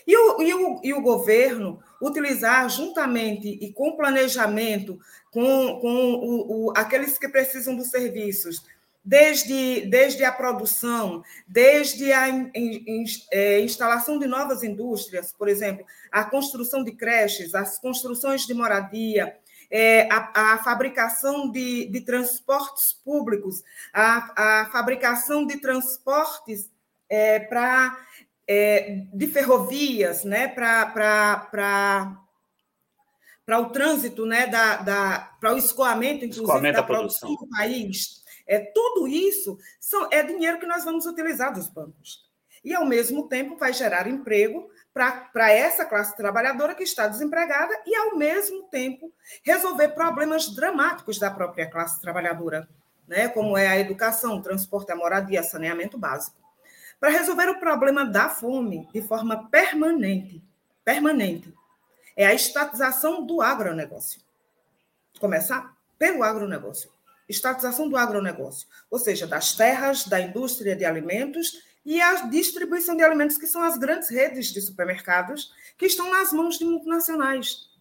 e 0.06 0.16
o, 0.16 0.42
e, 0.42 0.54
o, 0.54 0.80
e 0.82 0.94
o 0.94 1.02
governo 1.02 1.82
utilizar 2.00 2.68
juntamente 2.68 3.48
e 3.48 3.72
com 3.72 3.96
planejamento, 3.96 4.98
com, 5.30 5.78
com 5.80 6.14
o, 6.14 6.68
o, 6.68 6.72
aqueles 6.76 7.18
que 7.18 7.28
precisam 7.28 7.76
dos 7.76 7.90
serviços, 7.90 8.64
desde, 9.04 9.86
desde 9.86 10.24
a 10.24 10.30
produção, 10.30 11.22
desde 11.46 12.12
a 12.12 12.28
in, 12.28 12.50
in, 12.54 13.04
é, 13.32 13.60
instalação 13.60 14.18
de 14.18 14.26
novas 14.26 14.62
indústrias, 14.62 15.32
por 15.32 15.48
exemplo, 15.48 15.84
a 16.10 16.24
construção 16.24 16.84
de 16.84 16.92
creches, 16.92 17.54
as 17.54 17.78
construções 17.78 18.46
de 18.46 18.54
moradia, 18.54 19.36
é, 19.70 20.06
a, 20.12 20.52
a, 20.54 20.58
fabricação 20.58 21.50
de, 21.50 21.86
de 21.86 22.02
transportes 22.02 22.92
públicos, 22.92 23.64
a, 23.92 24.60
a 24.62 24.70
fabricação 24.70 25.46
de 25.46 25.58
transportes 25.58 26.70
é, 27.08 27.40
para 27.40 27.98
é, 28.46 29.02
de 29.12 29.26
ferrovias 29.28 30.24
né, 30.24 30.46
para 30.46 32.18
o 33.58 33.66
trânsito, 33.70 34.26
né, 34.26 34.46
da, 34.46 34.76
da, 34.76 35.18
para 35.40 35.54
o 35.54 35.58
escoamento, 35.58 36.24
inclusive, 36.24 36.44
escoamento 36.44 36.76
da, 36.76 36.82
produção. 36.82 37.28
produção 37.28 37.46
do 37.46 37.56
país. 37.56 38.21
É, 38.46 38.58
tudo 38.58 39.06
isso 39.08 39.58
são, 39.80 40.08
é 40.10 40.22
dinheiro 40.22 40.58
que 40.58 40.66
nós 40.66 40.84
vamos 40.84 41.06
utilizar 41.06 41.52
dos 41.52 41.68
bancos. 41.68 42.30
E, 42.64 42.74
ao 42.74 42.84
mesmo 42.84 43.28
tempo, 43.28 43.56
vai 43.56 43.72
gerar 43.72 44.06
emprego 44.06 44.70
para 44.92 45.50
essa 45.50 45.84
classe 45.84 46.16
trabalhadora 46.16 46.74
que 46.74 46.82
está 46.82 47.08
desempregada 47.08 47.74
e, 47.86 47.94
ao 47.96 48.16
mesmo 48.16 48.64
tempo, 48.64 49.12
resolver 49.42 49.88
problemas 49.88 50.48
dramáticos 50.54 51.18
da 51.18 51.30
própria 51.30 51.68
classe 51.68 52.00
trabalhadora, 52.00 52.68
né? 53.08 53.28
como 53.28 53.56
é 53.56 53.66
a 53.66 53.78
educação, 53.78 54.40
transporte, 54.40 54.92
a 54.92 54.96
moradia, 54.96 55.42
saneamento 55.42 55.98
básico 55.98 56.42
para 57.02 57.10
resolver 57.10 57.48
o 57.48 57.58
problema 57.58 58.04
da 58.04 58.28
fome 58.28 58.88
de 58.94 59.02
forma 59.02 59.48
permanente. 59.48 60.40
Permanente. 60.84 61.52
É 62.16 62.24
a 62.24 62.32
estatização 62.32 63.26
do 63.26 63.42
agronegócio. 63.42 64.20
Começar 65.18 65.74
pelo 65.98 66.22
agronegócio. 66.22 66.88
Estatização 67.32 67.88
do 67.88 67.96
agronegócio, 67.96 68.68
ou 68.90 68.98
seja, 68.98 69.26
das 69.26 69.54
terras, 69.54 70.04
da 70.06 70.20
indústria 70.20 70.76
de 70.76 70.84
alimentos 70.84 71.62
e 71.84 72.00
a 72.00 72.26
distribuição 72.26 72.96
de 72.96 73.02
alimentos, 73.02 73.36
que 73.36 73.46
são 73.46 73.62
as 73.62 73.76
grandes 73.76 74.08
redes 74.08 74.52
de 74.52 74.60
supermercados 74.60 75.52
que 75.76 75.86
estão 75.86 76.10
nas 76.10 76.32
mãos 76.32 76.58
de 76.58 76.64
multinacionais. 76.64 77.72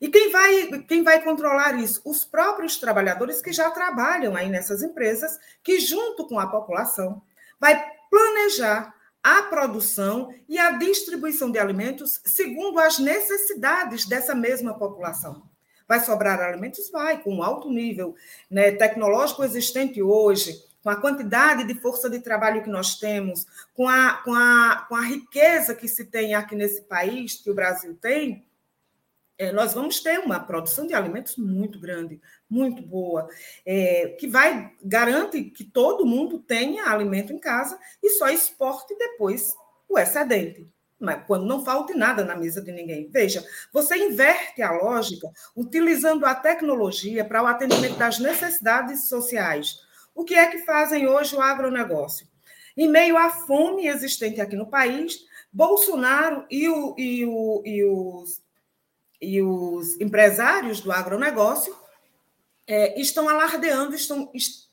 E 0.00 0.08
quem 0.08 0.30
vai, 0.30 0.82
quem 0.88 1.04
vai 1.04 1.22
controlar 1.22 1.78
isso? 1.78 2.02
Os 2.04 2.24
próprios 2.24 2.76
trabalhadores 2.76 3.40
que 3.40 3.52
já 3.52 3.70
trabalham 3.70 4.34
aí 4.34 4.48
nessas 4.48 4.82
empresas, 4.82 5.38
que, 5.62 5.78
junto 5.78 6.26
com 6.26 6.40
a 6.40 6.48
população, 6.48 7.22
vai 7.60 7.88
planejar 8.10 8.92
a 9.22 9.44
produção 9.44 10.34
e 10.48 10.58
a 10.58 10.72
distribuição 10.72 11.52
de 11.52 11.58
alimentos 11.60 12.20
segundo 12.24 12.80
as 12.80 12.98
necessidades 12.98 14.04
dessa 14.04 14.34
mesma 14.34 14.76
população. 14.76 15.51
Vai 15.92 16.00
sobrar 16.00 16.40
alimentos? 16.40 16.88
Vai, 16.88 17.22
com 17.22 17.42
alto 17.42 17.68
nível 17.68 18.14
né, 18.50 18.72
tecnológico 18.72 19.44
existente 19.44 20.00
hoje, 20.00 20.64
com 20.82 20.88
a 20.88 20.96
quantidade 20.96 21.64
de 21.64 21.74
força 21.74 22.08
de 22.08 22.18
trabalho 22.18 22.62
que 22.62 22.70
nós 22.70 22.98
temos, 22.98 23.46
com 23.74 23.86
a, 23.86 24.14
com 24.24 24.32
a, 24.34 24.86
com 24.88 24.96
a 24.96 25.02
riqueza 25.02 25.74
que 25.74 25.86
se 25.86 26.06
tem 26.06 26.34
aqui 26.34 26.56
nesse 26.56 26.80
país, 26.80 27.34
que 27.34 27.50
o 27.50 27.54
Brasil 27.54 27.94
tem, 28.00 28.42
é, 29.36 29.52
nós 29.52 29.74
vamos 29.74 30.00
ter 30.00 30.18
uma 30.18 30.40
produção 30.40 30.86
de 30.86 30.94
alimentos 30.94 31.36
muito 31.36 31.78
grande, 31.78 32.18
muito 32.48 32.80
boa, 32.80 33.28
é, 33.66 34.16
que 34.18 34.26
vai 34.26 34.72
garante 34.82 35.44
que 35.44 35.62
todo 35.62 36.06
mundo 36.06 36.38
tenha 36.38 36.88
alimento 36.88 37.34
em 37.34 37.38
casa 37.38 37.78
e 38.02 38.08
só 38.12 38.30
exporte 38.30 38.96
depois 38.96 39.52
o 39.86 39.98
excedente. 39.98 40.66
Quando 41.26 41.46
não 41.46 41.64
falte 41.64 41.94
nada 41.94 42.24
na 42.24 42.36
mesa 42.36 42.60
de 42.60 42.72
ninguém. 42.72 43.08
Veja, 43.10 43.44
você 43.72 43.96
inverte 43.96 44.62
a 44.62 44.72
lógica 44.72 45.30
utilizando 45.56 46.24
a 46.24 46.34
tecnologia 46.34 47.24
para 47.24 47.42
o 47.42 47.46
atendimento 47.46 47.96
das 47.96 48.18
necessidades 48.18 49.08
sociais. 49.08 49.80
O 50.14 50.24
que 50.24 50.34
é 50.34 50.46
que 50.46 50.58
fazem 50.58 51.08
hoje 51.08 51.34
o 51.34 51.40
agronegócio? 51.40 52.26
Em 52.76 52.88
meio 52.88 53.16
à 53.16 53.30
fome 53.30 53.86
existente 53.86 54.40
aqui 54.40 54.56
no 54.56 54.66
país, 54.66 55.26
Bolsonaro 55.52 56.46
e, 56.50 56.68
o, 56.68 56.94
e, 56.96 57.26
o, 57.26 57.62
e 57.64 57.84
os 57.84 58.42
e 59.22 59.40
os 59.40 60.00
empresários 60.00 60.80
do 60.80 60.90
agronegócio 60.90 61.74
é, 62.66 63.00
estão 63.00 63.28
alardeando, 63.28 63.94
estão 63.94 64.28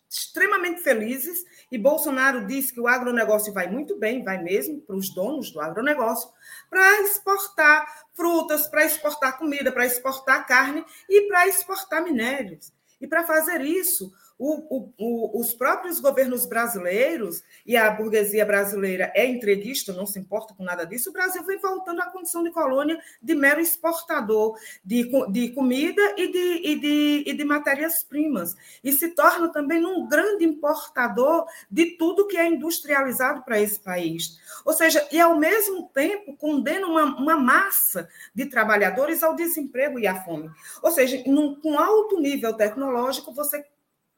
extremamente 0.09 0.81
felizes, 0.81 1.45
e 1.71 1.77
Bolsonaro 1.77 2.47
disse 2.47 2.73
que 2.73 2.79
o 2.79 2.87
agronegócio 2.87 3.53
vai 3.53 3.67
muito 3.67 3.97
bem, 3.97 4.23
vai 4.23 4.41
mesmo, 4.41 4.81
para 4.81 4.95
os 4.95 5.13
donos 5.13 5.51
do 5.51 5.61
agronegócio, 5.61 6.29
para 6.69 7.01
exportar 7.01 7.85
frutas, 8.13 8.67
para 8.67 8.85
exportar 8.85 9.37
comida, 9.37 9.71
para 9.71 9.85
exportar 9.85 10.47
carne 10.47 10.83
e 11.07 11.27
para 11.27 11.47
exportar 11.47 12.03
minérios. 12.03 12.73
E 12.99 13.07
para 13.07 13.23
fazer 13.23 13.61
isso, 13.61 14.11
o, 14.39 14.89
o, 14.97 15.39
os 15.41 15.53
próprios 15.53 15.99
governos 15.99 16.45
brasileiros 16.45 17.43
e 17.65 17.75
a 17.75 17.91
burguesia 17.91 18.45
brasileira 18.45 19.11
é 19.13 19.25
entreguista, 19.25 19.91
não 19.91 20.05
se 20.05 20.17
importa 20.17 20.53
com 20.53 20.63
nada 20.63 20.85
disso, 20.85 21.09
o 21.09 21.13
Brasil 21.13 21.43
vem 21.43 21.59
voltando 21.59 21.99
à 21.99 22.05
condição 22.05 22.41
de 22.41 22.51
colônia 22.51 22.97
de 23.21 23.35
mero 23.35 23.59
exportador 23.59 24.57
de, 24.83 25.11
de 25.29 25.49
comida 25.49 26.01
e 26.17 26.31
de, 26.31 26.67
e 26.69 26.79
de, 26.79 27.23
e 27.27 27.33
de 27.33 27.43
matérias-primas, 27.43 28.55
e 28.81 28.93
se 28.93 29.09
torna 29.09 29.49
também 29.49 29.85
um 29.85 30.07
grande 30.07 30.45
importador 30.45 31.45
de 31.69 31.97
tudo 31.97 32.25
que 32.27 32.37
é 32.37 32.47
industrializado 32.47 33.43
para 33.43 33.59
esse 33.59 33.79
país. 33.79 34.39
Ou 34.63 34.71
seja, 34.71 35.05
e 35.11 35.19
ao 35.19 35.37
mesmo 35.37 35.89
tempo 35.89 36.37
condena 36.37 36.87
uma, 36.87 37.03
uma 37.03 37.35
massa 37.35 38.07
de 38.33 38.45
trabalhadores 38.45 39.21
ao 39.21 39.35
desemprego 39.35 39.99
e 39.99 40.07
à 40.07 40.23
fome. 40.23 40.49
Ou 40.81 40.91
seja, 40.91 41.21
num, 41.25 41.59
com 41.59 41.77
alto 41.77 42.19
nível 42.19 42.53
tecnológico, 42.53 43.33
você 43.33 43.65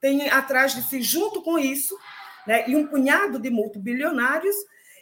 tem 0.02 0.28
atrás 0.28 0.74
de 0.74 0.82
si, 0.82 1.00
junto 1.00 1.40
com 1.40 1.56
isso, 1.56 1.96
né, 2.44 2.68
e 2.68 2.74
um 2.74 2.88
punhado 2.88 3.38
de 3.38 3.48
multibilionários, 3.48 4.56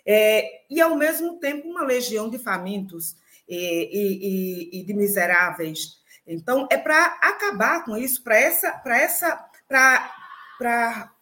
é, 0.07 0.63
e, 0.69 0.81
ao 0.81 0.95
mesmo 0.95 1.39
tempo, 1.39 1.69
uma 1.69 1.83
legião 1.83 2.29
de 2.29 2.39
famintos 2.39 3.17
e, 3.49 4.71
e, 4.73 4.81
e 4.81 4.85
de 4.85 4.95
miseráveis. 4.95 6.01
Então, 6.27 6.69
é 6.71 6.77
para 6.77 7.19
acabar 7.23 7.85
com 7.85 7.97
isso, 7.97 8.23
para 8.23 8.39
essa, 8.39 8.73
para 8.73 8.99
essa, 8.99 9.45
para 9.69 11.13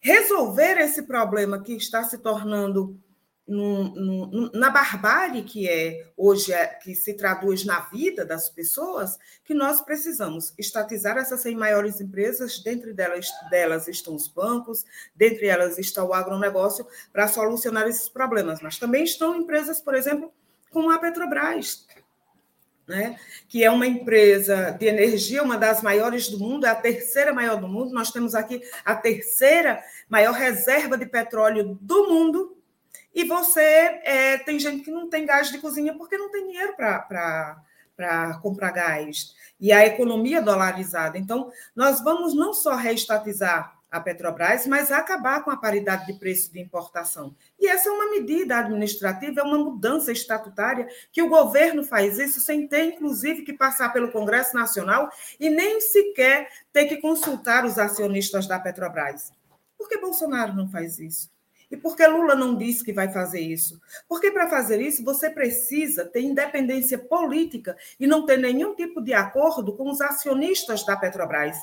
resolver 0.00 0.78
esse 0.78 1.02
problema 1.02 1.62
que 1.62 1.72
está 1.72 2.04
se 2.04 2.18
tornando 2.18 3.00
na 3.46 4.70
barbárie 4.70 5.42
que 5.42 5.68
é 5.68 6.06
hoje 6.16 6.52
é, 6.52 6.66
que 6.66 6.94
se 6.94 7.12
traduz 7.12 7.64
na 7.64 7.80
vida 7.80 8.24
das 8.24 8.48
pessoas, 8.48 9.18
que 9.44 9.52
nós 9.52 9.82
precisamos 9.82 10.54
estatizar 10.58 11.18
essas 11.18 11.42
100 11.42 11.56
maiores 11.56 12.00
empresas, 12.00 12.58
dentre 12.60 12.94
delas, 12.94 13.28
delas 13.50 13.86
estão 13.86 14.14
os 14.14 14.28
bancos, 14.28 14.84
dentre 15.14 15.46
elas 15.46 15.78
está 15.78 16.02
o 16.02 16.14
agronegócio, 16.14 16.86
para 17.12 17.28
solucionar 17.28 17.86
esses 17.86 18.08
problemas. 18.08 18.62
Mas 18.62 18.78
também 18.78 19.04
estão 19.04 19.36
empresas, 19.36 19.78
por 19.78 19.94
exemplo, 19.94 20.32
como 20.70 20.90
a 20.90 20.98
Petrobras, 20.98 21.86
né? 22.86 23.18
que 23.46 23.62
é 23.62 23.70
uma 23.70 23.86
empresa 23.86 24.70
de 24.70 24.86
energia, 24.86 25.42
uma 25.42 25.58
das 25.58 25.82
maiores 25.82 26.28
do 26.30 26.38
mundo, 26.38 26.64
é 26.64 26.70
a 26.70 26.74
terceira 26.74 27.32
maior 27.32 27.60
do 27.60 27.68
mundo. 27.68 27.92
Nós 27.92 28.10
temos 28.10 28.34
aqui 28.34 28.62
a 28.86 28.96
terceira 28.96 29.84
maior 30.08 30.32
reserva 30.32 30.96
de 30.96 31.04
petróleo 31.04 31.78
do 31.80 32.08
mundo 32.08 32.56
e 33.14 33.24
você 33.24 33.60
é, 33.60 34.38
tem 34.38 34.58
gente 34.58 34.82
que 34.82 34.90
não 34.90 35.08
tem 35.08 35.24
gás 35.24 35.50
de 35.50 35.58
cozinha 35.58 35.94
porque 35.94 36.18
não 36.18 36.30
tem 36.30 36.48
dinheiro 36.48 36.74
para 36.76 38.40
comprar 38.42 38.72
gás. 38.72 39.34
E 39.60 39.72
a 39.72 39.86
economia 39.86 40.42
dolarizada. 40.42 41.16
Então, 41.16 41.50
nós 41.76 42.02
vamos 42.02 42.34
não 42.34 42.52
só 42.52 42.74
reestatizar 42.74 43.74
a 43.94 44.00
Petrobras, 44.00 44.66
mas 44.66 44.90
acabar 44.90 45.44
com 45.44 45.52
a 45.52 45.56
paridade 45.56 46.06
de 46.06 46.14
preço 46.14 46.52
de 46.52 46.58
importação. 46.58 47.32
E 47.60 47.68
essa 47.68 47.88
é 47.88 47.92
uma 47.92 48.10
medida 48.10 48.58
administrativa, 48.58 49.40
é 49.40 49.44
uma 49.44 49.56
mudança 49.56 50.10
estatutária 50.10 50.88
que 51.12 51.22
o 51.22 51.28
governo 51.28 51.84
faz 51.84 52.18
isso 52.18 52.40
sem 52.40 52.66
ter, 52.66 52.86
inclusive, 52.86 53.42
que 53.42 53.52
passar 53.52 53.92
pelo 53.92 54.10
Congresso 54.10 54.56
Nacional 54.56 55.08
e 55.38 55.48
nem 55.48 55.80
sequer 55.80 56.50
ter 56.72 56.86
que 56.86 56.96
consultar 56.96 57.64
os 57.64 57.78
acionistas 57.78 58.48
da 58.48 58.58
Petrobras. 58.58 59.32
Por 59.78 59.88
que 59.88 59.98
Bolsonaro 59.98 60.52
não 60.54 60.68
faz 60.68 60.98
isso? 60.98 61.32
E 61.74 61.76
por 61.76 61.96
que 61.96 62.06
Lula 62.06 62.36
não 62.36 62.56
disse 62.56 62.84
que 62.84 62.92
vai 62.92 63.12
fazer 63.12 63.40
isso? 63.40 63.80
Porque 64.08 64.30
para 64.30 64.48
fazer 64.48 64.80
isso 64.80 65.02
você 65.02 65.28
precisa 65.28 66.04
ter 66.04 66.20
independência 66.20 66.96
política 66.96 67.76
e 67.98 68.06
não 68.06 68.24
ter 68.24 68.36
nenhum 68.36 68.76
tipo 68.76 69.02
de 69.02 69.12
acordo 69.12 69.76
com 69.76 69.90
os 69.90 70.00
acionistas 70.00 70.86
da 70.86 70.96
Petrobras, 70.96 71.56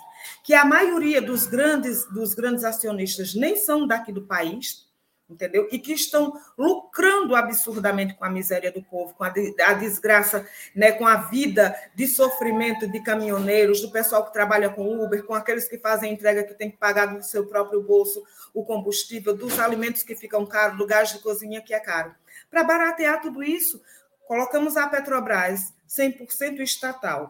que 0.44 0.54
a 0.54 0.66
maioria 0.66 1.22
dos 1.22 1.46
grandes 1.46 2.04
dos 2.12 2.34
grandes 2.34 2.66
acionistas 2.66 3.34
nem 3.34 3.56
são 3.56 3.88
daqui 3.88 4.12
do 4.12 4.24
país, 4.24 4.86
entendeu? 5.32 5.68
E 5.72 5.80
que 5.80 5.94
estão 5.94 6.34
lucrando 6.58 7.36
absurdamente 7.36 8.14
com 8.16 8.26
a 8.26 8.30
miséria 8.30 8.72
do 8.72 8.84
povo, 8.84 9.14
com 9.14 9.24
a, 9.24 9.34
a, 9.68 9.74
desgraça, 9.74 10.48
né, 10.76 10.92
com 10.92 11.08
a 11.08 11.16
vida 11.16 11.76
de 11.96 12.08
sofrimento 12.08 12.88
de 12.88 13.02
caminhoneiros, 13.02 13.82
do 13.82 13.92
pessoal 13.92 14.26
que 14.26 14.34
trabalha 14.34 14.70
com 14.70 15.02
Uber, 15.04 15.24
com 15.24 15.34
aqueles 15.34 15.68
que 15.68 15.78
fazem 15.78 16.14
entrega 16.14 16.44
que 16.44 16.54
tem 16.54 16.70
que 16.70 16.78
pagar 16.78 17.08
do 17.08 17.24
seu 17.24 17.48
próprio 17.48 17.82
bolso 17.82 18.22
o 18.54 18.66
combustível, 18.66 19.36
dos 19.36 19.60
alimentos 19.60 20.04
que 20.04 20.16
ficam 20.16 20.46
caros, 20.46 20.78
do 20.78 20.86
gás 20.86 21.12
de 21.12 21.20
cozinha 21.20 21.62
que 21.62 21.74
é 21.74 21.80
caro. 21.80 22.14
Para 22.50 22.64
baratear 22.64 23.22
tudo 23.22 23.42
isso, 23.42 23.82
colocamos 24.28 24.76
a 24.76 24.88
Petrobras 24.88 25.74
100% 25.88 26.60
estatal, 26.60 27.30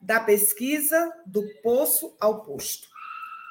da 0.00 0.18
pesquisa 0.18 1.12
do 1.26 1.42
poço 1.62 2.16
ao 2.18 2.42
posto. 2.42 2.88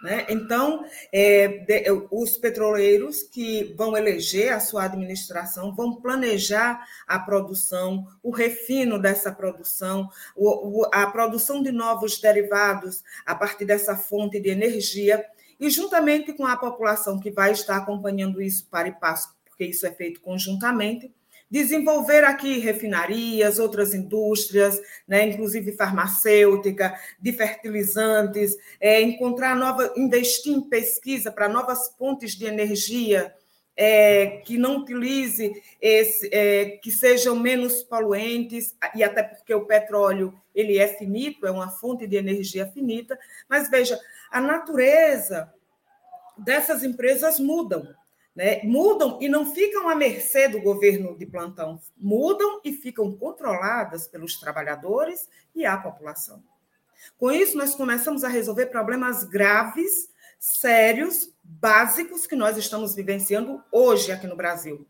Né? 0.01 0.25
Então, 0.29 0.85
é, 1.11 1.47
de, 1.47 1.83
os 2.09 2.37
petroleiros 2.37 3.21
que 3.21 3.73
vão 3.77 3.97
eleger 3.97 4.53
a 4.53 4.59
sua 4.59 4.85
administração 4.85 5.75
vão 5.75 5.99
planejar 5.99 6.85
a 7.05 7.19
produção, 7.19 8.07
o 8.23 8.31
refino 8.31 8.97
dessa 8.97 9.31
produção, 9.31 10.09
o, 10.35 10.83
o, 10.83 10.89
a 10.93 11.05
produção 11.07 11.61
de 11.61 11.71
novos 11.71 12.19
derivados 12.19 13.03
a 13.25 13.35
partir 13.35 13.65
dessa 13.65 13.97
fonte 13.97 14.39
de 14.39 14.49
energia, 14.49 15.25
e 15.59 15.69
juntamente 15.69 16.31
com 16.31 16.45
a 16.45 16.55
população 16.55 17.19
que 17.19 17.29
vai 17.29 17.51
estar 17.51 17.75
acompanhando 17.75 18.41
isso 18.41 18.65
para 18.71 18.87
e 18.87 18.93
passo, 18.93 19.35
porque 19.43 19.65
isso 19.65 19.85
é 19.85 19.91
feito 19.91 20.21
conjuntamente, 20.21 21.11
desenvolver 21.49 22.23
aqui 22.23 22.59
refinarias, 22.59 23.57
outras 23.57 23.93
indústrias, 23.93 24.79
né, 25.07 25.25
inclusive 25.27 25.71
farmacêutica, 25.71 26.93
de 27.19 27.33
fertilizantes, 27.33 28.55
é, 28.79 29.01
encontrar 29.01 29.55
nova, 29.55 29.91
investir 29.97 30.53
em 30.53 30.61
pesquisa 30.61 31.31
para 31.31 31.49
novas 31.49 31.89
fontes 31.97 32.35
de 32.35 32.45
energia 32.45 33.33
é, 33.81 34.41
que 34.45 34.57
não 34.57 34.79
utilize 34.79 35.53
esse, 35.81 36.29
é, 36.33 36.77
que 36.83 36.91
sejam 36.91 37.33
menos 37.39 37.81
poluentes 37.81 38.75
e 38.93 39.01
até 39.01 39.23
porque 39.23 39.53
o 39.53 39.65
petróleo 39.65 40.33
ele 40.53 40.77
é 40.77 40.87
finito, 40.87 41.47
é 41.47 41.51
uma 41.51 41.69
fonte 41.71 42.05
de 42.05 42.17
energia 42.17 42.67
finita. 42.67 43.17
Mas 43.47 43.69
veja, 43.69 43.97
a 44.29 44.41
natureza 44.41 45.49
dessas 46.37 46.83
empresas 46.83 47.39
mudam 47.39 47.87
né, 48.39 48.61
mudam 48.63 49.17
e 49.19 49.27
não 49.27 49.53
ficam 49.53 49.89
à 49.89 49.95
mercê 49.95 50.47
do 50.47 50.61
governo 50.61 51.17
de 51.17 51.25
plantão, 51.25 51.77
mudam 51.97 52.61
e 52.63 52.71
ficam 52.71 53.11
controladas 53.11 54.07
pelos 54.07 54.39
trabalhadores 54.39 55.27
e 55.53 55.65
a 55.65 55.75
população. 55.75 56.41
Com 57.17 57.29
isso, 57.29 57.57
nós 57.57 57.75
começamos 57.75 58.23
a 58.23 58.29
resolver 58.29 58.67
problemas 58.67 59.25
graves, 59.25 60.09
sérios, 60.39 61.33
básicos 61.43 62.25
que 62.25 62.33
nós 62.33 62.55
estamos 62.55 62.95
vivenciando 62.95 63.61
hoje 63.69 64.09
aqui 64.09 64.25
no 64.25 64.37
Brasil. 64.37 64.87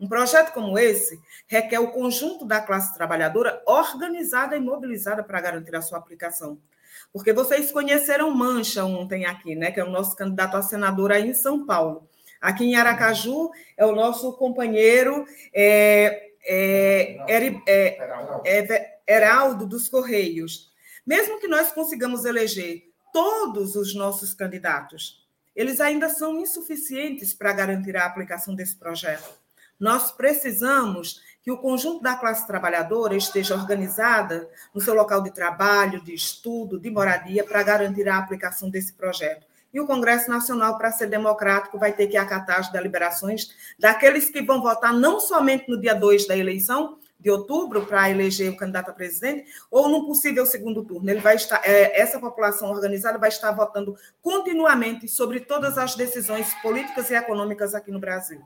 Um 0.00 0.08
projeto 0.08 0.52
como 0.52 0.76
esse 0.76 1.16
requer 1.46 1.78
o 1.78 1.92
conjunto 1.92 2.44
da 2.44 2.60
classe 2.60 2.92
trabalhadora 2.92 3.62
organizada 3.66 4.56
e 4.56 4.60
mobilizada 4.60 5.22
para 5.22 5.40
garantir 5.40 5.76
a 5.76 5.82
sua 5.82 5.98
aplicação. 5.98 6.58
Porque 7.12 7.32
vocês 7.32 7.70
conheceram 7.70 8.34
Mancha 8.34 8.84
ontem 8.84 9.26
aqui, 9.26 9.54
né, 9.54 9.70
que 9.70 9.78
é 9.78 9.84
o 9.84 9.90
nosso 9.90 10.16
candidato 10.16 10.56
a 10.56 10.62
senador 10.62 11.12
aí 11.12 11.28
em 11.28 11.34
São 11.34 11.64
Paulo. 11.64 12.09
Aqui 12.40 12.64
em 12.64 12.74
Aracaju 12.74 13.50
é 13.76 13.84
o 13.84 13.94
nosso 13.94 14.32
companheiro 14.32 15.26
é, 15.52 16.30
é, 16.42 17.16
é, 17.28 17.98
é, 18.46 18.98
Heraldo 19.06 19.66
dos 19.66 19.88
Correios. 19.88 20.72
Mesmo 21.04 21.38
que 21.38 21.46
nós 21.46 21.70
consigamos 21.72 22.24
eleger 22.24 22.84
todos 23.12 23.76
os 23.76 23.94
nossos 23.94 24.32
candidatos, 24.32 25.26
eles 25.54 25.80
ainda 25.80 26.08
são 26.08 26.38
insuficientes 26.38 27.34
para 27.34 27.52
garantir 27.52 27.96
a 27.96 28.06
aplicação 28.06 28.54
desse 28.54 28.76
projeto. 28.76 29.28
Nós 29.78 30.10
precisamos 30.12 31.20
que 31.42 31.50
o 31.50 31.58
conjunto 31.58 32.02
da 32.02 32.16
classe 32.16 32.46
trabalhadora 32.46 33.16
esteja 33.16 33.54
organizada 33.54 34.48
no 34.74 34.80
seu 34.80 34.94
local 34.94 35.22
de 35.22 35.30
trabalho, 35.30 36.02
de 36.02 36.14
estudo, 36.14 36.78
de 36.78 36.90
moradia, 36.90 37.44
para 37.44 37.62
garantir 37.62 38.08
a 38.08 38.18
aplicação 38.18 38.70
desse 38.70 38.92
projeto 38.92 39.49
e 39.72 39.80
o 39.80 39.86
Congresso 39.86 40.28
Nacional, 40.28 40.76
para 40.76 40.90
ser 40.90 41.06
democrático, 41.06 41.78
vai 41.78 41.92
ter 41.92 42.08
que 42.08 42.16
acatar 42.16 42.58
as 42.58 42.72
deliberações 42.72 43.48
daqueles 43.78 44.28
que 44.28 44.42
vão 44.42 44.60
votar 44.60 44.92
não 44.92 45.20
somente 45.20 45.68
no 45.68 45.80
dia 45.80 45.94
2 45.94 46.26
da 46.26 46.36
eleição, 46.36 46.98
de 47.20 47.30
outubro, 47.30 47.84
para 47.84 48.10
eleger 48.10 48.50
o 48.50 48.56
candidato 48.56 48.90
a 48.90 48.94
presidente, 48.94 49.44
ou 49.70 49.88
num 49.88 50.06
possível 50.06 50.46
segundo 50.46 50.82
turno. 50.82 51.08
Ele 51.10 51.20
vai 51.20 51.36
estar, 51.36 51.60
é, 51.64 52.00
essa 52.00 52.18
população 52.18 52.70
organizada 52.70 53.18
vai 53.18 53.28
estar 53.28 53.52
votando 53.52 53.94
continuamente 54.22 55.06
sobre 55.06 55.40
todas 55.40 55.76
as 55.76 55.94
decisões 55.94 56.52
políticas 56.62 57.10
e 57.10 57.14
econômicas 57.14 57.74
aqui 57.74 57.90
no 57.90 58.00
Brasil. 58.00 58.40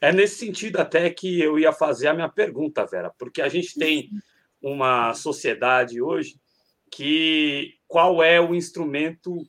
É 0.00 0.12
nesse 0.12 0.36
sentido 0.36 0.78
até 0.78 1.10
que 1.10 1.40
eu 1.40 1.58
ia 1.58 1.72
fazer 1.72 2.08
a 2.08 2.14
minha 2.14 2.28
pergunta, 2.28 2.86
Vera, 2.86 3.12
porque 3.18 3.42
a 3.42 3.48
gente 3.48 3.78
tem 3.78 4.08
uma 4.62 5.12
sociedade 5.12 6.00
hoje 6.00 6.36
que 6.90 7.74
qual 7.86 8.22
é 8.22 8.40
o 8.40 8.54
instrumento 8.54 9.46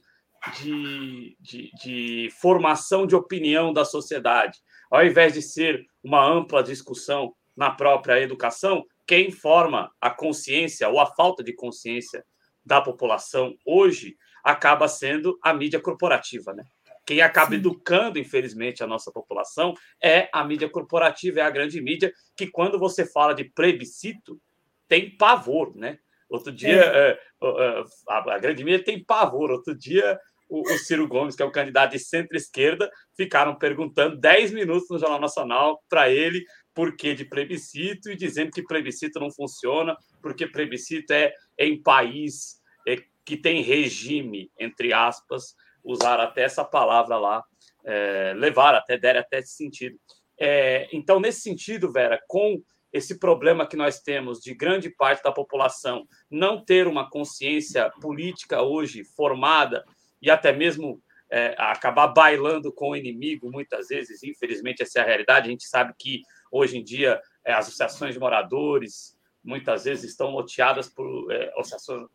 de, 0.60 1.38
de, 1.40 1.72
de 1.84 2.30
formação 2.40 3.06
de 3.06 3.16
opinião 3.16 3.72
da 3.72 3.86
sociedade. 3.86 4.60
Ao 4.90 5.06
invés 5.06 5.34
de 5.34 5.42
ser 5.42 5.86
uma 6.04 6.26
ampla 6.26 6.64
discussão 6.64 7.34
na 7.56 7.70
própria 7.70 8.20
educação, 8.20 8.84
quem 9.06 9.30
forma 9.32 9.92
a 10.00 10.10
consciência 10.10 10.90
ou 10.90 11.00
a 11.00 11.06
falta 11.06 11.44
de 11.44 11.54
consciência 11.54 12.26
da 12.66 12.82
população 12.82 13.56
hoje 13.66 14.16
acaba 14.44 14.88
sendo 14.88 15.38
a 15.44 15.54
mídia 15.54 15.80
corporativa, 15.80 16.54
né? 16.54 16.64
Quem 17.06 17.22
acaba 17.22 17.52
Sim. 17.52 17.58
educando, 17.58 18.20
infelizmente, 18.20 18.84
a 18.84 18.88
nossa 18.88 19.12
população 19.12 19.74
é 20.02 20.30
a 20.32 20.44
mídia 20.44 20.70
corporativa, 20.70 21.40
é 21.40 21.44
a 21.44 21.50
grande 21.50 21.82
mídia, 21.82 22.14
que 22.38 22.48
quando 22.48 22.78
você 22.80 23.06
fala 23.06 23.34
de 23.34 23.44
plebiscito, 23.44 24.40
tem 24.88 25.16
pavor, 25.18 25.76
né? 25.76 25.98
Outro 26.32 26.50
dia, 26.50 26.82
é. 26.82 27.10
É, 27.12 27.84
a, 28.08 28.36
a 28.36 28.40
grande 28.40 28.64
mídia 28.64 28.84
tem 28.84 29.04
pavor. 29.04 29.52
Outro 29.52 29.78
dia, 29.78 30.18
o, 30.50 30.62
o 30.62 30.78
Ciro 30.78 31.06
Gomes, 31.06 31.36
que 31.36 31.44
é 31.44 31.46
o 31.46 31.52
candidato 31.52 31.92
de 31.92 32.00
centro-esquerda, 32.00 32.90
ficaram 33.18 33.58
perguntando 33.58 34.18
10 34.18 34.54
minutos 34.54 34.90
no 34.90 34.98
Jornal 34.98 35.20
Nacional 35.20 35.84
para 35.90 36.10
ele 36.10 36.42
por 36.74 36.96
que 36.96 37.14
de 37.14 37.26
plebiscito 37.26 38.10
e 38.10 38.16
dizendo 38.16 38.52
que 38.52 38.64
plebiscito 38.64 39.20
não 39.20 39.30
funciona, 39.30 39.94
porque 40.22 40.48
plebiscito 40.48 41.12
é 41.12 41.34
em 41.60 41.82
país 41.82 42.62
é, 42.88 42.96
que 43.26 43.36
tem 43.36 43.62
regime, 43.62 44.50
entre 44.58 44.94
aspas, 44.94 45.54
usar 45.84 46.18
até 46.22 46.44
essa 46.44 46.64
palavra 46.64 47.18
lá, 47.18 47.44
é, 47.86 48.34
levar 48.38 48.74
até, 48.74 48.98
der 48.98 49.18
até 49.18 49.40
esse 49.40 49.56
sentido. 49.56 49.98
É, 50.40 50.88
então, 50.94 51.20
nesse 51.20 51.42
sentido, 51.42 51.92
Vera, 51.92 52.18
com 52.26 52.62
esse 52.92 53.20
problema 53.20 53.68
que 53.68 53.78
nós 53.78 54.00
temos 54.00 54.40
de 54.40 54.54
grande 54.54 54.90
parte 54.90 55.24
da 55.24 55.32
população 55.32 56.06
não 56.30 56.64
ter 56.64 56.88
uma 56.88 57.10
consciência 57.10 57.90
política 58.02 58.62
hoje 58.62 59.04
formada 59.04 59.86
e 60.22 60.30
até 60.30 60.52
mesmo 60.52 61.02
é, 61.30 61.56
acabar 61.58 62.08
bailando 62.08 62.74
com 62.74 62.90
o 62.90 62.96
inimigo, 62.96 63.50
muitas 63.50 63.88
vezes, 63.88 64.22
infelizmente, 64.22 64.84
essa 64.84 65.00
é 65.00 65.02
a 65.02 65.06
realidade. 65.06 65.48
A 65.48 65.52
gente 65.52 65.66
sabe 65.66 65.94
que 65.98 66.22
hoje 66.52 66.78
em 66.78 66.84
dia 66.84 67.22
é, 67.46 67.54
associações 67.54 68.14
de 68.14 68.20
moradores 68.20 69.18
muitas 69.44 69.86
vezes 69.86 70.12
estão 70.12 70.30
loteadas 70.30 70.88
por 70.88 71.32
é, 71.32 71.52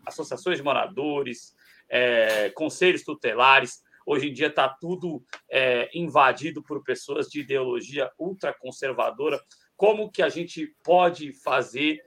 associações 0.07 0.59
de 0.59 0.62
moradores, 0.62 1.55
é, 1.89 2.51
conselhos 2.51 3.03
tutelares. 3.03 3.83
Hoje 4.07 4.29
em 4.29 4.33
dia 4.33 4.47
está 4.47 4.69
tudo 4.69 5.25
é, 5.51 5.91
invadido 5.93 6.62
por 6.62 6.85
pessoas 6.85 7.29
de 7.29 7.41
ideologia 7.41 8.11
ultraconservadora. 8.19 9.41
Como 9.77 10.11
que 10.11 10.23
a 10.23 10.29
gente 10.29 10.75
pode 10.83 11.33
fazer 11.33 12.01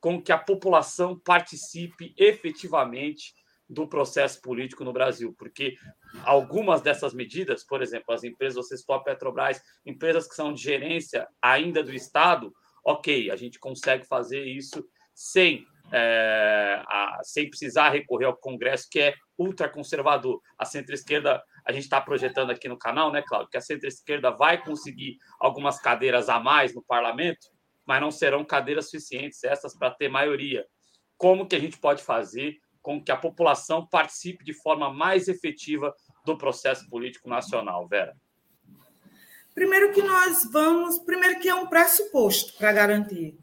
com 0.00 0.20
que 0.20 0.32
a 0.32 0.38
população 0.38 1.18
participe 1.18 2.14
efetivamente 2.18 3.32
do 3.68 3.88
processo 3.88 4.40
político 4.42 4.84
no 4.84 4.92
Brasil, 4.92 5.34
porque 5.38 5.74
algumas 6.22 6.82
dessas 6.82 7.14
medidas, 7.14 7.64
por 7.64 7.82
exemplo, 7.82 8.14
as 8.14 8.22
empresas, 8.22 8.56
você 8.56 8.76
citou 8.76 8.96
a 8.96 9.02
Petrobras, 9.02 9.62
empresas 9.84 10.28
que 10.28 10.34
são 10.34 10.52
de 10.52 10.62
gerência 10.62 11.26
ainda 11.40 11.82
do 11.82 11.94
Estado, 11.94 12.52
ok, 12.84 13.30
a 13.30 13.36
gente 13.36 13.58
consegue 13.58 14.06
fazer 14.06 14.44
isso 14.44 14.86
sem, 15.14 15.66
é, 15.96 16.82
a, 16.88 17.20
sem 17.22 17.48
precisar 17.48 17.90
recorrer 17.90 18.24
ao 18.24 18.36
Congresso, 18.36 18.88
que 18.90 18.98
é 18.98 19.14
ultraconservador. 19.38 20.40
A 20.58 20.64
centro-esquerda, 20.64 21.40
a 21.64 21.70
gente 21.70 21.84
está 21.84 22.00
projetando 22.00 22.50
aqui 22.50 22.68
no 22.68 22.76
canal, 22.76 23.12
né, 23.12 23.22
Cláudio, 23.22 23.48
que 23.48 23.56
a 23.56 23.60
centro-esquerda 23.60 24.32
vai 24.32 24.60
conseguir 24.60 25.18
algumas 25.38 25.78
cadeiras 25.80 26.28
a 26.28 26.40
mais 26.40 26.74
no 26.74 26.82
parlamento, 26.82 27.46
mas 27.86 28.00
não 28.00 28.10
serão 28.10 28.44
cadeiras 28.44 28.86
suficientes 28.86 29.44
essas 29.44 29.78
para 29.78 29.92
ter 29.92 30.08
maioria. 30.08 30.66
Como 31.16 31.46
que 31.46 31.54
a 31.54 31.60
gente 31.60 31.78
pode 31.78 32.02
fazer 32.02 32.56
com 32.82 33.00
que 33.00 33.12
a 33.12 33.16
população 33.16 33.86
participe 33.86 34.44
de 34.44 34.52
forma 34.52 34.92
mais 34.92 35.28
efetiva 35.28 35.94
do 36.24 36.36
processo 36.36 36.88
político 36.90 37.28
nacional, 37.28 37.86
Vera? 37.86 38.16
Primeiro 39.54 39.92
que 39.92 40.02
nós 40.02 40.50
vamos, 40.50 40.98
primeiro 40.98 41.38
que 41.38 41.48
é 41.48 41.54
um 41.54 41.68
pressuposto 41.68 42.58
para 42.58 42.72
garantir 42.72 43.38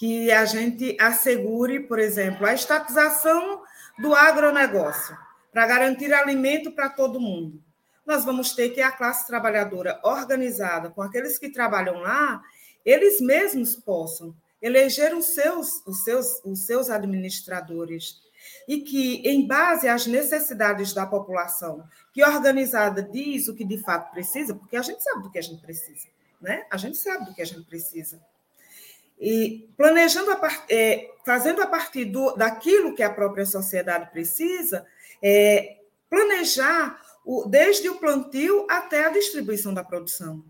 que 0.00 0.32
a 0.32 0.46
gente 0.46 0.96
assegure, 0.98 1.80
por 1.80 1.98
exemplo, 1.98 2.46
a 2.46 2.54
estatização 2.54 3.60
do 3.98 4.14
agronegócio, 4.14 5.14
para 5.52 5.66
garantir 5.66 6.10
alimento 6.14 6.72
para 6.72 6.88
todo 6.88 7.20
mundo. 7.20 7.62
Nós 8.06 8.24
vamos 8.24 8.54
ter 8.54 8.70
que 8.70 8.80
a 8.80 8.90
classe 8.90 9.26
trabalhadora 9.26 10.00
organizada 10.02 10.88
com 10.88 11.02
aqueles 11.02 11.36
que 11.36 11.50
trabalham 11.50 12.00
lá, 12.00 12.40
eles 12.82 13.20
mesmos 13.20 13.76
possam 13.76 14.34
eleger 14.62 15.14
os 15.14 15.34
seus, 15.34 15.86
os 15.86 16.02
seus, 16.02 16.40
os 16.46 16.64
seus 16.64 16.88
administradores 16.88 18.22
e 18.66 18.80
que, 18.80 19.16
em 19.28 19.46
base 19.46 19.86
às 19.86 20.06
necessidades 20.06 20.94
da 20.94 21.04
população, 21.04 21.84
que 22.14 22.24
organizada 22.24 23.02
diz 23.02 23.48
o 23.48 23.54
que 23.54 23.66
de 23.66 23.76
fato 23.76 24.10
precisa, 24.12 24.54
porque 24.54 24.78
a 24.78 24.82
gente 24.82 25.02
sabe 25.02 25.24
do 25.24 25.30
que 25.30 25.38
a 25.38 25.42
gente 25.42 25.60
precisa, 25.60 26.08
né? 26.40 26.64
A 26.70 26.78
gente 26.78 26.96
sabe 26.96 27.26
do 27.26 27.34
que 27.34 27.42
a 27.42 27.46
gente 27.46 27.66
precisa. 27.66 28.18
E 29.20 29.68
planejando, 29.76 30.30
a, 30.30 30.64
é, 30.70 31.10
fazendo 31.24 31.62
a 31.62 31.66
partir 31.66 32.06
do, 32.06 32.34
daquilo 32.34 32.94
que 32.94 33.02
a 33.02 33.12
própria 33.12 33.44
sociedade 33.44 34.10
precisa, 34.10 34.86
é, 35.22 35.76
planejar 36.08 37.00
o, 37.24 37.44
desde 37.44 37.88
o 37.88 37.96
plantio 37.96 38.66
até 38.68 39.04
a 39.04 39.10
distribuição 39.10 39.74
da 39.74 39.84
produção. 39.84 40.44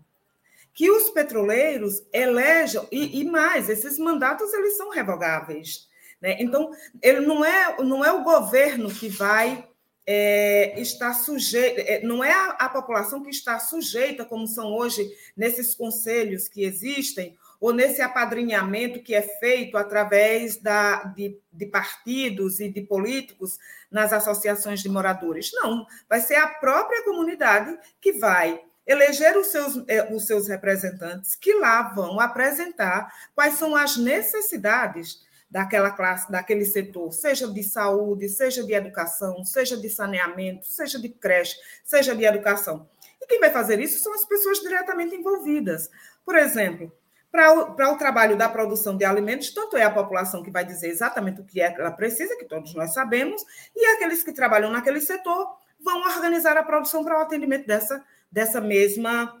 Que 0.73 0.89
os 0.89 1.09
petroleiros 1.09 2.01
elejam, 2.13 2.87
e, 2.91 3.19
e 3.19 3.25
mais, 3.25 3.69
esses 3.69 3.99
mandatos 3.99 4.53
eles 4.53 4.77
são 4.77 4.89
revogáveis. 4.89 5.89
Né? 6.21 6.37
Então, 6.39 6.71
ele 7.01 7.21
não 7.21 7.43
é, 7.43 7.77
não 7.83 8.05
é 8.05 8.11
o 8.11 8.23
governo 8.23 8.89
que 8.89 9.09
vai 9.09 9.67
é, 10.05 10.79
estar 10.79 11.13
sujeito, 11.13 11.79
é, 11.79 12.01
não 12.01 12.23
é 12.23 12.31
a, 12.31 12.49
a, 12.51 12.69
população 12.69 13.21
que 13.21 13.29
está 13.29 13.59
sujeita, 13.59 14.25
como 14.25 14.47
são 14.47 14.73
hoje 14.73 15.09
nesses 15.35 15.75
conselhos 15.75 16.47
que 16.47 16.63
existem, 16.63 17.37
ou 17.61 17.71
nesse 17.71 18.01
apadrinhamento 18.01 19.03
que 19.03 19.13
é 19.13 19.21
feito 19.21 19.77
através 19.77 20.57
da, 20.57 21.03
de, 21.03 21.39
de 21.53 21.67
partidos 21.67 22.59
e 22.59 22.67
de 22.67 22.81
políticos 22.81 23.59
nas 23.91 24.11
associações 24.11 24.81
de 24.81 24.89
moradores. 24.89 25.51
Não, 25.53 25.85
vai 26.09 26.19
ser 26.19 26.37
a 26.37 26.47
própria 26.47 27.03
comunidade 27.03 27.77
que 28.01 28.13
vai 28.13 28.59
eleger 28.87 29.37
os 29.37 29.47
seus, 29.47 29.83
é, 29.87 30.11
os 30.11 30.25
seus 30.25 30.47
representantes, 30.47 31.35
que 31.35 31.53
lá 31.53 31.83
vão 31.93 32.19
apresentar 32.19 33.13
quais 33.35 33.53
são 33.53 33.75
as 33.75 33.95
necessidades 33.95 35.21
daquela 35.47 35.91
classe, 35.91 36.31
daquele 36.31 36.65
setor, 36.65 37.11
seja 37.11 37.47
de 37.47 37.61
saúde, 37.63 38.27
seja 38.27 38.63
de 38.63 38.73
educação, 38.73 39.45
seja 39.45 39.77
de 39.77 39.89
saneamento, 39.89 40.65
seja 40.65 40.97
de 40.97 41.09
creche, 41.09 41.57
seja 41.83 42.15
de 42.15 42.23
educação. 42.23 42.89
E 43.21 43.27
quem 43.27 43.39
vai 43.39 43.51
fazer 43.51 43.79
isso 43.79 43.99
são 43.99 44.15
as 44.15 44.25
pessoas 44.25 44.59
diretamente 44.61 45.13
envolvidas. 45.13 45.91
Por 46.25 46.35
exemplo, 46.35 46.91
para 47.31 47.91
o, 47.91 47.97
trabalho 47.97 48.35
da 48.35 48.49
produção 48.49 48.97
de 48.97 49.05
alimentos, 49.05 49.53
tanto 49.53 49.77
é 49.77 49.83
a 49.83 49.89
população 49.89 50.43
que 50.43 50.51
vai 50.51 50.65
dizer 50.65 50.89
exatamente 50.89 51.39
o 51.39 51.45
que 51.45 51.59
que 51.71 51.81
ela 51.81 51.91
precisa, 51.91 52.35
que 52.35 52.45
todos 52.45 52.75
nós 52.75 52.93
sabemos, 52.93 53.41
e 53.75 53.85
aqueles 53.85 54.23
que 54.23 54.33
trabalham 54.33 54.69
naquele 54.69 54.99
setor 54.99 55.55
vão 55.79 56.01
organizar 56.01 56.57
a 56.57 56.63
produção 56.63 57.03
para 57.03 57.17
o 57.17 57.21
atendimento 57.21 57.65
dessa, 57.65 58.03
dessa 58.29 58.59
mesma 58.59 59.39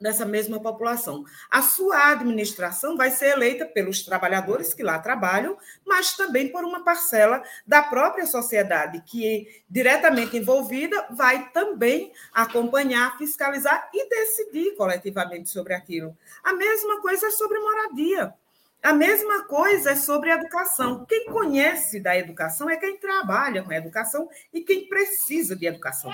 dessa 0.00 0.24
mesma 0.24 0.60
população. 0.60 1.24
A 1.50 1.62
sua 1.62 2.12
administração 2.12 2.96
vai 2.96 3.10
ser 3.10 3.32
eleita 3.32 3.64
pelos 3.64 4.02
trabalhadores 4.02 4.74
que 4.74 4.82
lá 4.82 4.98
trabalham, 4.98 5.56
mas 5.86 6.16
também 6.16 6.50
por 6.50 6.64
uma 6.64 6.84
parcela 6.84 7.42
da 7.66 7.82
própria 7.82 8.26
sociedade 8.26 9.02
que 9.06 9.62
diretamente 9.68 10.36
envolvida 10.36 11.06
vai 11.10 11.50
também 11.50 12.12
acompanhar, 12.32 13.16
fiscalizar 13.16 13.88
e 13.92 14.08
decidir 14.08 14.76
coletivamente 14.76 15.48
sobre 15.48 15.74
aquilo. 15.74 16.16
A 16.42 16.52
mesma 16.52 17.00
coisa 17.00 17.28
é 17.28 17.30
sobre 17.30 17.58
moradia. 17.58 18.34
A 18.82 18.92
mesma 18.92 19.44
coisa 19.44 19.92
é 19.92 19.96
sobre 19.96 20.30
educação. 20.30 21.06
Quem 21.06 21.24
conhece 21.24 21.98
da 21.98 22.18
educação 22.18 22.68
é 22.68 22.76
quem 22.76 22.98
trabalha 22.98 23.62
com 23.62 23.72
a 23.72 23.76
educação 23.76 24.28
e 24.52 24.60
quem 24.60 24.86
precisa 24.86 25.56
de 25.56 25.64
educação. 25.64 26.12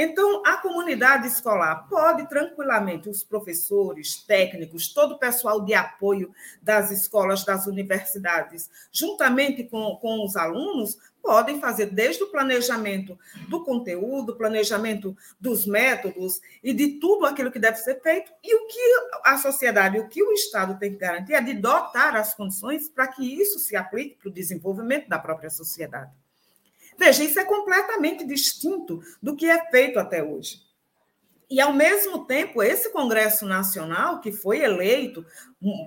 Então, 0.00 0.44
a 0.46 0.58
comunidade 0.58 1.26
escolar 1.26 1.88
pode 1.88 2.28
tranquilamente, 2.28 3.08
os 3.08 3.24
professores, 3.24 4.22
técnicos, 4.22 4.94
todo 4.94 5.16
o 5.16 5.18
pessoal 5.18 5.64
de 5.64 5.74
apoio 5.74 6.32
das 6.62 6.92
escolas, 6.92 7.44
das 7.44 7.66
universidades, 7.66 8.70
juntamente 8.92 9.64
com, 9.64 9.96
com 9.96 10.24
os 10.24 10.36
alunos, 10.36 10.96
podem 11.20 11.60
fazer 11.60 11.86
desde 11.86 12.22
o 12.22 12.30
planejamento 12.30 13.18
do 13.48 13.64
conteúdo, 13.64 14.36
planejamento 14.36 15.16
dos 15.40 15.66
métodos 15.66 16.40
e 16.62 16.72
de 16.72 17.00
tudo 17.00 17.26
aquilo 17.26 17.50
que 17.50 17.58
deve 17.58 17.78
ser 17.78 18.00
feito. 18.00 18.30
E 18.40 18.54
o 18.54 18.68
que 18.68 18.80
a 19.24 19.36
sociedade, 19.36 19.98
o 19.98 20.08
que 20.08 20.22
o 20.22 20.30
Estado 20.30 20.78
tem 20.78 20.92
que 20.92 20.98
garantir 20.98 21.32
é 21.32 21.40
de 21.40 21.54
dotar 21.54 22.14
as 22.14 22.34
condições 22.34 22.88
para 22.88 23.08
que 23.08 23.24
isso 23.24 23.58
se 23.58 23.74
aplique 23.74 24.16
para 24.16 24.28
o 24.28 24.32
desenvolvimento 24.32 25.08
da 25.08 25.18
própria 25.18 25.50
sociedade. 25.50 26.12
Veja, 26.98 27.22
isso 27.22 27.38
é 27.38 27.44
completamente 27.44 28.26
distinto 28.26 29.00
do 29.22 29.36
que 29.36 29.46
é 29.46 29.70
feito 29.70 29.98
até 29.98 30.22
hoje. 30.22 30.66
E, 31.50 31.60
ao 31.62 31.72
mesmo 31.72 32.26
tempo, 32.26 32.62
esse 32.62 32.90
Congresso 32.90 33.46
Nacional, 33.46 34.20
que 34.20 34.30
foi 34.30 34.60
eleito, 34.60 35.24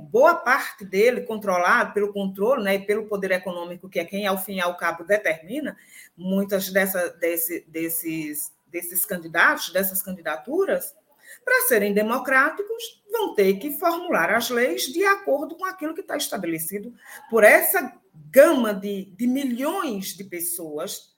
boa 0.10 0.34
parte 0.34 0.84
dele 0.84 1.22
controlado 1.22 1.94
pelo 1.94 2.12
controle 2.12 2.64
né, 2.64 2.76
e 2.76 2.86
pelo 2.86 3.06
poder 3.06 3.32
econômico, 3.32 3.88
que 3.88 4.00
é 4.00 4.06
quem, 4.06 4.26
ao 4.26 4.40
fim 4.40 4.56
e 4.56 4.62
ao 4.62 4.76
cabo, 4.76 5.04
determina 5.04 5.78
muitas 6.18 6.72
dessa, 6.72 7.10
desse, 7.12 7.64
desses, 7.68 8.52
desses 8.66 9.06
candidatos, 9.06 9.72
dessas 9.72 10.02
candidaturas, 10.02 10.96
para 11.46 11.68
serem 11.68 11.94
democráticos, 11.94 13.04
vão 13.12 13.36
ter 13.36 13.54
que 13.60 13.78
formular 13.78 14.32
as 14.32 14.50
leis 14.50 14.84
de 14.84 15.06
acordo 15.06 15.56
com 15.56 15.66
aquilo 15.66 15.94
que 15.94 16.02
está 16.02 16.18
estabelecido 16.18 16.94
por 17.30 17.44
essa 17.44 17.94
gama 18.32 18.74
de, 18.74 19.06
de 19.16 19.28
milhões 19.28 20.16
de 20.16 20.24
pessoas 20.24 21.11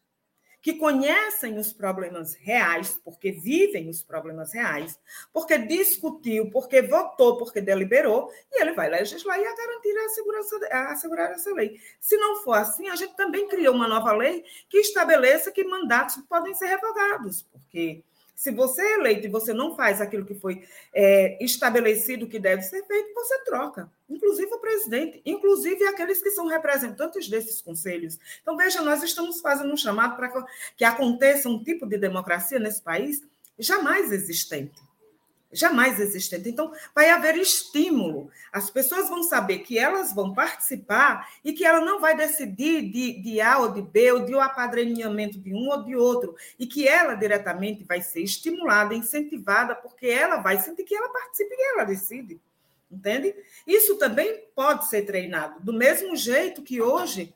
que 0.64 0.76
conhecem 0.76 1.60
os 1.60 1.74
problemas 1.74 2.36
reais, 2.36 2.98
porque 3.04 3.34
vivem 3.34 3.90
os 3.90 4.02
problemas 4.02 4.54
reais, 4.54 4.98
porque 5.34 5.58
discutiu, 5.58 6.50
porque 6.50 6.82
votou, 6.82 7.38
porque 7.38 7.60
deliberou, 7.60 8.32
e 8.50 8.62
ele 8.62 8.72
vai 8.72 8.90
legislar 8.90 9.38
e 9.38 9.46
a 9.46 9.56
garantir 9.56 9.98
a 9.98 10.10
segurança, 10.10 10.60
a 10.72 10.92
assegurar 10.94 11.32
essa 11.32 11.54
lei. 11.54 11.78
Se 12.00 12.16
não 12.16 12.38
for 12.38 12.54
assim, 12.54 12.88
a 12.88 12.96
gente 12.96 13.14
também 13.18 13.46
criou 13.50 13.76
uma 13.76 13.90
nova 13.90 14.14
lei 14.14 14.46
que 14.70 14.78
estabeleça 14.78 15.52
que 15.52 15.66
mandatos 15.66 16.16
podem 16.30 16.56
ser 16.56 16.68
revogados, 16.68 17.42
porque 17.52 18.02
se 18.36 18.52
você 18.52 18.82
é 18.82 18.94
eleito 18.96 19.28
e 19.28 19.30
você 19.30 19.54
não 19.54 19.76
faz 19.76 20.02
aquilo 20.02 20.26
que 20.26 20.36
foi 20.36 20.64
é, 20.94 21.44
estabelecido 21.44 22.28
que 22.28 22.40
deve 22.40 22.62
ser 22.62 22.84
feito, 22.86 23.14
você 23.14 23.44
troca. 23.44 23.90
Inclusive 24.10 24.54
o 24.54 24.60
presidente, 24.60 25.22
inclusive 25.26 25.86
aqueles 25.86 26.22
que 26.22 26.32
são 26.32 26.48
representantes 26.48 27.28
desses 27.28 27.62
conselhos. 27.62 28.20
Então, 28.42 28.58
veja, 28.58 28.82
nós 28.82 29.02
estamos 29.04 29.40
fazendo 29.40 29.72
um 29.72 29.78
chamado 29.78 30.16
para 30.16 30.46
que 30.76 30.84
aconteça 30.84 31.48
um 31.50 31.64
tipo 31.64 31.86
de 31.86 31.98
democracia 31.98 32.60
nesse 32.60 32.82
país 32.82 33.22
jamais 33.58 34.12
existente. 34.12 34.82
Jamais 35.54 36.00
existente. 36.00 36.50
Então, 36.50 36.72
vai 36.94 37.10
haver 37.10 37.38
estímulo. 37.38 38.30
As 38.52 38.70
pessoas 38.70 39.08
vão 39.08 39.24
saber 39.24 39.60
que 39.60 39.78
elas 39.78 40.14
vão 40.14 40.34
participar 40.34 41.30
e 41.44 41.54
que 41.54 41.66
ela 41.66 41.80
não 41.80 42.02
vai 42.02 42.18
decidir 42.18 42.82
de, 42.82 43.22
de 43.22 43.40
A 43.40 43.60
ou 43.60 43.72
de 43.72 43.82
B, 43.82 44.12
ou 44.12 44.26
de 44.26 44.36
um 44.36 44.42
apadrinhamento 44.42 45.40
de 45.40 45.54
um 45.54 45.70
ou 45.70 45.84
de 45.84 45.96
outro, 45.96 46.36
e 46.60 46.66
que 46.66 46.88
ela 46.88 47.16
diretamente 47.16 47.84
vai 47.84 48.02
ser 48.02 48.22
estimulada, 48.22 48.94
incentivada, 48.94 49.76
porque 49.76 50.08
ela 50.08 50.38
vai 50.38 50.60
sentir 50.60 50.84
que 50.84 50.96
ela 50.96 51.10
participa 51.10 51.54
e 51.54 51.72
ela 51.74 51.84
decide. 51.84 52.40
Entende? 52.92 53.36
Isso 53.66 53.98
também 53.98 54.44
pode 54.56 54.88
ser 54.88 55.04
treinado. 55.04 55.60
Do 55.62 55.74
mesmo 55.74 56.16
jeito 56.16 56.62
que 56.62 56.82
hoje 56.82 57.34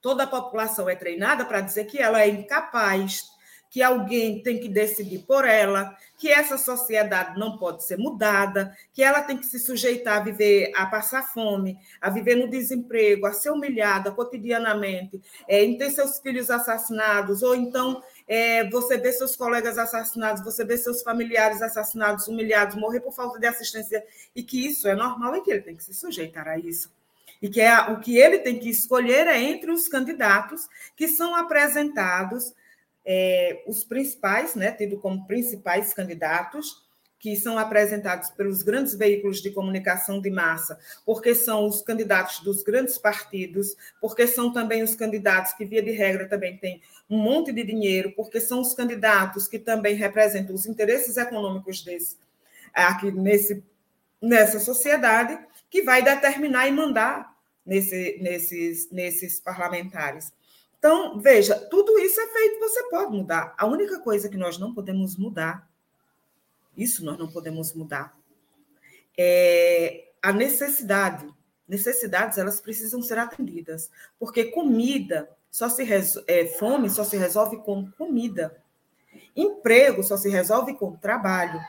toda 0.00 0.24
a 0.24 0.26
população 0.26 0.88
é 0.88 0.96
treinada 0.96 1.44
para 1.44 1.60
dizer 1.60 1.84
que 1.84 1.98
ela 1.98 2.20
é 2.20 2.28
incapaz, 2.28 3.31
que 3.72 3.82
alguém 3.82 4.42
tem 4.42 4.60
que 4.60 4.68
decidir 4.68 5.20
por 5.20 5.46
ela, 5.46 5.96
que 6.18 6.28
essa 6.28 6.58
sociedade 6.58 7.40
não 7.40 7.56
pode 7.56 7.82
ser 7.82 7.96
mudada, 7.96 8.76
que 8.92 9.02
ela 9.02 9.22
tem 9.22 9.38
que 9.38 9.46
se 9.46 9.58
sujeitar 9.58 10.18
a 10.18 10.20
viver, 10.22 10.70
a 10.76 10.84
passar 10.84 11.22
fome, 11.32 11.78
a 11.98 12.10
viver 12.10 12.34
no 12.34 12.50
desemprego, 12.50 13.24
a 13.24 13.32
ser 13.32 13.50
humilhada 13.50 14.10
cotidianamente, 14.10 15.18
é, 15.48 15.64
em 15.64 15.78
ter 15.78 15.90
seus 15.90 16.18
filhos 16.18 16.50
assassinados, 16.50 17.42
ou 17.42 17.54
então 17.54 18.02
é, 18.28 18.68
você 18.68 18.98
vê 18.98 19.10
seus 19.10 19.34
colegas 19.34 19.78
assassinados, 19.78 20.44
você 20.44 20.66
vê 20.66 20.76
seus 20.76 21.02
familiares 21.02 21.62
assassinados, 21.62 22.28
humilhados, 22.28 22.76
morrer 22.76 23.00
por 23.00 23.14
falta 23.14 23.40
de 23.40 23.46
assistência, 23.46 24.04
e 24.36 24.42
que 24.42 24.66
isso 24.66 24.86
é 24.86 24.94
normal 24.94 25.36
e 25.36 25.40
que 25.40 25.50
ele 25.50 25.62
tem 25.62 25.74
que 25.74 25.84
se 25.84 25.94
sujeitar 25.94 26.46
a 26.46 26.58
isso. 26.58 26.92
E 27.40 27.48
que 27.48 27.62
é, 27.62 27.74
o 27.90 28.00
que 28.00 28.18
ele 28.18 28.40
tem 28.40 28.58
que 28.58 28.68
escolher 28.68 29.26
é 29.26 29.40
entre 29.40 29.70
os 29.70 29.88
candidatos 29.88 30.68
que 30.94 31.08
são 31.08 31.34
apresentados 31.34 32.52
é, 33.04 33.62
os 33.66 33.84
principais, 33.84 34.54
né, 34.54 34.72
tido 34.72 34.98
como 34.98 35.26
principais 35.26 35.92
candidatos, 35.92 36.82
que 37.22 37.36
são 37.36 37.56
apresentados 37.56 38.30
pelos 38.30 38.62
grandes 38.62 38.94
veículos 38.94 39.40
de 39.40 39.52
comunicação 39.52 40.20
de 40.20 40.28
massa, 40.28 40.76
porque 41.06 41.36
são 41.36 41.66
os 41.66 41.80
candidatos 41.80 42.40
dos 42.40 42.64
grandes 42.64 42.98
partidos, 42.98 43.76
porque 44.00 44.26
são 44.26 44.52
também 44.52 44.82
os 44.82 44.96
candidatos 44.96 45.52
que, 45.52 45.64
via 45.64 45.80
de 45.80 45.92
regra, 45.92 46.28
também 46.28 46.56
têm 46.56 46.82
um 47.08 47.18
monte 47.18 47.52
de 47.52 47.62
dinheiro, 47.62 48.10
porque 48.16 48.40
são 48.40 48.60
os 48.60 48.74
candidatos 48.74 49.46
que 49.46 49.60
também 49.60 49.94
representam 49.94 50.52
os 50.52 50.66
interesses 50.66 51.16
econômicos 51.16 51.84
desse, 51.84 52.16
aqui 52.74 53.12
nesse, 53.12 53.62
nessa 54.20 54.58
sociedade, 54.58 55.38
que 55.70 55.82
vai 55.82 56.02
determinar 56.02 56.66
e 56.66 56.72
mandar 56.72 57.36
nesse, 57.64 58.18
nesses, 58.20 58.90
nesses 58.90 59.38
parlamentares. 59.38 60.32
Então, 60.82 61.16
veja, 61.20 61.54
tudo 61.70 61.96
isso 62.00 62.20
é 62.20 62.26
feito, 62.26 62.58
você 62.58 62.82
pode 62.90 63.16
mudar. 63.16 63.54
A 63.56 63.66
única 63.66 64.00
coisa 64.00 64.28
que 64.28 64.36
nós 64.36 64.58
não 64.58 64.74
podemos 64.74 65.16
mudar, 65.16 65.70
isso 66.76 67.04
nós 67.04 67.16
não 67.16 67.28
podemos 67.28 67.72
mudar, 67.72 68.18
é 69.16 70.08
a 70.20 70.32
necessidade. 70.32 71.32
Necessidades, 71.68 72.36
elas 72.36 72.60
precisam 72.60 73.00
ser 73.00 73.16
atendidas, 73.16 73.92
porque 74.18 74.46
comida 74.46 75.30
só 75.48 75.68
se 75.68 75.86
é, 76.26 76.46
fome 76.58 76.90
só 76.90 77.04
se 77.04 77.16
resolve 77.16 77.58
com 77.58 77.88
comida. 77.92 78.60
Emprego 79.36 80.02
só 80.02 80.16
se 80.16 80.28
resolve 80.28 80.74
com 80.74 80.96
trabalho. 80.96 81.60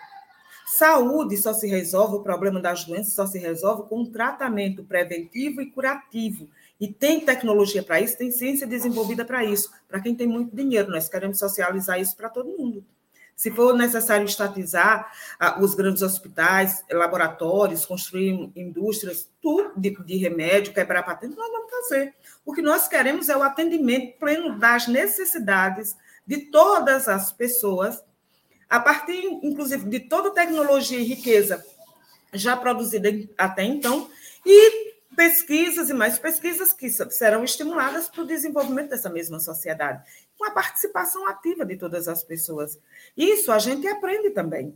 Saúde 0.65 1.37
só 1.37 1.53
se 1.53 1.67
resolve, 1.67 2.15
o 2.15 2.23
problema 2.23 2.59
das 2.59 2.83
doenças 2.83 3.13
só 3.13 3.27
se 3.27 3.37
resolve 3.37 3.87
com 3.87 4.05
tratamento 4.05 4.83
preventivo 4.83 5.61
e 5.61 5.69
curativo. 5.69 6.49
E 6.83 6.87
tem 6.89 7.21
tecnologia 7.21 7.81
para 7.81 8.01
isso, 8.01 8.17
tem 8.17 8.29
ciência 8.29 8.67
desenvolvida 8.67 9.23
para 9.23 9.41
isso, 9.45 9.71
para 9.87 10.01
quem 10.01 10.13
tem 10.13 10.27
muito 10.27 10.53
dinheiro. 10.53 10.91
Nós 10.91 11.07
queremos 11.07 11.39
socializar 11.39 11.97
isso 11.97 12.13
para 12.13 12.27
todo 12.27 12.57
mundo. 12.57 12.85
Se 13.37 13.49
for 13.49 13.73
necessário 13.73 14.25
estatizar 14.25 15.09
ah, 15.39 15.61
os 15.61 15.75
grandes 15.75 16.01
hospitais, 16.01 16.83
laboratórios, 16.91 17.85
construir 17.85 18.51
indústrias, 18.53 19.31
tudo 19.41 19.71
de, 19.77 19.91
de 20.03 20.17
remédio, 20.17 20.73
quebrar 20.73 21.03
patente, 21.03 21.37
nós 21.37 21.49
vamos 21.49 21.71
fazer. 21.71 22.13
O 22.45 22.51
que 22.51 22.61
nós 22.61 22.85
queremos 22.85 23.29
é 23.29 23.37
o 23.37 23.43
atendimento 23.43 24.19
pleno 24.19 24.59
das 24.59 24.85
necessidades 24.85 25.95
de 26.27 26.51
todas 26.51 27.07
as 27.07 27.31
pessoas, 27.31 28.03
a 28.69 28.81
partir, 28.81 29.23
inclusive, 29.41 29.89
de 29.89 30.01
toda 30.01 30.31
tecnologia 30.31 30.99
e 30.99 31.05
riqueza 31.05 31.65
já 32.33 32.57
produzida 32.57 33.09
até 33.37 33.63
então, 33.63 34.09
e 34.45 34.92
pesquisas 35.15 35.89
e 35.89 35.93
mais 35.93 36.17
pesquisas 36.19 36.73
que 36.73 36.89
serão 36.89 37.43
estimuladas 37.43 38.07
para 38.09 38.23
o 38.23 38.27
desenvolvimento 38.27 38.89
dessa 38.89 39.09
mesma 39.09 39.39
sociedade, 39.39 40.03
com 40.37 40.45
a 40.45 40.51
participação 40.51 41.27
ativa 41.27 41.65
de 41.65 41.75
todas 41.75 42.07
as 42.07 42.23
pessoas. 42.23 42.79
Isso 43.15 43.51
a 43.51 43.59
gente 43.59 43.87
aprende 43.87 44.29
também. 44.31 44.75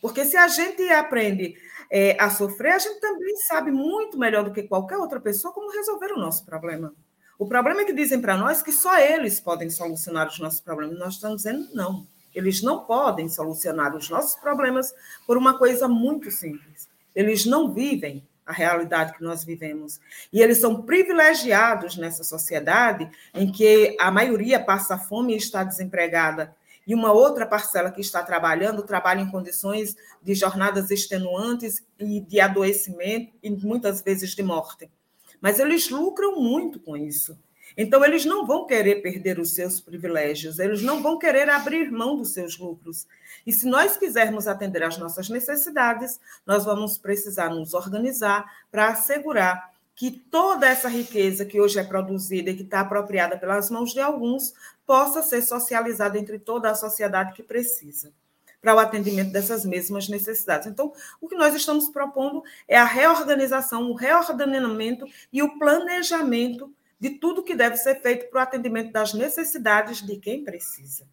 Porque 0.00 0.24
se 0.24 0.36
a 0.36 0.46
gente 0.46 0.82
aprende 0.90 1.56
é, 1.90 2.16
a 2.20 2.30
sofrer, 2.30 2.74
a 2.74 2.78
gente 2.78 3.00
também 3.00 3.36
sabe 3.48 3.70
muito 3.70 4.18
melhor 4.18 4.44
do 4.44 4.52
que 4.52 4.62
qualquer 4.62 4.96
outra 4.96 5.20
pessoa 5.20 5.52
como 5.52 5.72
resolver 5.72 6.12
o 6.12 6.18
nosso 6.18 6.44
problema. 6.44 6.94
O 7.38 7.46
problema 7.46 7.82
é 7.82 7.84
que 7.84 7.92
dizem 7.92 8.20
para 8.20 8.36
nós 8.36 8.62
que 8.62 8.72
só 8.72 8.98
eles 8.98 9.40
podem 9.40 9.70
solucionar 9.70 10.28
os 10.28 10.38
nossos 10.38 10.60
problemas. 10.60 10.98
Nós 10.98 11.14
estamos 11.14 11.38
dizendo 11.38 11.68
não. 11.74 12.06
Eles 12.34 12.62
não 12.62 12.84
podem 12.84 13.28
solucionar 13.28 13.96
os 13.96 14.08
nossos 14.08 14.38
problemas 14.40 14.94
por 15.26 15.36
uma 15.36 15.58
coisa 15.58 15.88
muito 15.88 16.30
simples. 16.30 16.88
Eles 17.14 17.44
não 17.44 17.72
vivem 17.72 18.26
a 18.48 18.52
realidade 18.52 19.12
que 19.12 19.22
nós 19.22 19.44
vivemos. 19.44 20.00
E 20.32 20.40
eles 20.40 20.58
são 20.58 20.80
privilegiados 20.82 21.98
nessa 21.98 22.24
sociedade 22.24 23.08
em 23.34 23.52
que 23.52 23.94
a 24.00 24.10
maioria 24.10 24.58
passa 24.58 24.96
fome 24.96 25.34
e 25.34 25.36
está 25.36 25.62
desempregada, 25.62 26.56
e 26.86 26.94
uma 26.94 27.12
outra 27.12 27.46
parcela 27.46 27.90
que 27.90 28.00
está 28.00 28.22
trabalhando 28.22 28.82
trabalha 28.82 29.20
em 29.20 29.30
condições 29.30 29.94
de 30.22 30.34
jornadas 30.34 30.90
extenuantes 30.90 31.84
e 31.98 32.20
de 32.20 32.40
adoecimento 32.40 33.34
e 33.42 33.50
muitas 33.50 34.00
vezes 34.00 34.34
de 34.34 34.42
morte. 34.42 34.90
Mas 35.38 35.60
eles 35.60 35.90
lucram 35.90 36.40
muito 36.40 36.80
com 36.80 36.96
isso. 36.96 37.38
Então, 37.80 38.04
eles 38.04 38.24
não 38.24 38.44
vão 38.44 38.66
querer 38.66 38.96
perder 39.02 39.38
os 39.38 39.54
seus 39.54 39.78
privilégios, 39.78 40.58
eles 40.58 40.82
não 40.82 41.00
vão 41.00 41.16
querer 41.16 41.48
abrir 41.48 41.92
mão 41.92 42.16
dos 42.16 42.32
seus 42.32 42.58
lucros. 42.58 43.06
E 43.46 43.52
se 43.52 43.66
nós 43.68 43.96
quisermos 43.96 44.48
atender 44.48 44.82
às 44.82 44.98
nossas 44.98 45.28
necessidades, 45.28 46.18
nós 46.44 46.64
vamos 46.64 46.98
precisar 46.98 47.50
nos 47.50 47.74
organizar 47.74 48.52
para 48.68 48.88
assegurar 48.88 49.72
que 49.94 50.10
toda 50.10 50.68
essa 50.68 50.88
riqueza 50.88 51.44
que 51.44 51.60
hoje 51.60 51.78
é 51.78 51.84
produzida 51.84 52.50
e 52.50 52.56
que 52.56 52.64
está 52.64 52.80
apropriada 52.80 53.38
pelas 53.38 53.70
mãos 53.70 53.92
de 53.92 54.00
alguns 54.00 54.54
possa 54.84 55.22
ser 55.22 55.42
socializada 55.42 56.18
entre 56.18 56.40
toda 56.40 56.70
a 56.70 56.74
sociedade 56.74 57.32
que 57.32 57.44
precisa 57.44 58.12
para 58.60 58.74
o 58.74 58.78
atendimento 58.80 59.30
dessas 59.30 59.64
mesmas 59.64 60.08
necessidades. 60.08 60.66
Então, 60.66 60.92
o 61.20 61.28
que 61.28 61.36
nós 61.36 61.54
estamos 61.54 61.88
propondo 61.88 62.42
é 62.66 62.76
a 62.76 62.84
reorganização, 62.84 63.88
o 63.88 63.94
reordenamento 63.94 65.06
e 65.32 65.42
o 65.44 65.58
planejamento 65.58 66.72
de 67.00 67.10
tudo 67.10 67.42
que 67.42 67.54
deve 67.54 67.76
ser 67.76 68.00
feito 68.00 68.28
para 68.30 68.40
o 68.40 68.42
atendimento 68.42 68.92
das 68.92 69.14
necessidades 69.14 70.04
de 70.04 70.16
quem 70.16 70.44
precisa. 70.44 71.06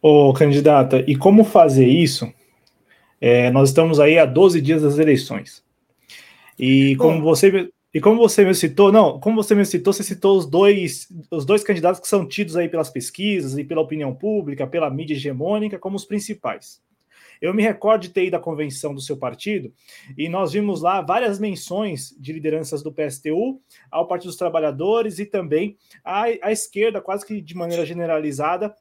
Ô, 0.00 0.32
candidata, 0.32 1.04
e 1.06 1.16
como 1.16 1.44
fazer 1.44 1.86
isso? 1.86 2.32
É, 3.20 3.50
nós 3.50 3.70
estamos 3.70 3.98
aí 3.98 4.18
há 4.18 4.24
12 4.24 4.60
dias 4.60 4.82
das 4.82 4.98
eleições. 4.98 5.62
E 6.58 6.96
como 6.96 7.22
você 7.22 7.70
e 7.92 8.00
como 8.00 8.18
você 8.18 8.44
me 8.44 8.54
citou, 8.54 8.92
não, 8.92 9.18
como 9.18 9.42
você 9.42 9.54
me 9.54 9.64
citou, 9.64 9.92
você 9.92 10.02
citou 10.02 10.36
os 10.36 10.46
dois, 10.46 11.08
os 11.30 11.46
dois 11.46 11.64
candidatos 11.64 12.00
que 12.00 12.06
são 12.06 12.26
tidos 12.26 12.54
aí 12.54 12.68
pelas 12.68 12.90
pesquisas 12.90 13.56
e 13.56 13.64
pela 13.64 13.80
opinião 13.80 14.14
pública, 14.14 14.66
pela 14.66 14.90
mídia 14.90 15.14
hegemônica, 15.14 15.78
como 15.78 15.96
os 15.96 16.04
principais. 16.04 16.82
Eu 17.40 17.54
me 17.54 17.62
recordo 17.62 18.02
de 18.02 18.10
ter 18.10 18.26
ido 18.26 18.36
à 18.36 18.40
convenção 18.40 18.94
do 18.94 19.00
seu 19.00 19.16
partido 19.16 19.72
e 20.16 20.28
nós 20.28 20.52
vimos 20.52 20.82
lá 20.82 21.00
várias 21.00 21.38
menções 21.38 22.14
de 22.18 22.32
lideranças 22.32 22.82
do 22.82 22.92
PSTU 22.92 23.60
ao 23.90 24.06
Partido 24.06 24.28
dos 24.28 24.36
Trabalhadores 24.36 25.18
e 25.18 25.26
também 25.26 25.76
à, 26.04 26.24
à 26.42 26.52
esquerda, 26.52 27.00
quase 27.00 27.26
que 27.26 27.40
de 27.40 27.56
maneira 27.56 27.84
generalizada, 27.86 28.74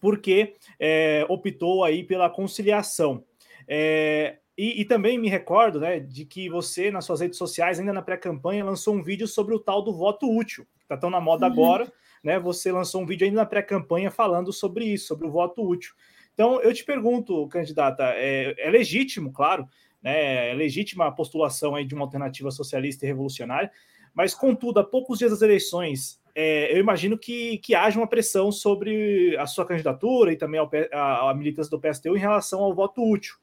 porque 0.00 0.54
é, 0.78 1.24
optou 1.28 1.84
aí 1.84 2.04
pela 2.04 2.30
conciliação. 2.30 3.24
É, 3.68 4.38
e, 4.56 4.80
e, 4.80 4.84
também 4.86 5.18
me 5.18 5.28
recordo 5.28 5.78
né, 5.78 6.00
de 6.00 6.24
que 6.24 6.48
você, 6.48 6.90
nas 6.90 7.04
suas 7.04 7.20
redes 7.20 7.36
sociais, 7.36 7.78
ainda 7.78 7.92
na 7.92 8.00
pré-campanha, 8.00 8.64
lançou 8.64 8.94
um 8.94 9.02
vídeo 9.02 9.28
sobre 9.28 9.54
o 9.54 9.58
tal 9.58 9.82
do 9.82 9.92
voto 9.92 10.34
útil, 10.34 10.64
que 10.78 10.84
está 10.84 10.96
tão 10.96 11.10
na 11.10 11.20
moda 11.20 11.46
uhum. 11.46 11.52
agora. 11.52 11.92
Né, 12.24 12.38
você 12.38 12.72
lançou 12.72 13.02
um 13.02 13.06
vídeo 13.06 13.26
ainda 13.26 13.40
na 13.40 13.46
pré-campanha 13.46 14.10
falando 14.10 14.52
sobre 14.52 14.86
isso, 14.86 15.08
sobre 15.08 15.26
o 15.26 15.30
voto 15.30 15.62
útil. 15.62 15.94
Então, 16.36 16.60
eu 16.60 16.74
te 16.74 16.84
pergunto, 16.84 17.48
candidata, 17.48 18.04
é, 18.14 18.54
é 18.58 18.68
legítimo, 18.68 19.32
claro, 19.32 19.66
né, 20.02 20.50
é 20.50 20.54
legítima 20.54 21.06
a 21.06 21.10
postulação 21.10 21.74
aí 21.74 21.86
de 21.86 21.94
uma 21.94 22.04
alternativa 22.04 22.50
socialista 22.50 23.06
e 23.06 23.08
revolucionária, 23.08 23.72
mas, 24.14 24.34
contudo, 24.34 24.78
há 24.78 24.84
poucos 24.84 25.18
dias 25.18 25.30
das 25.30 25.40
eleições, 25.40 26.20
é, 26.34 26.70
eu 26.70 26.78
imagino 26.78 27.16
que, 27.16 27.56
que 27.58 27.74
haja 27.74 27.98
uma 27.98 28.06
pressão 28.06 28.52
sobre 28.52 29.34
a 29.38 29.46
sua 29.46 29.64
candidatura 29.64 30.30
e 30.30 30.36
também 30.36 30.60
a, 30.92 31.30
a 31.30 31.34
militância 31.34 31.70
do 31.70 31.80
PSTU 31.80 32.14
em 32.14 32.20
relação 32.20 32.60
ao 32.60 32.74
voto 32.74 33.02
útil, 33.02 33.36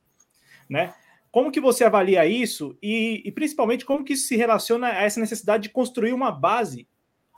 né? 0.70 0.94
Como 1.32 1.52
que 1.52 1.60
você 1.60 1.84
avalia 1.84 2.28
isso 2.28 2.78
e, 2.80 3.24
e, 3.26 3.32
principalmente 3.32 3.86
como 3.86 4.04
que 4.04 4.14
isso 4.14 4.28
se 4.28 4.38
relaciona 4.38 4.90
a 4.90 5.02
essa 5.02 5.20
necessidade 5.20 5.64
de 5.64 5.70
construir 5.70 6.14
uma 6.14 6.32
base 6.32 6.88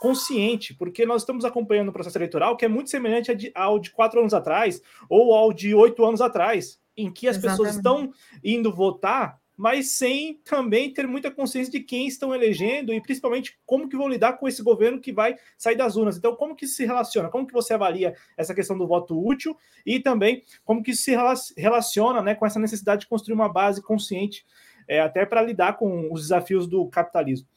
consciente, 0.05 0.71
porque 0.71 1.03
nós 1.03 1.23
estamos 1.23 1.43
acompanhando 1.43 1.89
um 1.89 1.91
processo 1.91 2.15
eleitoral 2.15 2.55
que 2.55 2.63
é 2.63 2.67
muito 2.67 2.91
semelhante 2.91 3.51
ao 3.55 3.79
de 3.79 3.89
quatro 3.89 4.19
anos 4.19 4.35
atrás 4.35 4.79
ou 5.09 5.33
ao 5.33 5.51
de 5.51 5.73
oito 5.73 6.05
anos 6.05 6.21
atrás, 6.21 6.79
em 6.95 7.11
que 7.11 7.27
as 7.27 7.37
Exatamente. 7.37 7.57
pessoas 7.57 7.75
estão 7.75 8.13
indo 8.43 8.71
votar 8.71 9.39
mas 9.57 9.91
sem 9.91 10.33
também 10.43 10.91
ter 10.91 11.07
muita 11.07 11.31
consciência 11.31 11.71
de 11.71 11.79
quem 11.79 12.07
estão 12.07 12.35
elegendo 12.35 12.93
e 12.93 12.99
principalmente 12.99 13.57
como 13.65 13.87
que 13.87 13.95
vão 13.95 14.09
lidar 14.09 14.33
com 14.33 14.49
esse 14.49 14.61
governo 14.61 14.99
que 14.99 15.13
vai 15.13 15.37
sair 15.57 15.77
das 15.77 15.95
urnas. 15.95 16.17
Então, 16.17 16.35
como 16.35 16.53
que 16.53 16.67
se 16.67 16.85
relaciona? 16.85 17.29
Como 17.29 17.47
que 17.47 17.53
você 17.53 17.73
avalia 17.73 18.13
essa 18.35 18.53
questão 18.53 18.77
do 18.77 18.85
voto 18.85 19.17
útil 19.17 19.57
e 19.85 19.97
também 19.97 20.43
como 20.65 20.83
que 20.83 20.93
se 20.93 21.15
relaciona 21.55 22.21
né, 22.21 22.35
com 22.35 22.45
essa 22.45 22.59
necessidade 22.59 23.01
de 23.01 23.07
construir 23.07 23.33
uma 23.33 23.47
base 23.47 23.81
consciente 23.81 24.45
é, 24.89 24.99
até 24.99 25.25
para 25.25 25.41
lidar 25.41 25.77
com 25.77 26.11
os 26.11 26.23
desafios 26.23 26.67
do 26.67 26.85
capitalismo? 26.89 27.47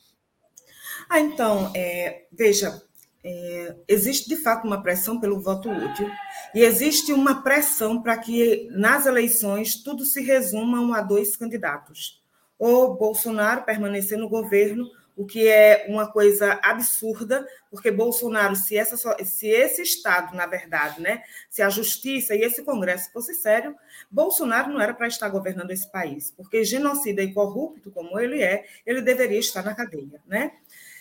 Ah, 1.09 1.20
então, 1.20 1.70
é, 1.74 2.24
veja, 2.32 2.82
é, 3.24 3.76
existe 3.86 4.28
de 4.28 4.36
fato 4.36 4.66
uma 4.66 4.82
pressão 4.82 5.20
pelo 5.20 5.40
voto 5.40 5.70
útil 5.70 6.11
e 6.55 6.62
existe 6.62 7.12
uma 7.12 7.42
pressão 7.42 8.01
para 8.01 8.16
que 8.16 8.68
nas 8.70 9.07
eleições 9.07 9.82
tudo 9.82 10.05
se 10.05 10.22
resuma 10.22 10.96
a 10.96 11.03
dois 11.03 11.36
candidatos. 11.36 12.22
Ou 12.59 12.96
Bolsonaro 12.96 13.64
permanecer 13.64 14.18
no 14.18 14.28
governo, 14.28 14.90
o 15.18 15.26
que 15.26 15.49
é 15.49 15.86
uma 15.88 16.07
coisa 16.07 16.61
absurda, 16.62 17.44
porque 17.72 17.90
Bolsonaro, 17.90 18.55
se, 18.55 18.76
essa, 18.76 18.96
se 19.24 19.49
esse 19.49 19.82
Estado, 19.82 20.36
na 20.36 20.46
verdade, 20.46 21.01
né, 21.03 21.22
se 21.51 21.61
a 21.61 21.68
justiça 21.68 22.36
e 22.36 22.42
esse 22.42 22.62
Congresso 22.62 23.11
fosse 23.12 23.34
sério, 23.34 23.74
Bolsonaro 24.09 24.72
não 24.72 24.80
era 24.80 24.94
para 24.94 25.09
estar 25.09 25.28
governando 25.28 25.72
esse 25.72 25.90
país, 25.90 26.30
porque 26.30 26.62
genocida 26.62 27.20
e 27.20 27.34
corrupto 27.34 27.90
como 27.90 28.18
ele 28.20 28.40
é, 28.40 28.64
ele 28.86 29.03
deveria 29.03 29.40
estar 29.40 29.64
na 29.64 29.74
cadeia. 29.74 30.22
Né? 30.24 30.53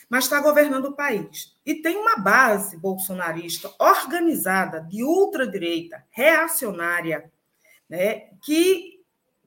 Mas 0.10 0.24
está 0.24 0.40
governando 0.40 0.86
o 0.86 0.96
país. 0.96 1.56
E 1.66 1.76
tem 1.76 1.98
uma 1.98 2.18
base 2.18 2.78
bolsonarista 2.78 3.72
organizada 3.80 4.82
de 4.82 5.04
ultradireita, 5.04 6.04
reacionária, 6.10 7.32
né, 7.90 8.30
que 8.42 9.02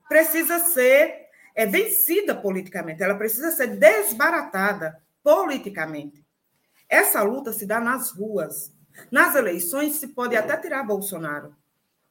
precisa 0.09 0.59
ser 0.59 1.29
é, 1.55 1.67
vencida 1.67 2.35
politicamente, 2.35 3.03
ela 3.03 3.15
precisa 3.15 3.51
ser 3.51 3.77
desbaratada 3.77 5.01
politicamente. 5.23 6.25
Essa 6.89 7.23
luta 7.23 7.53
se 7.53 7.67
dá 7.67 7.79
nas 7.81 8.11
ruas. 8.11 8.73
Nas 9.11 9.35
eleições 9.35 9.95
se 9.95 10.09
pode 10.09 10.37
até 10.37 10.57
tirar 10.57 10.83
Bolsonaro. 10.83 11.55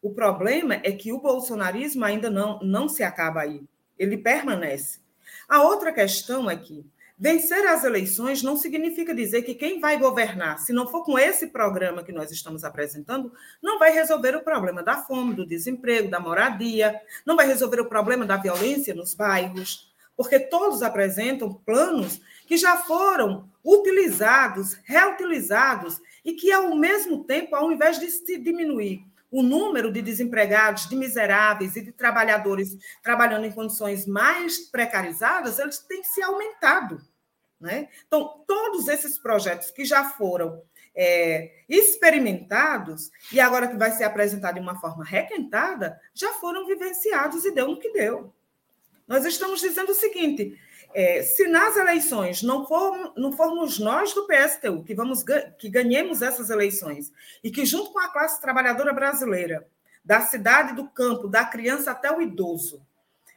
O 0.01 0.13
problema 0.13 0.75
é 0.75 0.91
que 0.93 1.11
o 1.11 1.19
bolsonarismo 1.19 2.05
ainda 2.05 2.29
não, 2.29 2.59
não 2.61 2.87
se 2.87 3.03
acaba 3.03 3.41
aí. 3.41 3.61
Ele 3.97 4.17
permanece. 4.17 4.99
A 5.47 5.61
outra 5.61 5.91
questão 5.91 6.49
é 6.49 6.55
que 6.55 6.85
Vencer 7.21 7.67
as 7.67 7.83
eleições 7.83 8.41
não 8.41 8.55
significa 8.55 9.13
dizer 9.13 9.41
que 9.41 9.53
quem 9.53 9.77
vai 9.77 9.99
governar, 9.99 10.57
se 10.57 10.71
não 10.71 10.87
for 10.87 11.03
com 11.03 11.19
esse 11.19 11.47
programa 11.47 12.01
que 12.01 12.13
nós 12.13 12.31
estamos 12.31 12.63
apresentando, 12.63 13.33
não 13.61 13.77
vai 13.77 13.91
resolver 13.91 14.37
o 14.37 14.41
problema 14.41 14.81
da 14.81 15.01
fome, 15.01 15.33
do 15.33 15.45
desemprego, 15.45 16.09
da 16.09 16.17
moradia, 16.17 16.97
não 17.25 17.35
vai 17.35 17.45
resolver 17.45 17.81
o 17.81 17.89
problema 17.89 18.25
da 18.25 18.37
violência 18.37 18.95
nos 18.95 19.13
bairros, 19.13 19.91
porque 20.15 20.39
todos 20.39 20.81
apresentam 20.81 21.53
planos 21.53 22.21
que 22.47 22.55
já 22.55 22.77
foram 22.77 23.49
utilizados, 23.65 24.77
reutilizados 24.85 25.99
e 26.23 26.35
que, 26.35 26.53
ao 26.53 26.73
mesmo 26.73 27.25
tempo, 27.25 27.53
ao 27.53 27.69
invés 27.69 27.99
de 27.99 28.09
se 28.09 28.37
diminuir 28.37 29.03
o 29.29 29.43
número 29.43 29.91
de 29.91 30.01
desempregados, 30.01 30.87
de 30.87 30.95
miseráveis 30.95 31.75
e 31.75 31.81
de 31.81 31.91
trabalhadores 31.91 32.77
trabalhando 33.03 33.45
em 33.45 33.51
condições 33.51 34.05
mais 34.05 34.57
precarizadas, 34.57 35.59
eles 35.59 35.79
têm 35.79 36.01
se 36.01 36.21
aumentado. 36.21 37.08
Né? 37.59 37.89
Então, 38.07 38.43
todos 38.47 38.87
esses 38.87 39.17
projetos 39.17 39.69
que 39.69 39.83
já 39.83 40.05
foram 40.11 40.61
é, 40.95 41.63
experimentados 41.67 43.11
e 43.31 43.39
agora 43.39 43.67
que 43.67 43.77
vai 43.77 43.91
ser 43.91 44.05
apresentado 44.05 44.55
de 44.55 44.61
uma 44.61 44.79
forma 44.79 45.03
requentada, 45.03 45.99
já 46.13 46.33
foram 46.33 46.65
vivenciados 46.65 47.45
e 47.45 47.51
deu 47.51 47.67
no 47.67 47.79
que 47.79 47.91
deu. 47.91 48.33
Nós 49.07 49.25
estamos 49.25 49.59
dizendo 49.59 49.91
o 49.91 49.95
seguinte: 49.95 50.57
é, 50.93 51.21
se 51.21 51.47
nas 51.47 51.75
eleições 51.75 52.41
não, 52.41 52.65
for, 52.65 53.13
não 53.17 53.31
formos 53.31 53.79
nós 53.79 54.13
do 54.13 54.27
PSTU 54.27 54.83
que, 54.83 54.95
vamos, 54.95 55.23
que 55.57 55.69
ganhemos 55.69 56.21
essas 56.21 56.49
eleições 56.49 57.11
e 57.43 57.51
que, 57.51 57.65
junto 57.65 57.91
com 57.91 57.99
a 57.99 58.11
classe 58.11 58.41
trabalhadora 58.41 58.93
brasileira, 58.93 59.67
da 60.03 60.21
cidade, 60.21 60.75
do 60.75 60.87
campo, 60.89 61.27
da 61.27 61.45
criança 61.45 61.91
até 61.91 62.11
o 62.11 62.21
idoso, 62.21 62.81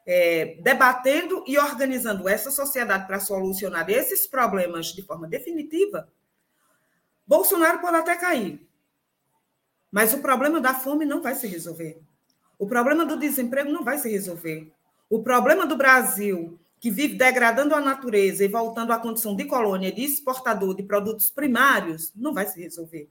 é, 0.07 0.57
debatendo 0.61 1.45
e 1.47 1.59
organizando 1.59 2.29
essa 2.29 2.51
sociedade 2.51 3.07
para 3.07 3.21
solucionar 3.21 3.89
esses 3.89 4.27
problemas 4.27 4.87
de 4.87 5.03
forma 5.03 5.29
definitiva, 5.29 6.09
Bolsonaro 7.27 7.81
pode 7.81 7.97
até 7.97 8.17
cair. 8.17 8.67
Mas 9.91 10.13
o 10.13 10.19
problema 10.19 10.61
da 10.61 10.75
fome 10.75 11.05
não 11.05 11.23
vai 11.23 11.35
se 11.35 11.47
resolver. 11.47 12.01
O 12.59 12.67
problema 12.67 13.05
do 13.05 13.19
desemprego 13.19 13.71
não 13.71 13.85
vai 13.85 13.99
se 13.99 14.11
resolver. 14.11 14.73
O 15.09 15.23
problema 15.23 15.67
do 15.67 15.77
Brasil, 15.77 16.59
que 16.81 16.91
vive 16.91 17.15
degradando 17.15 17.75
a 17.75 17.81
natureza 17.81 18.45
e 18.45 18.49
voltando 18.49 18.93
à 18.93 18.99
condição 18.99 19.37
de 19.37 19.45
colônia 19.45 19.93
de 19.93 20.03
exportador 20.03 20.75
de 20.75 20.83
produtos 20.83 21.31
primários, 21.31 22.13
não 22.17 22.33
vai 22.33 22.47
se 22.47 22.61
resolver. 22.61 23.09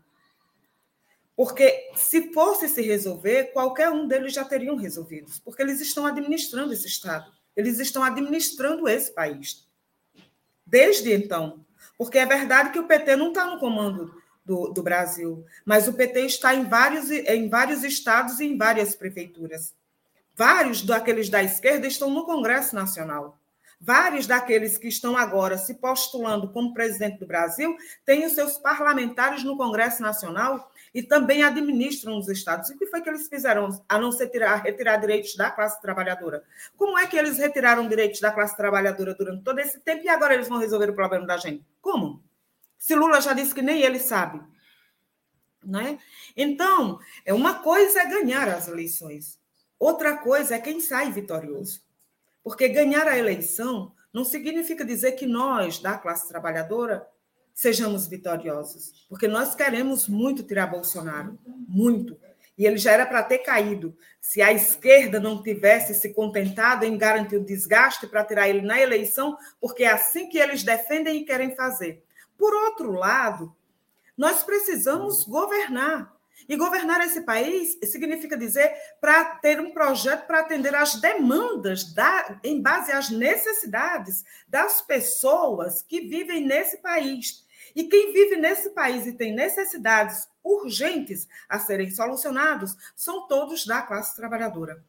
Porque 1.41 1.89
se 1.95 2.31
fosse 2.31 2.69
se 2.69 2.83
resolver, 2.83 3.45
qualquer 3.45 3.89
um 3.89 4.07
deles 4.07 4.31
já 4.31 4.45
teriam 4.45 4.75
resolvidos, 4.75 5.39
porque 5.39 5.63
eles 5.63 5.81
estão 5.81 6.05
administrando 6.05 6.71
esse 6.71 6.85
Estado, 6.85 7.31
eles 7.57 7.79
estão 7.79 8.03
administrando 8.03 8.87
esse 8.87 9.11
país. 9.11 9.67
Desde 10.63 11.11
então. 11.11 11.65
Porque 11.97 12.19
é 12.19 12.27
verdade 12.27 12.69
que 12.69 12.77
o 12.77 12.85
PT 12.85 13.15
não 13.15 13.29
está 13.29 13.47
no 13.47 13.57
comando 13.57 14.21
do, 14.45 14.67
do 14.67 14.83
Brasil, 14.83 15.43
mas 15.65 15.87
o 15.87 15.93
PT 15.93 16.27
está 16.27 16.53
em 16.53 16.65
vários, 16.65 17.09
em 17.09 17.49
vários 17.49 17.83
estados 17.83 18.39
e 18.39 18.45
em 18.45 18.55
várias 18.55 18.95
prefeituras. 18.95 19.73
Vários 20.35 20.83
daqueles 20.83 21.27
da 21.27 21.41
esquerda 21.41 21.87
estão 21.87 22.11
no 22.11 22.23
Congresso 22.23 22.75
Nacional. 22.75 23.41
Vários 23.83 24.27
daqueles 24.27 24.77
que 24.77 24.87
estão 24.87 25.17
agora 25.17 25.57
se 25.57 25.73
postulando 25.73 26.49
como 26.49 26.71
presidente 26.71 27.17
do 27.17 27.25
Brasil 27.25 27.75
têm 28.05 28.27
os 28.27 28.33
seus 28.33 28.59
parlamentares 28.59 29.43
no 29.43 29.57
Congresso 29.57 30.03
Nacional 30.03 30.70
e 30.93 31.01
também 31.01 31.43
administram 31.43 32.17
os 32.17 32.27
estados. 32.27 32.69
E 32.69 32.73
o 32.73 32.77
que 32.77 32.85
foi 32.85 33.01
que 33.01 33.09
eles 33.09 33.27
fizeram, 33.27 33.69
a 33.87 33.97
não 33.97 34.11
ser 34.11 34.27
tirar, 34.29 34.57
retirar 34.57 34.97
direitos 34.97 35.35
da 35.35 35.49
classe 35.49 35.81
trabalhadora? 35.81 36.43
Como 36.75 36.97
é 36.97 37.07
que 37.07 37.17
eles 37.17 37.37
retiraram 37.37 37.87
direitos 37.87 38.19
da 38.19 38.31
classe 38.31 38.55
trabalhadora 38.57 39.13
durante 39.13 39.43
todo 39.43 39.59
esse 39.59 39.79
tempo 39.79 40.03
e 40.03 40.09
agora 40.09 40.33
eles 40.33 40.49
vão 40.49 40.57
resolver 40.57 40.89
o 40.89 40.95
problema 40.95 41.25
da 41.25 41.37
gente? 41.37 41.65
Como? 41.81 42.21
Se 42.77 42.95
Lula 42.95 43.21
já 43.21 43.33
disse 43.33 43.53
que 43.53 43.61
nem 43.61 43.81
ele 43.81 43.99
sabe. 43.99 44.41
Né? 45.63 45.99
Então, 46.35 46.99
é 47.23 47.33
uma 47.33 47.59
coisa 47.59 48.01
é 48.01 48.09
ganhar 48.09 48.49
as 48.49 48.67
eleições, 48.67 49.39
outra 49.77 50.17
coisa 50.17 50.55
é 50.55 50.59
quem 50.59 50.79
sai 50.79 51.11
vitorioso. 51.11 51.81
Porque 52.43 52.67
ganhar 52.67 53.07
a 53.07 53.17
eleição 53.17 53.93
não 54.11 54.25
significa 54.25 54.83
dizer 54.83 55.11
que 55.13 55.27
nós, 55.27 55.79
da 55.79 55.97
classe 55.97 56.27
trabalhadora, 56.27 57.07
sejamos 57.61 58.07
vitoriosos, 58.07 59.05
porque 59.07 59.27
nós 59.27 59.53
queremos 59.53 60.07
muito 60.07 60.41
tirar 60.41 60.65
Bolsonaro, 60.65 61.37
muito. 61.45 62.17
E 62.57 62.65
ele 62.65 62.77
já 62.77 62.91
era 62.91 63.05
para 63.05 63.21
ter 63.21 63.37
caído. 63.37 63.95
Se 64.19 64.41
a 64.41 64.51
esquerda 64.51 65.19
não 65.19 65.43
tivesse 65.43 65.93
se 65.93 66.11
contentado 66.11 66.85
em 66.85 66.97
garantir 66.97 67.37
o 67.37 67.45
desgaste 67.45 68.07
para 68.07 68.25
tirar 68.25 68.49
ele 68.49 68.63
na 68.63 68.81
eleição, 68.81 69.37
porque 69.59 69.83
é 69.83 69.91
assim 69.91 70.27
que 70.27 70.39
eles 70.39 70.63
defendem 70.63 71.17
e 71.17 71.23
querem 71.23 71.55
fazer. 71.55 72.03
Por 72.35 72.51
outro 72.51 72.93
lado, 72.93 73.55
nós 74.17 74.41
precisamos 74.41 75.23
governar. 75.23 76.11
E 76.49 76.57
governar 76.57 76.99
esse 77.01 77.21
país 77.21 77.77
significa 77.83 78.35
dizer 78.35 78.73
para 78.99 79.35
ter 79.35 79.59
um 79.59 79.71
projeto 79.71 80.25
para 80.25 80.39
atender 80.39 80.73
às 80.73 80.95
demandas, 80.95 81.93
da, 81.93 82.39
em 82.43 82.59
base 82.59 82.91
às 82.91 83.11
necessidades 83.11 84.25
das 84.47 84.81
pessoas 84.81 85.83
que 85.83 86.01
vivem 86.01 86.43
nesse 86.43 86.77
país. 86.77 87.45
E 87.75 87.85
quem 87.85 88.13
vive 88.13 88.37
nesse 88.37 88.71
país 88.71 89.05
e 89.05 89.13
tem 89.13 89.33
necessidades 89.33 90.27
urgentes 90.43 91.27
a 91.47 91.59
serem 91.59 91.89
solucionados 91.91 92.75
são 92.95 93.27
todos 93.27 93.65
da 93.65 93.81
classe 93.81 94.15
trabalhadora. 94.15 94.83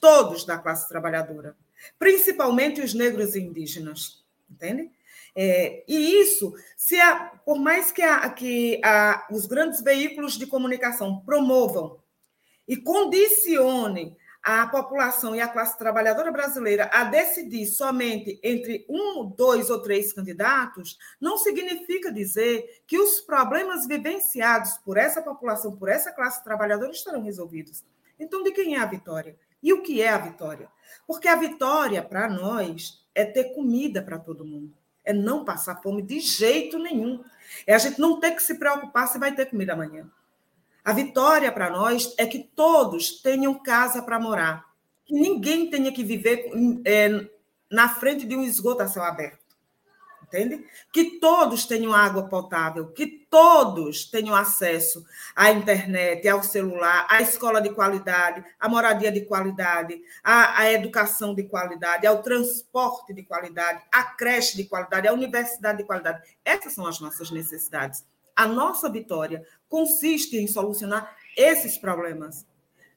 Todos 0.00 0.44
da 0.44 0.58
classe 0.58 0.88
trabalhadora. 0.88 1.56
Principalmente 1.98 2.80
os 2.80 2.94
negros 2.94 3.34
e 3.34 3.40
indígenas. 3.40 4.24
Entende? 4.50 4.90
É, 5.34 5.84
e 5.86 6.20
isso, 6.20 6.54
se 6.76 6.98
a, 7.00 7.26
por 7.44 7.58
mais 7.58 7.92
que, 7.92 8.02
a, 8.02 8.28
que 8.30 8.80
a, 8.82 9.26
os 9.30 9.46
grandes 9.46 9.80
veículos 9.80 10.36
de 10.36 10.46
comunicação 10.46 11.20
promovam 11.20 12.00
e 12.66 12.76
condicionem 12.76 14.16
a 14.42 14.66
população 14.66 15.34
e 15.34 15.40
a 15.40 15.48
classe 15.48 15.76
trabalhadora 15.76 16.30
brasileira 16.30 16.90
a 16.92 17.04
decidir 17.04 17.66
somente 17.66 18.38
entre 18.42 18.86
um, 18.88 19.26
dois 19.26 19.68
ou 19.68 19.82
três 19.82 20.12
candidatos, 20.12 20.98
não 21.20 21.36
significa 21.36 22.12
dizer 22.12 22.82
que 22.86 22.98
os 22.98 23.20
problemas 23.20 23.86
vivenciados 23.86 24.78
por 24.78 24.96
essa 24.96 25.20
população, 25.20 25.76
por 25.76 25.88
essa 25.88 26.12
classe 26.12 26.42
trabalhadora, 26.42 26.90
estarão 26.90 27.22
resolvidos. 27.22 27.84
Então, 28.18 28.42
de 28.42 28.52
quem 28.52 28.76
é 28.76 28.80
a 28.80 28.86
vitória? 28.86 29.36
E 29.62 29.72
o 29.72 29.82
que 29.82 30.00
é 30.00 30.08
a 30.08 30.18
vitória? 30.18 30.68
Porque 31.06 31.28
a 31.28 31.36
vitória, 31.36 32.02
para 32.02 32.28
nós, 32.28 33.04
é 33.14 33.24
ter 33.24 33.54
comida 33.54 34.02
para 34.02 34.18
todo 34.18 34.44
mundo, 34.44 34.74
é 35.04 35.12
não 35.12 35.44
passar 35.44 35.82
fome 35.82 36.02
de 36.02 36.20
jeito 36.20 36.78
nenhum. 36.78 37.22
É 37.66 37.74
a 37.74 37.78
gente 37.78 38.00
não 38.00 38.20
ter 38.20 38.32
que 38.32 38.42
se 38.42 38.54
preocupar 38.54 39.08
se 39.08 39.18
vai 39.18 39.34
ter 39.34 39.46
comida 39.46 39.72
amanhã. 39.72 40.08
A 40.88 40.92
vitória 40.94 41.52
para 41.52 41.68
nós 41.68 42.14
é 42.16 42.24
que 42.24 42.38
todos 42.38 43.20
tenham 43.20 43.62
casa 43.62 44.00
para 44.00 44.18
morar. 44.18 44.64
que 45.04 45.12
ninguém 45.12 45.68
tenha 45.68 45.92
que 45.92 46.02
viver 46.02 46.50
é, 46.82 47.28
na 47.70 47.90
frente 47.90 48.24
de 48.24 48.34
um 48.34 48.42
esgoto 48.42 48.82
a 48.82 48.88
céu 48.88 49.02
aberto 49.02 49.36
entende? 50.22 50.64
Que 50.90 51.18
todos 51.18 51.66
tenham 51.66 51.92
água 51.92 52.26
potável, 52.26 52.86
que 52.86 53.06
todos 53.30 54.06
tenham 54.06 54.34
acesso 54.34 55.04
à 55.36 55.50
internet, 55.50 56.26
ao 56.26 56.42
celular, 56.42 57.06
à 57.10 57.20
escola 57.20 57.60
de 57.60 57.68
qualidade, 57.68 58.42
à 58.58 58.66
moradia 58.66 59.12
de 59.12 59.22
qualidade, 59.26 60.00
à, 60.24 60.60
à 60.60 60.72
educação 60.72 61.34
de 61.34 61.42
qualidade, 61.42 62.06
ao 62.06 62.22
transporte 62.22 63.12
de 63.12 63.24
qualidade, 63.24 63.82
à 63.92 64.04
creche 64.04 64.56
de 64.56 64.64
qualidade, 64.64 65.06
à 65.06 65.12
universidade 65.12 65.78
de 65.78 65.84
qualidade. 65.84 66.22
Essas 66.42 66.72
são 66.72 66.86
as 66.86 66.98
nossas 66.98 67.30
necessidades. 67.30 68.02
A 68.38 68.46
nossa 68.46 68.88
vitória 68.88 69.44
consiste 69.68 70.36
em 70.36 70.46
solucionar 70.46 71.12
esses 71.36 71.76
problemas. 71.76 72.46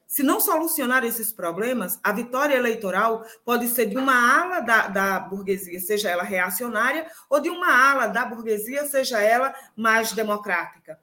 Se 0.05 0.21
não 0.21 0.39
solucionar 0.39 1.03
esses 1.03 1.33
problemas, 1.33 1.99
a 2.03 2.11
vitória 2.11 2.53
eleitoral 2.53 3.25
pode 3.43 3.67
ser 3.69 3.87
de 3.87 3.97
uma 3.97 4.13
ala 4.13 4.59
da, 4.59 4.87
da 4.87 5.19
burguesia, 5.19 5.79
seja 5.79 6.11
ela 6.11 6.21
reacionária, 6.21 7.09
ou 7.27 7.39
de 7.39 7.49
uma 7.49 7.73
ala 7.73 8.05
da 8.05 8.23
burguesia, 8.23 8.85
seja 8.85 9.19
ela 9.19 9.51
mais 9.75 10.11
democrática. 10.11 10.99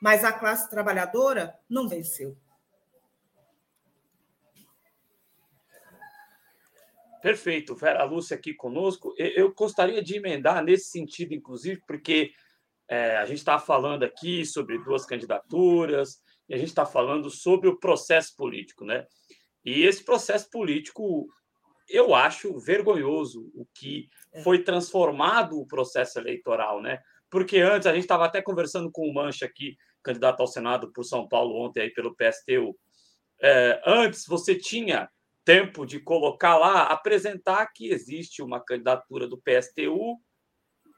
Mas 0.00 0.22
a 0.22 0.32
classe 0.32 0.70
trabalhadora 0.70 1.58
não 1.68 1.88
venceu. 1.88 2.36
Perfeito, 7.20 7.74
Vera 7.74 8.04
Lúcia 8.04 8.36
aqui 8.36 8.54
conosco. 8.54 9.12
Eu 9.18 9.52
gostaria 9.52 10.00
de 10.00 10.16
emendar 10.16 10.62
nesse 10.62 10.90
sentido, 10.90 11.34
inclusive, 11.34 11.82
porque 11.88 12.32
é, 12.90 13.18
a 13.18 13.24
gente 13.24 13.38
estava 13.38 13.62
falando 13.62 14.02
aqui 14.02 14.44
sobre 14.44 14.76
duas 14.82 15.06
candidaturas, 15.06 16.18
e 16.48 16.54
a 16.54 16.58
gente 16.58 16.70
está 16.70 16.84
falando 16.84 17.30
sobre 17.30 17.68
o 17.68 17.78
processo 17.78 18.34
político, 18.36 18.84
né? 18.84 19.06
E 19.64 19.84
esse 19.84 20.04
processo 20.04 20.50
político, 20.50 21.28
eu 21.88 22.12
acho 22.12 22.58
vergonhoso 22.58 23.48
o 23.54 23.64
que 23.72 24.08
é. 24.32 24.42
foi 24.42 24.64
transformado 24.64 25.56
o 25.60 25.66
processo 25.66 26.18
eleitoral, 26.18 26.82
né? 26.82 26.98
Porque 27.30 27.58
antes 27.58 27.86
a 27.86 27.92
gente 27.92 28.02
estava 28.02 28.24
até 28.26 28.42
conversando 28.42 28.90
com 28.90 29.08
o 29.08 29.14
Mancha 29.14 29.46
aqui, 29.46 29.76
candidato 30.02 30.40
ao 30.40 30.48
Senado 30.48 30.92
por 30.92 31.04
São 31.04 31.28
Paulo 31.28 31.54
ontem 31.64 31.82
aí 31.82 31.90
pelo 31.90 32.16
PSTU. 32.16 32.76
É, 33.40 33.80
antes 33.86 34.26
você 34.26 34.56
tinha 34.56 35.08
tempo 35.44 35.86
de 35.86 36.00
colocar 36.00 36.58
lá, 36.58 36.84
apresentar 36.84 37.68
que 37.72 37.88
existe 37.90 38.42
uma 38.42 38.58
candidatura 38.58 39.28
do 39.28 39.38
PSTU, 39.38 40.20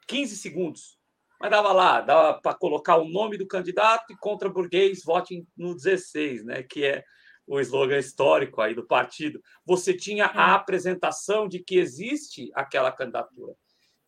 15 0.09 0.36
segundos. 0.36 1.01
Mas 1.43 1.51
dava 1.51 1.72
lá, 1.72 2.01
dava 2.01 2.40
para 2.40 2.55
colocar 2.55 2.99
o 2.99 3.09
nome 3.09 3.36
do 3.36 3.49
candidato 3.49 4.12
e 4.12 4.16
contra 4.16 4.49
burguês 4.49 5.03
vote 5.03 5.45
no 5.57 5.74
16, 5.74 6.45
né? 6.45 6.62
Que 6.62 6.84
é 6.84 7.05
o 7.45 7.59
slogan 7.59 7.99
histórico 7.99 8.61
aí 8.61 8.76
do 8.76 8.86
partido. 8.86 9.43
Você 9.66 9.93
tinha 9.93 10.26
a 10.26 10.51
é. 10.51 10.55
apresentação 10.55 11.49
de 11.49 11.59
que 11.59 11.78
existe 11.78 12.49
aquela 12.55 12.93
candidatura. 12.93 13.57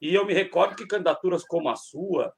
E 0.00 0.14
eu 0.14 0.24
me 0.24 0.32
recordo 0.32 0.76
que 0.76 0.86
candidaturas 0.86 1.42
como 1.42 1.68
a 1.68 1.74
sua, 1.74 2.32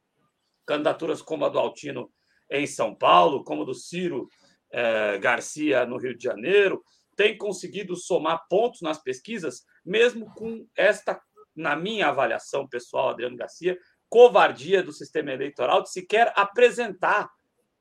candidaturas 0.67 1.21
como 1.21 1.45
a 1.45 1.51
do 1.51 1.59
Altino 1.59 2.11
em 2.51 2.67
São 2.67 2.95
Paulo, 2.95 3.45
como 3.45 3.67
do 3.67 3.75
Ciro 3.75 4.27
eh, 4.73 5.19
Garcia 5.19 5.85
no 5.85 5.99
Rio 5.99 6.17
de 6.17 6.25
Janeiro, 6.25 6.83
têm 7.15 7.37
conseguido 7.37 7.97
somar 7.97 8.47
pontos 8.49 8.81
nas 8.81 9.03
pesquisas, 9.03 9.63
mesmo 9.85 10.33
com 10.33 10.67
esta, 10.75 11.21
na 11.55 11.77
minha 11.77 12.09
avaliação 12.09 12.67
pessoal, 12.67 13.11
Adriano 13.11 13.37
Garcia, 13.37 13.79
covardia 14.09 14.83
do 14.83 14.93
sistema 14.93 15.33
eleitoral 15.33 15.83
de 15.83 15.91
sequer 15.91 16.33
apresentar 16.37 17.29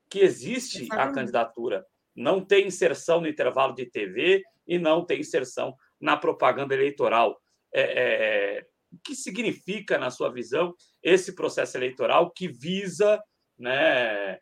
que 0.08 0.20
existe 0.20 0.86
a 0.90 1.10
candidatura. 1.10 1.84
Não 2.14 2.44
tem 2.44 2.66
inserção 2.66 3.20
no 3.20 3.28
intervalo 3.28 3.74
de 3.74 3.86
TV 3.86 4.42
e 4.66 4.78
não 4.78 5.04
tem 5.04 5.20
inserção 5.20 5.74
na 6.00 6.16
propaganda 6.16 6.74
eleitoral. 6.74 7.40
É, 7.72 7.82
é, 7.82 8.66
o 8.92 8.98
que 9.04 9.14
significa, 9.14 9.98
na 9.98 10.10
sua 10.10 10.32
visão, 10.32 10.74
esse 11.02 11.34
processo 11.34 11.76
eleitoral 11.76 12.30
que 12.30 12.48
visa, 12.48 13.20
né, 13.58 14.38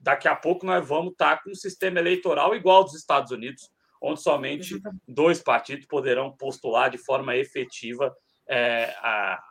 daqui 0.00 0.28
a 0.28 0.36
pouco 0.36 0.64
nós 0.66 0.86
vamos 0.86 1.12
estar 1.12 1.42
com 1.42 1.50
um 1.50 1.54
sistema 1.54 1.98
eleitoral 1.98 2.54
igual 2.54 2.78
ao 2.78 2.84
dos 2.84 2.94
Estados 2.94 3.32
Unidos, 3.32 3.68
onde 4.00 4.22
somente 4.22 4.80
dois 5.06 5.42
partidos 5.42 5.86
poderão 5.86 6.34
postular 6.36 6.90
de 6.90 6.98
forma 6.98 7.36
efetiva 7.36 8.14
é, 8.48 8.94
a, 8.98 9.42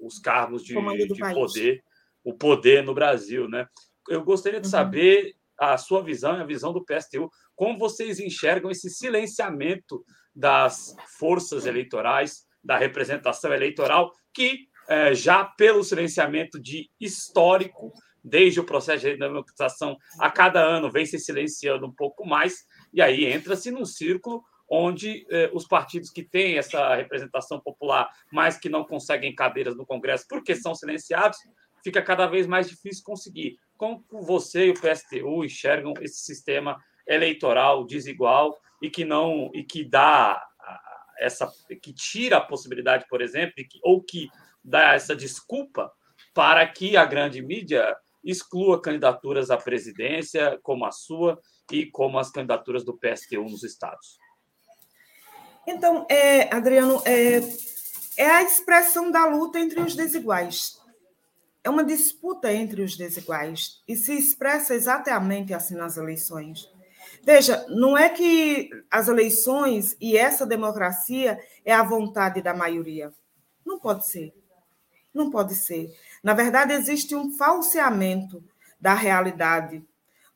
os 0.00 0.18
cargos 0.18 0.64
de, 0.64 0.74
de 0.74 1.34
poder, 1.34 1.82
o 2.24 2.34
poder 2.34 2.82
no 2.84 2.94
Brasil, 2.94 3.48
né? 3.48 3.66
Eu 4.08 4.24
gostaria 4.24 4.60
de 4.60 4.66
uhum. 4.66 4.70
saber 4.70 5.34
a 5.58 5.76
sua 5.78 6.02
visão 6.02 6.36
e 6.36 6.40
a 6.40 6.46
visão 6.46 6.72
do 6.72 6.84
PSTU, 6.84 7.30
como 7.54 7.78
vocês 7.78 8.18
enxergam 8.18 8.70
esse 8.70 8.90
silenciamento 8.90 10.04
das 10.34 10.94
forças 11.18 11.66
eleitorais, 11.66 12.44
da 12.64 12.76
representação 12.76 13.52
eleitoral, 13.52 14.12
que 14.34 14.66
é, 14.88 15.14
já 15.14 15.44
pelo 15.44 15.84
silenciamento 15.84 16.60
de 16.60 16.90
histórico, 17.00 17.92
desde 18.24 18.60
o 18.60 18.64
processo 18.64 19.04
de 19.04 19.16
democratização, 19.16 19.96
a 20.18 20.30
cada 20.30 20.60
ano 20.60 20.90
vem 20.90 21.04
se 21.04 21.18
silenciando 21.18 21.86
um 21.86 21.92
pouco 21.92 22.26
mais, 22.26 22.64
e 22.92 23.02
aí 23.02 23.24
entra-se 23.24 23.70
num 23.70 23.84
círculo 23.84 24.42
onde 24.74 25.26
eh, 25.30 25.50
os 25.52 25.66
partidos 25.66 26.08
que 26.08 26.22
têm 26.22 26.56
essa 26.56 26.94
representação 26.94 27.60
popular, 27.60 28.08
mas 28.32 28.56
que 28.56 28.70
não 28.70 28.84
conseguem 28.84 29.34
cadeiras 29.34 29.76
no 29.76 29.84
Congresso 29.84 30.24
porque 30.26 30.56
são 30.56 30.74
silenciados, 30.74 31.38
fica 31.84 32.00
cada 32.00 32.26
vez 32.26 32.46
mais 32.46 32.70
difícil 32.70 33.04
conseguir. 33.04 33.58
Como 33.76 34.02
você 34.10 34.68
e 34.68 34.70
o 34.70 34.74
PSTU 34.74 35.44
enxergam 35.44 35.92
esse 36.00 36.20
sistema 36.20 36.82
eleitoral 37.06 37.84
desigual 37.84 38.58
e 38.80 38.88
que 38.88 39.04
não 39.04 39.50
e 39.52 39.62
que 39.62 39.84
dá 39.84 40.42
essa 41.18 41.52
que 41.82 41.92
tira 41.92 42.38
a 42.38 42.40
possibilidade, 42.40 43.04
por 43.10 43.20
exemplo, 43.20 43.52
que, 43.56 43.78
ou 43.82 44.02
que 44.02 44.30
dá 44.64 44.94
essa 44.94 45.14
desculpa 45.14 45.92
para 46.32 46.66
que 46.66 46.96
a 46.96 47.04
grande 47.04 47.42
mídia 47.42 47.94
exclua 48.24 48.80
candidaturas 48.80 49.50
à 49.50 49.58
presidência 49.58 50.58
como 50.62 50.86
a 50.86 50.90
sua 50.90 51.38
e 51.70 51.84
como 51.84 52.18
as 52.18 52.30
candidaturas 52.30 52.84
do 52.84 52.96
PSTU 52.96 53.42
nos 53.42 53.64
estados. 53.64 54.21
Então, 55.66 56.06
é, 56.08 56.52
Adriano, 56.54 57.02
é, 57.04 57.40
é 58.16 58.30
a 58.30 58.42
expressão 58.42 59.10
da 59.10 59.26
luta 59.26 59.58
entre 59.58 59.80
os 59.80 59.94
desiguais. 59.94 60.80
É 61.64 61.70
uma 61.70 61.84
disputa 61.84 62.52
entre 62.52 62.82
os 62.82 62.96
desiguais 62.96 63.80
e 63.86 63.96
se 63.96 64.12
expressa 64.12 64.74
exatamente 64.74 65.54
assim 65.54 65.76
nas 65.76 65.96
eleições. 65.96 66.68
Veja, 67.24 67.64
não 67.68 67.96
é 67.96 68.08
que 68.08 68.68
as 68.90 69.06
eleições 69.06 69.96
e 70.00 70.16
essa 70.16 70.44
democracia 70.44 71.38
é 71.64 71.72
a 71.72 71.84
vontade 71.84 72.42
da 72.42 72.52
maioria. 72.52 73.12
Não 73.64 73.78
pode 73.78 74.08
ser. 74.08 74.34
Não 75.14 75.30
pode 75.30 75.54
ser. 75.54 75.94
Na 76.22 76.34
verdade, 76.34 76.72
existe 76.72 77.14
um 77.14 77.30
falseamento 77.36 78.42
da 78.80 78.94
realidade, 78.94 79.84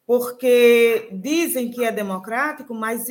porque 0.06 1.08
dizem 1.12 1.72
que 1.72 1.84
é 1.84 1.90
democrático, 1.90 2.72
mas 2.72 3.06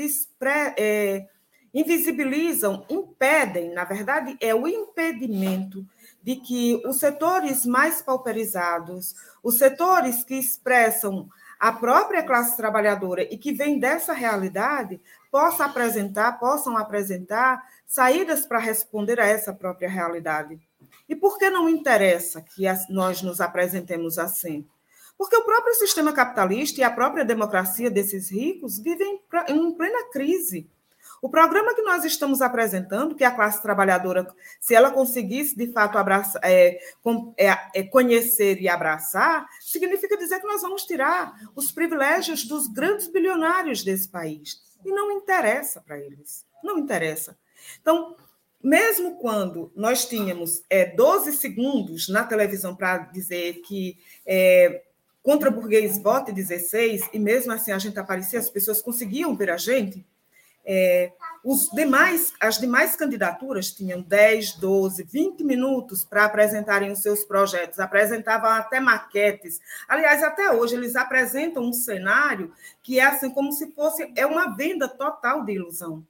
é, 0.78 1.28
invisibilizam, 1.76 2.86
impedem, 2.89 3.73
na 3.73 3.84
verdade, 3.84 4.38
é 4.39 4.55
o 4.55 4.65
impedimento 4.65 5.86
de 6.23 6.38
que 6.38 6.82
os 6.86 6.99
setores 6.99 7.65
mais 7.65 8.01
pauperizados, 8.01 9.13
os 9.43 9.57
setores 9.57 10.23
que 10.23 10.36
expressam 10.36 11.30
a 11.59 11.73
própria 11.73 12.23
classe 12.23 12.55
trabalhadora 12.55 13.23
e 13.23 13.38
que 13.38 13.51
vêm 13.51 13.78
dessa 13.78 14.13
realidade, 14.13 15.01
possam 15.30 15.65
apresentar, 15.65 16.39
possam 16.39 16.78
apresentar 16.78 17.61
saídas 17.86 18.45
para 18.45 18.57
responder 18.57 19.19
a 19.19 19.26
essa 19.26 19.53
própria 19.53 19.89
realidade. 19.89 20.57
E 21.09 21.15
por 21.15 21.38
que 21.38 21.49
não 21.49 21.67
interessa 21.67 22.41
que 22.41 22.63
nós 22.89 23.21
nos 23.21 23.41
apresentemos 23.41 24.17
assim? 24.17 24.65
Porque 25.17 25.36
o 25.36 25.43
próprio 25.43 25.76
sistema 25.76 26.13
capitalista 26.13 26.80
e 26.80 26.84
a 26.84 26.89
própria 26.89 27.26
democracia 27.26 27.91
desses 27.91 28.32
ricos 28.32 28.80
vivem 28.80 29.19
em 29.49 29.71
plena 29.73 30.09
crise. 30.11 30.69
O 31.26 31.30
programa 31.30 31.73
que 31.73 31.82
nós 31.82 32.05
estamos 32.05 32.39
apresentando, 32.39 33.15
que 33.15 33.23
é 33.23 33.28
a 33.28 33.32
classe 33.32 33.59
trabalhadora, 33.59 34.28
se 34.61 34.76
ela 34.76 34.91
conseguisse 34.91 35.57
de 35.57 35.71
fato 35.71 35.97
abraçar, 35.97 36.39
é, 36.45 36.80
é, 37.36 37.47
é, 37.73 37.82
conhecer 37.82 38.61
e 38.61 38.69
abraçar, 38.69 39.47
significa 39.59 40.15
dizer 40.17 40.39
que 40.39 40.45
nós 40.45 40.61
vamos 40.61 40.84
tirar 40.84 41.34
os 41.55 41.71
privilégios 41.71 42.45
dos 42.45 42.67
grandes 42.67 43.07
bilionários 43.07 43.84
desse 43.84 44.07
país. 44.07 44.61
E 44.86 44.91
não 44.91 45.11
interessa 45.13 45.82
para 45.82 45.97
eles. 45.97 46.45
Não 46.63 46.78
interessa. 46.78 47.36
Então, 47.82 48.15
mesmo 48.63 49.15
quando 49.15 49.71
nós 49.76 50.05
tínhamos 50.05 50.63
é, 50.69 50.86
12 50.86 51.34
segundos 51.34 52.07
na 52.07 52.23
televisão 52.23 52.76
para 52.76 52.99
dizer 52.99 53.63
que 53.63 53.97
é, 54.28 54.84
contra 55.23 55.49
burguês 55.49 55.97
vote 55.97 56.32
16, 56.32 57.09
e 57.11 57.17
mesmo 57.17 57.51
assim 57.51 57.71
a 57.71 57.80
gente 57.80 57.97
aparecia, 57.97 58.38
as 58.38 58.47
pessoas 58.47 58.80
conseguiam 58.80 59.36
ver 59.36 59.49
a 59.49 59.57
gente, 59.57 60.05
é, 60.66 61.11
os 61.43 61.70
demais, 61.70 62.34
as 62.39 62.57
demais 62.57 62.95
candidaturas 62.95 63.72
tinham 63.72 64.01
10, 64.01 64.53
12, 64.53 65.03
20 65.03 65.43
minutos 65.43 66.03
para 66.03 66.26
apresentarem 66.26 66.91
os 66.91 67.03
seus 67.03 67.24
projetos, 67.24 67.80
apresentavam 67.80 68.49
até 68.49 68.80
maquetes. 68.80 69.61
Aliás, 69.88 70.24
até 70.24 70.51
hoje 70.51 70.74
eles 70.74 70.95
apresentam 70.95 71.63
um 71.63 71.72
cenário 71.72 72.51
que 72.82 72.99
é 72.99 73.05
assim 73.05 73.30
como 73.30 73.51
se 73.51 73.72
fosse 73.74 74.11
é 74.16 74.26
uma 74.26 74.55
venda 74.55 74.88
total 74.88 75.45
de 75.45 75.53
ilusão. 75.53 76.03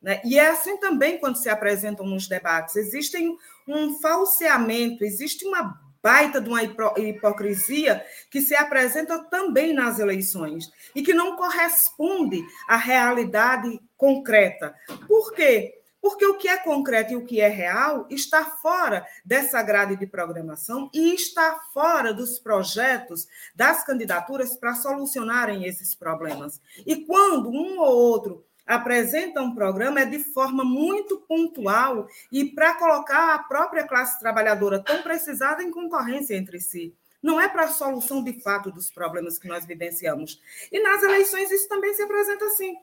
Né? 0.00 0.20
E 0.24 0.38
é 0.38 0.48
assim 0.48 0.78
também 0.78 1.18
quando 1.18 1.36
se 1.36 1.50
apresentam 1.50 2.06
nos 2.06 2.26
debates. 2.26 2.74
Existem 2.74 3.36
um 3.68 4.00
falseamento, 4.00 5.04
existe 5.04 5.44
uma 5.44 5.78
baita 6.02 6.40
de 6.40 6.48
uma 6.48 6.62
hipocrisia 6.62 8.04
que 8.30 8.40
se 8.40 8.54
apresenta 8.54 9.18
também 9.24 9.72
nas 9.72 9.98
eleições 9.98 10.70
e 10.94 11.02
que 11.02 11.14
não 11.14 11.36
corresponde 11.36 12.42
à 12.68 12.76
realidade 12.76 13.80
concreta. 13.96 14.74
Por 15.06 15.32
quê? 15.32 15.76
Porque 16.00 16.24
o 16.24 16.38
que 16.38 16.48
é 16.48 16.56
concreto 16.56 17.12
e 17.12 17.16
o 17.16 17.26
que 17.26 17.40
é 17.40 17.48
real 17.48 18.06
está 18.08 18.44
fora 18.44 19.06
dessa 19.22 19.62
grade 19.62 19.96
de 19.96 20.06
programação 20.06 20.88
e 20.94 21.14
está 21.14 21.60
fora 21.74 22.14
dos 22.14 22.38
projetos 22.38 23.28
das 23.54 23.84
candidaturas 23.84 24.56
para 24.56 24.74
solucionarem 24.74 25.66
esses 25.66 25.94
problemas. 25.94 26.60
E 26.86 27.04
quando 27.04 27.50
um 27.50 27.78
ou 27.78 27.94
outro 27.94 28.46
apresenta 28.66 29.40
um 29.40 29.54
programa 29.54 30.00
é 30.00 30.04
de 30.04 30.18
forma 30.18 30.64
muito 30.64 31.18
pontual 31.20 32.08
e 32.30 32.44
para 32.44 32.74
colocar 32.74 33.34
a 33.34 33.38
própria 33.38 33.86
classe 33.86 34.18
trabalhadora 34.20 34.78
tão 34.78 35.02
precisada 35.02 35.62
em 35.62 35.70
concorrência 35.70 36.34
entre 36.34 36.60
si. 36.60 36.94
Não 37.22 37.40
é 37.40 37.48
para 37.48 37.64
a 37.64 37.68
solução 37.68 38.22
de 38.22 38.40
fato 38.40 38.70
dos 38.70 38.90
problemas 38.90 39.38
que 39.38 39.48
nós 39.48 39.66
vivenciamos. 39.66 40.40
E 40.72 40.82
nas 40.82 41.02
eleições 41.02 41.50
isso 41.50 41.68
também 41.68 41.92
se 41.94 42.02
apresenta 42.02 42.44
assim. 42.46 42.76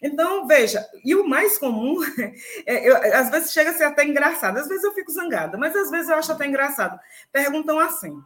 Então, 0.00 0.46
veja, 0.48 0.84
e 1.04 1.14
o 1.14 1.26
mais 1.26 1.56
comum, 1.58 1.96
é, 2.66 2.88
eu, 2.88 2.96
às 3.14 3.30
vezes 3.30 3.52
chega 3.52 3.70
a 3.70 3.74
ser 3.74 3.84
até 3.84 4.04
engraçado, 4.04 4.58
às 4.58 4.66
vezes 4.66 4.82
eu 4.82 4.92
fico 4.94 5.12
zangada, 5.12 5.56
mas 5.56 5.76
às 5.76 5.90
vezes 5.90 6.08
eu 6.08 6.16
acho 6.16 6.32
até 6.32 6.44
engraçado. 6.46 6.98
Perguntam 7.30 7.78
assim: 7.78 8.20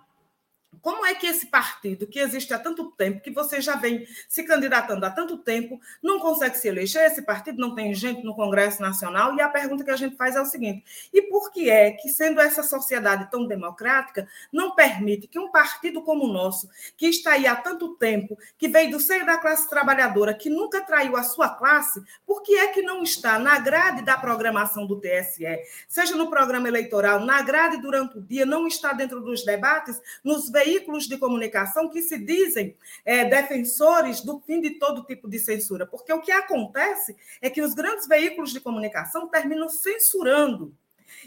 como 0.87 1.05
é 1.05 1.17
que 1.17 1.27
esse 1.27 1.47
partido, 1.47 2.07
que 2.07 2.21
existe 2.21 2.55
há 2.55 2.61
tanto 2.61 2.93
tempo, 2.93 3.21
que 3.21 3.33
você 3.33 3.61
já 3.61 3.75
vem 3.75 4.07
se 4.29 4.45
candidatando 4.45 5.05
há 5.05 5.11
tanto 5.11 5.37
tempo, 5.37 5.81
não 6.01 6.21
consegue 6.21 6.57
se 6.57 6.69
eleger? 6.69 7.07
Esse 7.07 7.23
partido 7.23 7.61
não 7.61 7.75
tem 7.75 7.93
gente 7.93 8.23
no 8.23 8.37
Congresso 8.37 8.81
Nacional? 8.81 9.35
E 9.35 9.41
a 9.41 9.49
pergunta 9.49 9.83
que 9.83 9.91
a 9.91 9.97
gente 9.97 10.15
faz 10.15 10.37
é 10.37 10.41
o 10.41 10.45
seguinte: 10.45 10.85
e 11.13 11.23
por 11.23 11.51
que 11.51 11.69
é 11.69 11.91
que, 11.91 12.09
sendo 12.09 12.41
essa 12.41 12.63
sociedade 12.63 13.29
tão 13.33 13.49
democrática, 13.49 14.29
não 14.53 14.77
permite 14.77 15.27
que 15.27 15.41
um 15.41 15.51
partido 15.51 16.03
como 16.03 16.27
o 16.27 16.33
nosso, 16.33 16.69
que 16.97 17.09
está 17.09 17.33
aí 17.33 17.49
há 17.49 17.57
tanto 17.57 17.97
tempo, 17.97 18.39
que 18.57 18.69
veio 18.69 18.93
do 18.93 19.01
seio 19.01 19.27
da 19.27 19.39
classe 19.39 19.69
trabalhadora, 19.69 20.35
que 20.35 20.49
nunca 20.49 20.81
traiu 20.81 21.17
a 21.17 21.25
sua 21.25 21.49
classe, 21.49 22.01
por 22.25 22.45
que 22.45 22.55
é 22.59 22.69
que 22.69 22.83
não 22.83 23.03
está 23.03 23.41
na 23.41 23.59
grade 23.59 24.03
da 24.03 24.17
programação 24.17 24.87
do 24.87 25.01
TSE, 25.01 25.47
seja 25.89 26.15
no 26.15 26.31
programa 26.31 26.69
eleitoral, 26.69 27.19
na 27.19 27.43
grade 27.43 27.79
durante 27.79 28.19
o 28.19 28.23
dia, 28.23 28.47
não 28.47 28.69
está 28.69 28.93
dentro 28.93 29.21
dos 29.21 29.45
debates, 29.45 30.01
nos 30.23 30.49
veículos? 30.49 30.76
Veículos 30.77 31.07
de 31.07 31.17
comunicação 31.17 31.89
que 31.89 32.03
se 32.03 32.19
dizem 32.19 32.77
é, 33.05 33.25
defensores 33.25 34.21
do 34.21 34.41
fim 34.41 34.61
de 34.61 34.79
todo 34.79 35.05
tipo 35.05 35.29
de 35.29 35.39
censura, 35.39 35.87
porque 35.87 36.13
o 36.13 36.21
que 36.21 36.33
acontece 36.33 37.17
é 37.41 37.49
que 37.49 37.63
os 37.63 37.75
grandes 37.75 38.07
veículos 38.07 38.53
de 38.53 38.61
comunicação 38.61 39.29
terminam 39.29 39.69
censurando 39.69 40.75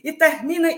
e 0.04 0.14
termina 0.14 0.70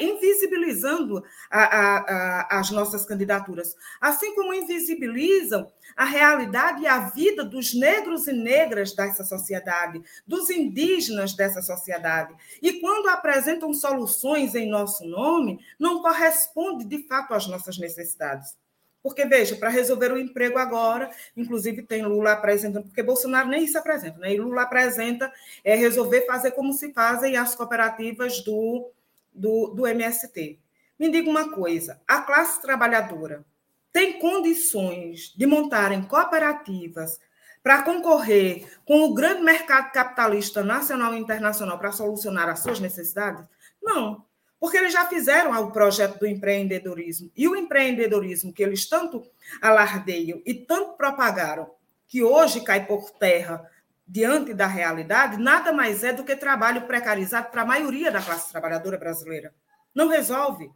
invisibilizando 0.00 1.24
a, 1.50 1.62
a, 1.62 1.96
a, 1.98 2.60
as 2.60 2.70
nossas 2.70 3.04
candidaturas, 3.04 3.74
assim 4.00 4.34
como 4.34 4.54
invisibilizam 4.54 5.70
a 5.96 6.04
realidade 6.04 6.82
e 6.82 6.86
a 6.86 7.08
vida 7.08 7.44
dos 7.44 7.74
negros 7.74 8.26
e 8.26 8.32
negras 8.32 8.94
dessa 8.94 9.24
sociedade, 9.24 10.02
dos 10.26 10.50
indígenas 10.50 11.34
dessa 11.34 11.60
sociedade. 11.60 12.34
E 12.62 12.74
quando 12.80 13.08
apresentam 13.08 13.72
soluções 13.72 14.54
em 14.54 14.68
nosso 14.68 15.04
nome, 15.04 15.58
não 15.78 16.00
corresponde 16.00 16.84
de 16.84 17.06
fato 17.06 17.34
às 17.34 17.46
nossas 17.46 17.78
necessidades. 17.78 18.59
Porque, 19.02 19.24
veja, 19.24 19.56
para 19.56 19.70
resolver 19.70 20.12
o 20.12 20.18
emprego 20.18 20.58
agora, 20.58 21.10
inclusive 21.36 21.82
tem 21.82 22.04
Lula 22.04 22.32
apresentando, 22.32 22.84
porque 22.84 23.02
Bolsonaro 23.02 23.48
nem 23.48 23.64
isso 23.64 23.78
apresenta, 23.78 24.18
né? 24.18 24.34
E 24.34 24.38
Lula 24.38 24.62
apresenta 24.62 25.32
é, 25.64 25.74
resolver 25.74 26.26
fazer 26.26 26.50
como 26.50 26.72
se 26.72 26.92
fazem 26.92 27.36
as 27.36 27.54
cooperativas 27.54 28.42
do, 28.42 28.90
do, 29.32 29.68
do 29.68 29.86
MST. 29.86 30.58
Me 30.98 31.08
diga 31.08 31.30
uma 31.30 31.50
coisa: 31.50 32.00
a 32.06 32.20
classe 32.20 32.60
trabalhadora 32.60 33.44
tem 33.90 34.18
condições 34.18 35.32
de 35.34 35.46
montarem 35.46 36.02
cooperativas 36.02 37.18
para 37.62 37.82
concorrer 37.82 38.66
com 38.84 39.04
o 39.04 39.14
grande 39.14 39.42
mercado 39.42 39.92
capitalista 39.92 40.62
nacional 40.62 41.14
e 41.14 41.18
internacional 41.18 41.78
para 41.78 41.92
solucionar 41.92 42.48
as 42.50 42.60
suas 42.60 42.78
necessidades? 42.80 43.44
Não 43.82 44.24
porque 44.60 44.76
eles 44.76 44.92
já 44.92 45.06
fizeram 45.06 45.50
o 45.64 45.72
projeto 45.72 46.18
do 46.18 46.26
empreendedorismo. 46.26 47.32
E 47.34 47.48
o 47.48 47.56
empreendedorismo 47.56 48.52
que 48.52 48.62
eles 48.62 48.86
tanto 48.86 49.26
alardeiam 49.62 50.42
e 50.44 50.52
tanto 50.52 50.98
propagaram, 50.98 51.70
que 52.06 52.22
hoje 52.22 52.60
cai 52.60 52.84
por 52.84 53.10
terra 53.12 53.66
diante 54.06 54.52
da 54.52 54.66
realidade, 54.66 55.38
nada 55.38 55.72
mais 55.72 56.04
é 56.04 56.12
do 56.12 56.24
que 56.24 56.36
trabalho 56.36 56.82
precarizado 56.82 57.48
para 57.50 57.62
a 57.62 57.66
maioria 57.66 58.10
da 58.10 58.20
classe 58.20 58.50
trabalhadora 58.50 58.98
brasileira. 58.98 59.54
Não 59.94 60.08
resolve. 60.08 60.70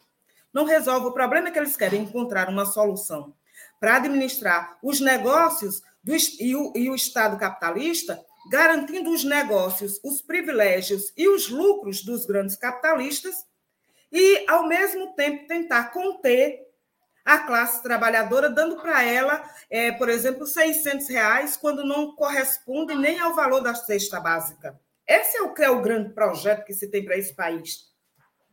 Não 0.53 0.64
resolve. 0.64 1.09
O 1.09 1.12
problema 1.12 1.49
é 1.49 1.51
que 1.51 1.59
eles 1.59 1.76
querem 1.76 2.03
encontrar 2.03 2.49
uma 2.49 2.64
solução 2.64 3.35
para 3.78 3.97
administrar 3.97 4.78
os 4.82 5.01
negócios 5.01 5.82
do, 6.03 6.14
e, 6.41 6.57
o, 6.57 6.72
e 6.74 6.89
o 6.89 6.95
Estado 6.95 7.37
capitalista, 7.37 8.24
garantindo 8.51 9.11
os 9.11 9.24
negócios, 9.24 10.01
os 10.03 10.22
privilégios 10.22 11.12
e 11.16 11.28
os 11.28 11.51
lucros 11.51 12.03
dos 12.03 12.24
grandes 12.24 12.57
capitalistas 12.57 13.45
e, 14.14 14.44
ao 14.48 14.68
mesmo 14.68 15.12
tempo, 15.14 15.48
tentar 15.48 15.92
conter 15.92 16.60
a 17.24 17.38
classe 17.38 17.82
trabalhadora, 17.82 18.48
dando 18.48 18.76
para 18.76 19.02
ela, 19.02 19.42
é, 19.68 19.90
por 19.90 20.08
exemplo, 20.08 20.46
600 20.46 21.08
reais, 21.08 21.56
quando 21.56 21.84
não 21.84 22.14
corresponde 22.14 22.94
nem 22.94 23.18
ao 23.18 23.34
valor 23.34 23.60
da 23.60 23.74
cesta 23.74 24.20
básica. 24.20 24.78
Esse 25.06 25.38
é 25.38 25.42
o 25.42 25.52
é 25.58 25.70
o 25.70 25.82
grande 25.82 26.10
projeto 26.14 26.64
que 26.64 26.72
se 26.72 26.88
tem 26.88 27.04
para 27.04 27.16
esse 27.16 27.34
país. 27.34 27.92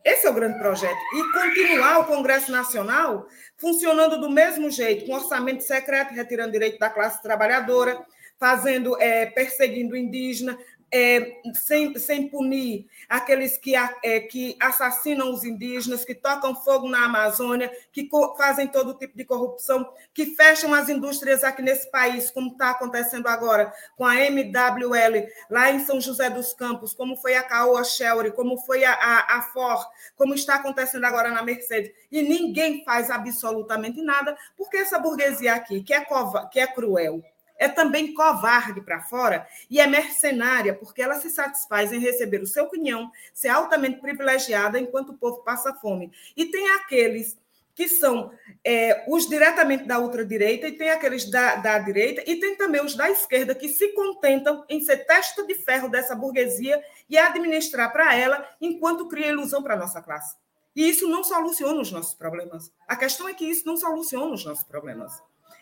Esse 0.04 0.26
é 0.26 0.32
o 0.32 0.34
grande 0.34 0.58
projeto. 0.58 0.98
E 1.14 1.32
continuar 1.32 2.00
o 2.00 2.06
Congresso 2.06 2.52
Nacional 2.52 3.28
funcionando 3.56 4.20
do 4.20 4.32
mesmo 4.32 4.72
jeito, 4.72 5.06
com 5.06 5.14
orçamento 5.14 5.62
secreto, 5.62 6.14
retirando 6.14 6.54
direito 6.54 6.80
da 6.80 6.90
classe 6.90 7.22
trabalhadora, 7.22 8.04
fazendo, 8.40 9.00
é, 9.00 9.28
perseguindo 9.28 9.96
indígena, 9.96 10.58
é, 10.92 11.42
sem, 11.54 11.98
sem 11.98 12.28
punir 12.28 12.88
aqueles 13.08 13.58
que, 13.58 13.76
é, 13.76 14.20
que 14.20 14.58
assassinam 14.60 15.32
os 15.32 15.46
indígenas, 15.46 16.04
que 16.04 16.14
tocam 16.14 16.54
fogo 16.54 16.90
na 16.90 17.06
Amazônia, 17.06 17.72
que 17.94 18.10
fazem 18.38 18.68
todo 18.68 18.98
tipo 18.98 19.18
de 19.18 19.24
corrupção, 19.24 19.92
que 20.14 20.36
fecham 20.36 20.74
as 20.74 20.90
indústrias 20.90 21.44
aqui 21.44 21.62
nesse 21.62 21.90
país, 21.90 22.30
como 22.30 22.52
está 22.52 22.72
acontecendo 22.72 23.28
agora 23.28 23.74
com 23.96 24.06
a 24.06 24.20
MWL 24.20 25.28
lá 25.50 25.72
em 25.72 25.80
São 25.80 26.02
José 26.02 26.30
dos 26.30 26.54
Campos, 26.54 26.94
como 26.94 27.16
foi 27.16 27.36
a 27.36 27.44
Caoa 27.44 27.84
Shelry, 27.84 28.32
como 28.32 28.58
foi 28.58 28.84
a, 28.84 28.94
a, 28.94 29.38
a 29.38 29.42
FOR, 29.44 29.86
como 30.18 30.34
está 30.34 30.56
acontecendo 30.56 31.06
agora 31.06 31.30
na 31.30 31.42
Mercedes. 31.42 31.92
E 32.12 32.22
ninguém 32.22 32.84
faz 32.84 33.10
absolutamente 33.10 34.02
nada, 34.02 34.38
porque 34.58 34.78
essa 34.78 35.00
burguesia 35.00 35.54
aqui, 35.54 35.82
que 35.82 35.94
é, 35.94 36.04
cova, 36.04 36.50
que 36.52 36.60
é 36.60 36.68
cruel, 36.68 37.24
é 37.62 37.70
também 37.70 38.12
covarde 38.12 38.82
para 38.82 39.02
fora 39.02 39.48
e 39.70 39.80
é 39.80 39.86
mercenária, 39.86 40.74
porque 40.74 41.00
ela 41.00 41.14
se 41.22 41.30
satisfaz 41.30 41.94
em 41.94 42.00
receber 42.00 42.42
o 42.42 42.48
seu 42.48 42.68
quinhão, 42.68 43.12
ser 43.36 43.50
altamente 43.50 44.02
privilegiada 44.02 44.80
enquanto 44.80 45.10
o 45.10 45.18
povo 45.18 45.44
passa 45.44 45.72
fome. 45.76 46.12
E 46.36 46.46
tem 46.48 46.72
aqueles 46.72 47.40
que 47.76 47.88
são 47.88 48.32
é, 48.66 49.06
os 49.08 49.30
diretamente 49.30 49.86
da 49.86 50.00
ultradireita, 50.00 50.68
e 50.68 50.72
tem 50.72 50.90
aqueles 50.90 51.30
da, 51.30 51.56
da 51.56 51.78
direita, 51.78 52.24
e 52.26 52.38
tem 52.38 52.56
também 52.56 52.84
os 52.84 52.96
da 52.96 53.10
esquerda, 53.12 53.54
que 53.54 53.70
se 53.70 53.90
contentam 53.90 54.66
em 54.68 54.82
ser 54.82 55.06
testa 55.06 55.46
de 55.46 55.54
ferro 55.54 55.88
dessa 55.88 56.16
burguesia 56.16 56.84
e 57.08 57.18
administrar 57.18 57.94
para 57.94 58.16
ela, 58.16 58.44
enquanto 58.60 59.08
cria 59.08 59.28
ilusão 59.28 59.62
para 59.62 59.76
a 59.76 59.78
nossa 59.78 60.02
classe. 60.02 60.36
E 60.76 60.90
isso 60.90 61.08
não 61.08 61.24
soluciona 61.24 61.80
os 61.80 61.92
nossos 61.92 62.16
problemas. 62.16 62.74
A 62.88 62.96
questão 62.96 63.30
é 63.30 63.36
que 63.36 63.46
isso 63.46 63.68
não 63.68 63.78
soluciona 63.78 64.34
os 64.34 64.44
nossos 64.44 64.64
problemas. 64.64 65.22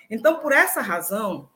Então, 0.09 0.39
por 0.39 0.53
essa 0.53 0.81
razão, 0.81 1.49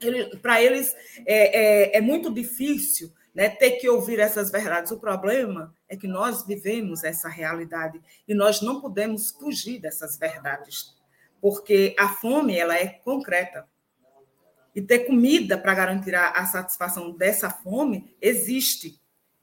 ele, 0.00 0.36
para 0.38 0.62
eles 0.62 0.94
é, 1.26 1.94
é, 1.94 1.98
é, 1.98 2.00
muito 2.00 2.32
difícil 2.32 3.12
né, 3.34 3.48
ter 3.48 3.72
que 3.72 3.88
ouvir 3.88 4.18
essas 4.18 4.50
verdades. 4.50 4.90
O 4.92 4.98
problema 4.98 5.74
é 5.88 5.96
que 5.96 6.08
nós 6.08 6.46
vivemos 6.46 7.04
essa 7.04 7.28
realidade 7.28 8.00
e 8.26 8.34
nós 8.34 8.60
não 8.60 8.80
podemos 8.80 9.30
fugir 9.30 9.80
dessas 9.80 10.16
verdades, 10.16 10.94
porque 11.40 11.94
a 11.98 12.08
fome 12.08 12.56
ela 12.56 12.76
é 12.76 12.86
concreta. 12.86 13.66
E 14.74 14.82
ter 14.82 15.00
comida 15.00 15.58
para 15.58 15.74
garantir 15.74 16.14
a, 16.14 16.30
a 16.30 16.46
satisfação 16.46 17.10
dessa 17.10 17.50
fome 17.50 18.14
existe. 18.20 19.00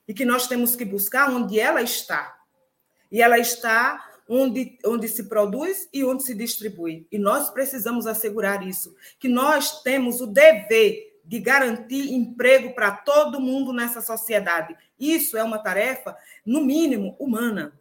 E 0.08 0.14
que 0.14 0.24
nós 0.24 0.48
temos 0.48 0.76
que 0.76 0.86
buscar 0.86 1.30
onde 1.30 1.60
ela 1.60 1.82
está. 1.82 2.38
E 3.12 3.22
ela 3.22 3.38
está 3.38 4.15
onde, 4.28 4.78
onde 4.86 5.08
se 5.08 5.24
produz 5.24 5.88
e 5.94 6.04
onde 6.04 6.24
se 6.24 6.34
distribui. 6.34 7.08
E 7.12 7.18
nós 7.18 7.50
precisamos 7.50 8.08
assegurar 8.08 8.68
isso, 8.68 8.96
que 9.20 9.30
nós 9.30 9.82
temos 9.84 10.22
o 10.22 10.28
dever 10.28 11.20
de 11.24 11.40
garantir 11.40 12.14
emprego 12.14 12.74
para 12.74 12.92
todo 12.92 13.40
mundo 13.40 13.74
nessa 13.74 14.00
sociedade. 14.02 14.76
Isso 15.00 15.38
é 15.38 15.44
uma 15.44 15.58
tarefa, 15.58 16.16
no 16.46 16.62
mínimo, 16.62 17.16
humana. 17.20 17.80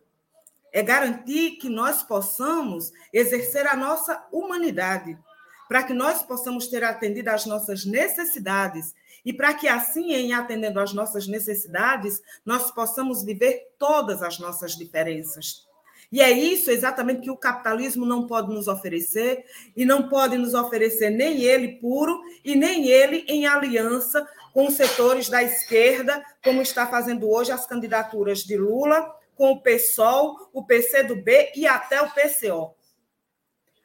É 0.73 0.83
garantir 0.83 1.53
que 1.53 1.69
nós 1.69 2.03
possamos 2.03 2.93
exercer 3.13 3.67
a 3.67 3.77
nossa 3.77 4.27
humanidade. 4.33 5.19
para 5.67 5.83
que 5.83 5.95
nós 5.95 6.23
possamos 6.23 6.69
ter 6.69 6.85
atendido 6.85 7.31
às 7.31 7.47
nossas 7.47 7.87
necessidades 7.87 8.95
e 9.25 9.33
para 9.33 9.55
que 9.55 9.67
assim, 9.67 10.13
em 10.13 10.35
atendendo 10.35 10.79
às 10.79 10.93
nossas 10.93 11.27
necessidades, 11.27 12.23
nós 12.45 12.71
possamos 12.71 13.23
viver 13.23 13.73
todas 13.79 14.23
as 14.23 14.39
nossas 14.39 14.77
diferenças. 14.77 15.67
E 16.15 16.21
é 16.21 16.31
isso 16.31 16.71
exatamente 16.71 17.23
que 17.23 17.31
o 17.33 17.37
capitalismo 17.37 18.07
não 18.07 18.25
pode 18.25 18.55
nos 18.55 18.69
oferecer, 18.69 19.45
e 19.77 19.85
não 19.85 20.09
pode 20.09 20.39
nos 20.39 20.55
oferecer 20.55 21.11
nem 21.11 21.43
ele 21.43 21.81
puro, 21.81 22.23
e 22.45 22.55
nem 22.55 22.87
ele 22.87 23.25
em 23.27 23.49
aliança 23.49 24.25
com 24.53 24.69
os 24.69 24.75
setores 24.75 25.29
da 25.29 25.43
esquerda, 25.43 26.25
como 26.45 26.63
está 26.63 26.87
fazendo 26.87 27.29
hoje 27.29 27.51
as 27.51 27.67
candidaturas 27.67 28.45
de 28.45 28.57
Lula, 28.57 29.13
com 29.35 29.51
o 29.51 29.61
PSOL, 29.61 30.37
o 30.53 30.65
PCdoB 30.65 31.51
e 31.57 31.67
até 31.67 32.01
o 32.01 32.09
PCO 32.09 32.74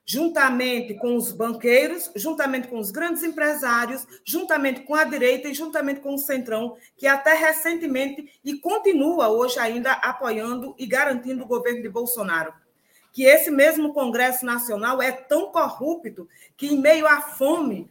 juntamente 0.09 0.95
com 0.95 1.15
os 1.15 1.31
banqueiros, 1.31 2.11
juntamente 2.15 2.67
com 2.67 2.79
os 2.79 2.89
grandes 2.89 3.21
empresários, 3.21 4.07
juntamente 4.25 4.81
com 4.81 4.95
a 4.95 5.03
direita 5.03 5.47
e 5.47 5.53
juntamente 5.53 5.99
com 5.99 6.15
o 6.15 6.17
Centrão, 6.17 6.75
que 6.97 7.05
até 7.05 7.35
recentemente 7.35 8.27
e 8.43 8.57
continua 8.57 9.29
hoje 9.29 9.59
ainda 9.59 9.91
apoiando 9.91 10.73
e 10.79 10.87
garantindo 10.87 11.43
o 11.43 11.47
governo 11.47 11.83
de 11.83 11.89
Bolsonaro. 11.89 12.51
Que 13.13 13.25
esse 13.25 13.51
mesmo 13.51 13.93
Congresso 13.93 14.47
Nacional 14.47 14.99
é 14.99 15.11
tão 15.11 15.51
corrupto 15.51 16.27
que, 16.57 16.73
em 16.73 16.81
meio 16.81 17.05
à 17.05 17.21
fome, 17.21 17.87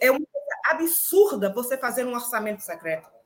é 0.00 0.12
uma 0.12 0.20
coisa 0.20 0.60
absurda 0.70 1.52
você 1.52 1.76
fazer 1.76 2.06
um 2.06 2.14
orçamento 2.14 2.62
secreto. 2.62 3.17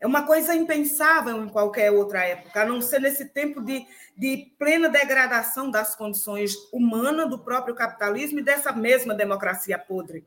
É 0.00 0.06
uma 0.06 0.26
coisa 0.26 0.54
impensável 0.54 1.44
em 1.44 1.48
qualquer 1.48 1.90
outra 1.92 2.24
época, 2.24 2.62
a 2.62 2.64
não 2.64 2.80
ser 2.80 3.00
nesse 3.00 3.26
tempo 3.26 3.60
de, 3.60 3.86
de 4.16 4.50
plena 4.58 4.88
degradação 4.88 5.70
das 5.70 5.94
condições 5.94 6.54
humanas 6.72 7.28
do 7.28 7.38
próprio 7.38 7.74
capitalismo 7.74 8.38
e 8.38 8.42
dessa 8.42 8.72
mesma 8.72 9.14
democracia 9.14 9.78
podre. 9.78 10.24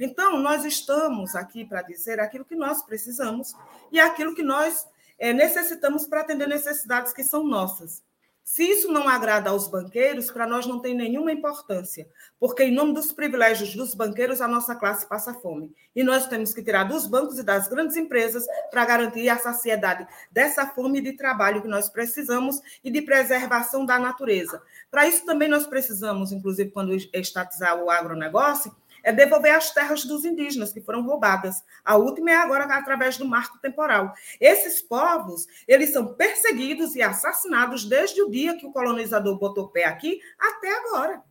Então, 0.00 0.38
nós 0.38 0.64
estamos 0.64 1.34
aqui 1.36 1.64
para 1.64 1.82
dizer 1.82 2.20
aquilo 2.20 2.44
que 2.44 2.56
nós 2.56 2.82
precisamos 2.82 3.54
e 3.90 4.00
aquilo 4.00 4.34
que 4.34 4.42
nós 4.42 4.86
é, 5.18 5.32
necessitamos 5.32 6.06
para 6.06 6.22
atender 6.22 6.48
necessidades 6.48 7.12
que 7.12 7.22
são 7.22 7.44
nossas. 7.44 8.02
Se 8.44 8.64
isso 8.64 8.90
não 8.90 9.08
agrada 9.08 9.50
aos 9.50 9.68
banqueiros, 9.68 10.30
para 10.30 10.46
nós 10.46 10.66
não 10.66 10.80
tem 10.80 10.94
nenhuma 10.94 11.30
importância, 11.30 12.08
porque 12.40 12.64
em 12.64 12.74
nome 12.74 12.92
dos 12.92 13.12
privilégios 13.12 13.74
dos 13.74 13.94
banqueiros, 13.94 14.40
a 14.40 14.48
nossa 14.48 14.74
classe 14.74 15.08
passa 15.08 15.32
fome. 15.32 15.72
E 15.94 16.02
nós 16.02 16.26
temos 16.26 16.52
que 16.52 16.62
tirar 16.62 16.84
dos 16.84 17.06
bancos 17.06 17.38
e 17.38 17.42
das 17.44 17.68
grandes 17.68 17.96
empresas 17.96 18.44
para 18.70 18.84
garantir 18.84 19.28
a 19.28 19.38
saciedade 19.38 20.06
dessa 20.30 20.66
fome 20.66 21.00
de 21.00 21.12
trabalho 21.12 21.62
que 21.62 21.68
nós 21.68 21.88
precisamos 21.88 22.60
e 22.82 22.90
de 22.90 23.00
preservação 23.00 23.86
da 23.86 23.98
natureza. 23.98 24.60
Para 24.90 25.06
isso 25.06 25.24
também 25.24 25.48
nós 25.48 25.66
precisamos, 25.66 26.32
inclusive 26.32 26.70
quando 26.70 26.94
estatizar 26.94 27.80
o 27.80 27.90
agronegócio, 27.90 28.74
é 29.02 29.12
devolver 29.12 29.54
as 29.54 29.70
terras 29.70 30.04
dos 30.04 30.24
indígenas 30.24 30.72
que 30.72 30.80
foram 30.80 31.02
roubadas. 31.02 31.62
A 31.84 31.96
última 31.96 32.30
é 32.30 32.36
agora 32.36 32.64
através 32.64 33.16
do 33.16 33.26
marco 33.26 33.58
temporal. 33.58 34.14
Esses 34.40 34.80
povos, 34.80 35.46
eles 35.66 35.92
são 35.92 36.14
perseguidos 36.14 36.94
e 36.94 37.02
assassinados 37.02 37.84
desde 37.84 38.22
o 38.22 38.30
dia 38.30 38.56
que 38.56 38.66
o 38.66 38.72
colonizador 38.72 39.38
botou 39.38 39.68
pé 39.68 39.84
aqui 39.84 40.20
até 40.38 40.70
agora, 40.78 41.22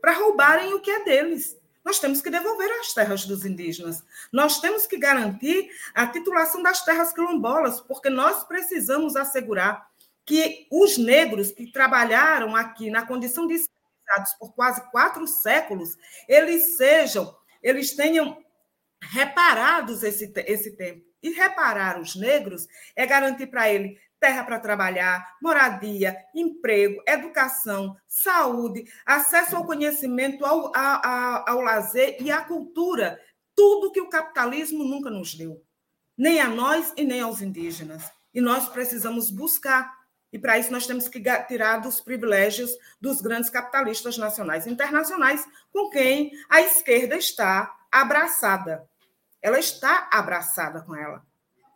para 0.00 0.12
roubarem 0.12 0.74
o 0.74 0.80
que 0.80 0.90
é 0.90 1.04
deles. 1.04 1.56
Nós 1.84 1.98
temos 1.98 2.20
que 2.20 2.30
devolver 2.30 2.70
as 2.80 2.94
terras 2.94 3.24
dos 3.24 3.44
indígenas. 3.44 4.04
Nós 4.32 4.60
temos 4.60 4.86
que 4.86 4.96
garantir 4.96 5.68
a 5.94 6.06
titulação 6.06 6.62
das 6.62 6.84
terras 6.84 7.12
quilombolas, 7.12 7.80
porque 7.80 8.08
nós 8.08 8.44
precisamos 8.44 9.16
assegurar 9.16 9.90
que 10.24 10.68
os 10.70 10.96
negros 10.96 11.50
que 11.50 11.72
trabalharam 11.72 12.54
aqui 12.54 12.90
na 12.90 13.04
condição 13.04 13.46
de 13.46 13.58
por 14.38 14.54
quase 14.54 14.82
quatro 14.90 15.26
séculos, 15.26 15.96
eles 16.28 16.76
sejam, 16.76 17.34
eles 17.62 17.94
tenham 17.94 18.42
reparados 19.00 20.02
esse, 20.02 20.32
esse 20.46 20.76
tempo. 20.76 21.04
E 21.22 21.30
reparar 21.30 22.00
os 22.00 22.16
negros 22.16 22.66
é 22.96 23.06
garantir 23.06 23.46
para 23.46 23.72
ele 23.72 23.98
terra 24.22 24.44
para 24.44 24.60
trabalhar, 24.60 25.36
moradia, 25.42 26.16
emprego, 26.32 27.02
educação, 27.08 27.96
saúde, 28.06 28.84
acesso 29.04 29.56
ao 29.56 29.66
conhecimento, 29.66 30.44
ao, 30.44 30.70
ao, 30.76 31.44
ao 31.48 31.60
lazer 31.60 32.16
e 32.20 32.30
à 32.30 32.40
cultura. 32.40 33.18
Tudo 33.54 33.90
que 33.90 34.00
o 34.00 34.08
capitalismo 34.08 34.84
nunca 34.84 35.10
nos 35.10 35.34
deu, 35.34 35.60
nem 36.16 36.40
a 36.40 36.48
nós 36.48 36.92
e 36.96 37.04
nem 37.04 37.20
aos 37.20 37.42
indígenas. 37.42 38.12
E 38.32 38.40
nós 38.40 38.68
precisamos 38.68 39.28
buscar 39.28 39.92
e 40.32 40.38
para 40.38 40.58
isso 40.58 40.72
nós 40.72 40.86
temos 40.86 41.08
que 41.08 41.22
tirar 41.46 41.78
dos 41.78 42.00
privilégios 42.00 42.70
dos 43.00 43.20
grandes 43.20 43.50
capitalistas 43.50 44.16
nacionais 44.16 44.66
e 44.66 44.70
internacionais, 44.70 45.44
com 45.72 45.90
quem 45.90 46.32
a 46.48 46.62
esquerda 46.62 47.16
está 47.16 47.76
abraçada. 47.90 48.88
Ela 49.42 49.58
está 49.58 50.08
abraçada 50.10 50.80
com 50.80 50.94
ela. 50.96 51.22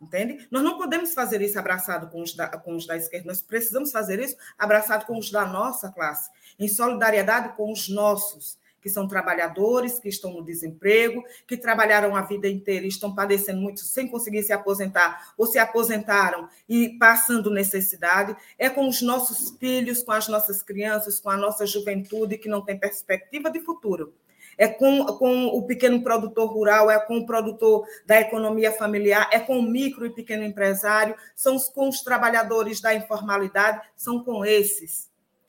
Entende? 0.01 0.47
Nós 0.51 0.63
não 0.63 0.77
podemos 0.77 1.13
fazer 1.13 1.41
isso 1.41 1.57
abraçado 1.57 2.09
com 2.09 2.21
os, 2.21 2.35
da, 2.35 2.47
com 2.47 2.75
os 2.75 2.85
da 2.85 2.95
esquerda, 2.95 3.27
nós 3.27 3.41
precisamos 3.41 3.91
fazer 3.91 4.19
isso 4.19 4.37
abraçado 4.57 5.05
com 5.05 5.17
os 5.17 5.31
da 5.31 5.45
nossa 5.45 5.91
classe, 5.91 6.29
em 6.59 6.67
solidariedade 6.67 7.55
com 7.55 7.71
os 7.71 7.89
nossos 7.89 8.59
que 8.81 8.89
são 8.89 9.07
trabalhadores, 9.07 9.99
que 9.99 10.09
estão 10.09 10.33
no 10.33 10.43
desemprego, 10.43 11.23
que 11.45 11.57
trabalharam 11.57 12.15
a 12.15 12.21
vida 12.21 12.47
inteira 12.47 12.85
e 12.85 12.89
estão 12.89 13.13
padecendo 13.13 13.61
muito 13.61 13.81
sem 13.81 14.07
conseguir 14.07 14.43
se 14.43 14.53
aposentar, 14.53 15.33
ou 15.37 15.45
se 15.45 15.59
aposentaram 15.59 16.47
e 16.67 16.89
passando 16.97 17.49
necessidade. 17.49 18.35
É 18.57 18.69
com 18.69 18.87
os 18.87 19.01
nossos 19.01 19.57
filhos, 19.57 20.03
com 20.03 20.11
as 20.11 20.27
nossas 20.27 20.61
crianças, 20.61 21.19
com 21.19 21.29
a 21.29 21.37
nossa 21.37 21.65
juventude 21.65 22.37
que 22.37 22.49
não 22.49 22.61
tem 22.61 22.77
perspectiva 22.77 23.49
de 23.49 23.59
futuro. 23.59 24.13
É 24.57 24.67
com, 24.67 25.05
com 25.05 25.45
o 25.47 25.63
pequeno 25.67 26.01
produtor 26.01 26.51
rural, 26.51 26.89
é 26.89 26.99
com 26.99 27.19
o 27.19 27.25
produtor 27.25 27.85
da 28.07 28.19
economia 28.19 28.71
familiar, 28.71 29.29
é 29.31 29.39
com 29.39 29.59
o 29.59 29.61
micro 29.61 30.05
e 30.05 30.09
pequeno 30.09 30.43
empresário, 30.43 31.15
são 31.35 31.59
com 31.59 31.87
os 31.87 32.01
trabalhadores 32.01 32.81
da 32.81 32.93
informalidade, 32.95 33.87
são 33.95 34.23
com 34.23 34.43
esses 34.43 35.07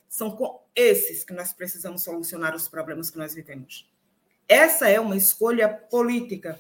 são 0.09 0.30
com 0.30 0.62
esses 0.74 1.24
que 1.24 1.32
nós 1.32 1.52
precisamos 1.52 2.02
solucionar 2.02 2.54
os 2.54 2.68
problemas 2.68 3.11
que 3.11 3.18
nós 3.18 3.34
vivemos. 3.34 3.90
Essa 4.48 4.88
é 4.88 4.98
uma 4.98 5.16
escolha 5.16 5.68
política 5.68 6.59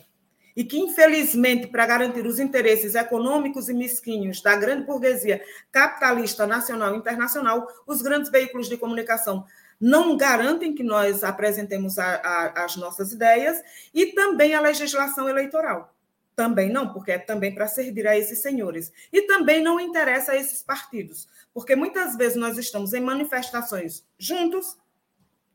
e 0.54 0.64
que, 0.64 0.76
infelizmente, 0.76 1.68
para 1.68 1.86
garantir 1.86 2.26
os 2.26 2.38
interesses 2.38 2.94
econômicos 2.94 3.68
e 3.68 3.74
mesquinhos 3.74 4.42
da 4.42 4.56
grande 4.56 4.84
burguesia 4.84 5.40
capitalista 5.70 6.46
nacional 6.46 6.94
e 6.94 6.98
internacional, 6.98 7.66
os 7.86 8.02
grandes 8.02 8.30
veículos 8.30 8.68
de 8.68 8.76
comunicação 8.76 9.46
não 9.80 10.16
garantem 10.16 10.74
que 10.74 10.82
nós 10.82 11.22
apresentemos 11.22 11.98
a, 11.98 12.16
a, 12.16 12.64
as 12.64 12.76
nossas 12.76 13.12
ideias 13.12 13.62
e 13.94 14.06
também 14.06 14.54
a 14.54 14.60
legislação 14.60 15.28
eleitoral. 15.28 15.94
Também 16.38 16.70
não, 16.70 16.92
porque 16.92 17.10
é 17.10 17.18
também 17.18 17.52
para 17.52 17.66
servir 17.66 18.06
a 18.06 18.16
esses 18.16 18.40
senhores. 18.40 18.92
E 19.12 19.22
também 19.22 19.60
não 19.60 19.80
interessa 19.80 20.30
a 20.30 20.36
esses 20.36 20.62
partidos, 20.62 21.28
porque 21.52 21.74
muitas 21.74 22.16
vezes 22.16 22.36
nós 22.36 22.56
estamos 22.56 22.92
em 22.94 23.00
manifestações 23.00 24.06
juntos, 24.16 24.78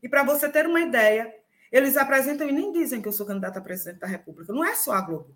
e 0.01 0.09
para 0.09 0.23
você 0.23 0.49
ter 0.49 0.67
uma 0.67 0.81
ideia, 0.81 1.33
eles 1.71 1.95
apresentam 1.95 2.49
e 2.49 2.51
nem 2.51 2.73
dizem 2.73 3.01
que 3.01 3.07
eu 3.07 3.13
sou 3.13 3.25
candidata 3.25 3.59
a 3.59 3.61
presidente 3.61 4.01
da 4.01 4.07
República. 4.07 4.51
Não 4.51 4.61
é 4.61 4.75
só 4.75 4.91
a 4.91 4.99
Globo. 4.99 5.33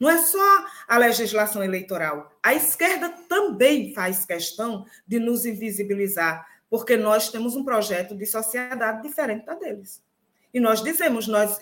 Não 0.00 0.10
é 0.10 0.18
só 0.18 0.66
a 0.88 0.98
legislação 0.98 1.62
eleitoral. 1.62 2.36
A 2.42 2.52
esquerda 2.52 3.10
também 3.28 3.94
faz 3.94 4.24
questão 4.24 4.84
de 5.06 5.20
nos 5.20 5.46
invisibilizar, 5.46 6.44
porque 6.68 6.96
nós 6.96 7.30
temos 7.30 7.54
um 7.54 7.64
projeto 7.64 8.16
de 8.16 8.26
sociedade 8.26 9.02
diferente 9.02 9.46
da 9.46 9.54
deles. 9.54 10.02
E 10.52 10.58
nós 10.58 10.82
dizemos, 10.82 11.28
nós 11.28 11.60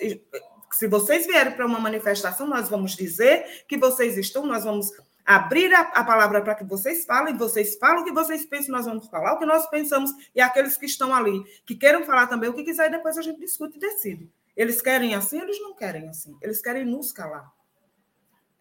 se 0.71 0.87
vocês 0.87 1.27
vierem 1.27 1.53
para 1.53 1.67
uma 1.67 1.81
manifestação, 1.81 2.47
nós 2.47 2.69
vamos 2.69 2.95
dizer 2.95 3.65
que 3.67 3.77
vocês 3.77 4.17
estão, 4.17 4.47
nós 4.47 4.65
vamos 4.65 4.91
abrir 5.25 5.73
a, 5.75 5.81
a 5.81 6.05
palavra 6.05 6.41
para 6.41 6.55
que 6.55 6.65
vocês 6.65 7.05
falem, 7.05 7.37
vocês 7.37 7.77
falam 7.77 8.03
o 8.03 8.05
que 8.05 8.13
vocês 8.13 8.47
pensam, 8.47 8.75
nós 8.75 8.87
vamos 8.87 9.07
falar 9.09 9.35
o 9.35 9.39
que 9.39 9.47
nós 9.47 9.69
pensamos, 9.69 10.11
e 10.35 10.41
aqueles 10.41 10.77
que 10.77 10.87
estão 10.87 11.15
ali, 11.15 11.43
que 11.67 11.75
queiram 11.75 12.05
falar 12.05 12.27
também 12.27 12.49
o 12.49 12.55
que 12.55 12.65
quiser, 12.65 12.91
depois 12.91 13.19
a 13.19 13.23
gente 13.23 13.39
discute 13.39 13.77
e 13.77 13.81
decide. 13.81 14.31
Eles 14.59 14.83
querem 14.83 15.15
assim, 15.15 15.41
eles 15.41 15.61
não 15.61 15.73
querem 15.73 16.09
assim. 16.09 16.37
Eles 16.43 16.61
querem 16.61 16.85
nos 16.85 17.13
calar. 17.13 17.49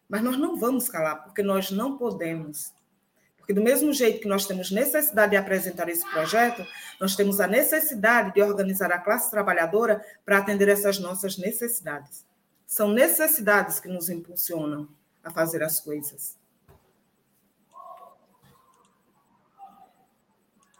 Mas 0.07 0.21
nós 0.21 0.37
não 0.37 0.55
vamos 0.55 0.87
calar, 0.87 1.23
porque 1.23 1.41
nós 1.41 1.71
não 1.71 1.97
podemos. 1.97 2.71
Porque, 3.47 3.53
do 3.53 3.63
mesmo 3.63 3.93
jeito 3.93 4.19
que 4.19 4.27
nós 4.27 4.45
temos 4.45 4.71
necessidade 4.71 5.31
de 5.31 5.37
apresentar 5.37 5.87
esse 5.87 6.05
projeto, 6.11 6.67
nós 6.99 7.15
temos 7.15 7.39
a 7.39 7.47
necessidade 7.47 8.33
de 8.33 8.41
organizar 8.41 8.91
a 8.91 8.99
classe 8.99 9.31
trabalhadora 9.31 10.05
para 10.25 10.37
atender 10.37 10.67
essas 10.67 10.99
nossas 10.99 11.37
necessidades. 11.37 12.25
São 12.65 12.91
necessidades 12.91 13.79
que 13.79 13.87
nos 13.87 14.09
impulsionam 14.09 14.89
a 15.23 15.31
fazer 15.31 15.63
as 15.63 15.79
coisas. 15.79 16.37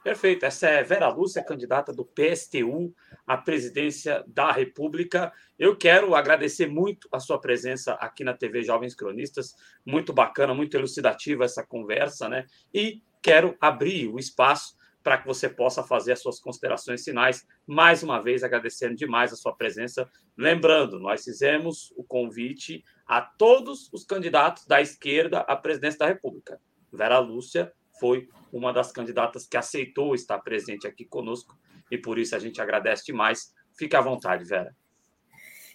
Perfeito. 0.04 0.46
Essa 0.46 0.68
é 0.68 0.84
Vera 0.84 1.08
Lúcia, 1.08 1.42
candidata 1.42 1.94
do 1.94 2.04
PSTU 2.04 2.94
à 3.28 3.36
presidência 3.36 4.24
da 4.26 4.52
República. 4.54 5.34
Eu 5.60 5.76
quero 5.76 6.16
agradecer 6.16 6.66
muito 6.66 7.10
a 7.12 7.20
sua 7.20 7.40
presença 7.40 7.94
aqui 7.96 8.24
na 8.24 8.34
TV 8.34 8.64
Jovens 8.64 8.96
Cronistas. 8.96 9.54
Muito 9.86 10.14
bacana, 10.14 10.54
muito 10.54 10.78
elucidativa 10.78 11.44
essa 11.44 11.66
conversa, 11.66 12.30
né? 12.30 12.46
E 12.74 13.02
quero 13.22 13.58
abrir 13.60 14.08
o 14.08 14.18
espaço 14.18 14.78
para 15.04 15.18
que 15.18 15.28
você 15.28 15.48
possa 15.50 15.84
fazer 15.84 16.14
as 16.14 16.22
suas 16.22 16.40
considerações 16.40 17.04
finais. 17.04 17.46
Mais 17.66 18.02
uma 18.02 18.22
vez, 18.22 18.44
agradecendo 18.44 18.96
demais 18.96 19.34
a 19.34 19.36
sua 19.36 19.54
presença. 19.54 20.10
Lembrando, 20.38 21.00
nós 21.00 21.24
fizemos 21.24 21.94
o 21.98 22.04
convite 22.04 22.84
a 23.06 23.22
todos 23.22 23.90
os 23.92 24.06
candidatos 24.06 24.66
da 24.66 24.82
esquerda 24.82 25.40
à 25.42 25.56
presidência 25.56 26.00
da 26.00 26.08
República. 26.08 26.60
Vera 26.92 27.20
Lúcia 27.20 27.72
foi 28.00 28.28
uma 28.52 28.72
das 28.72 28.92
candidatas 28.92 29.46
que 29.46 29.58
aceitou 29.58 30.16
estar 30.16 30.40
presente 30.40 30.88
aqui 30.88 31.06
conosco 31.06 31.58
e 31.92 31.98
por 31.98 32.18
isso 32.18 32.36
a 32.36 32.40
gente 32.40 32.62
agradece 32.62 33.06
demais. 33.06 33.54
Fique 33.78 33.96
à 33.96 34.02
vontade, 34.02 34.44
Vera. 34.44 34.76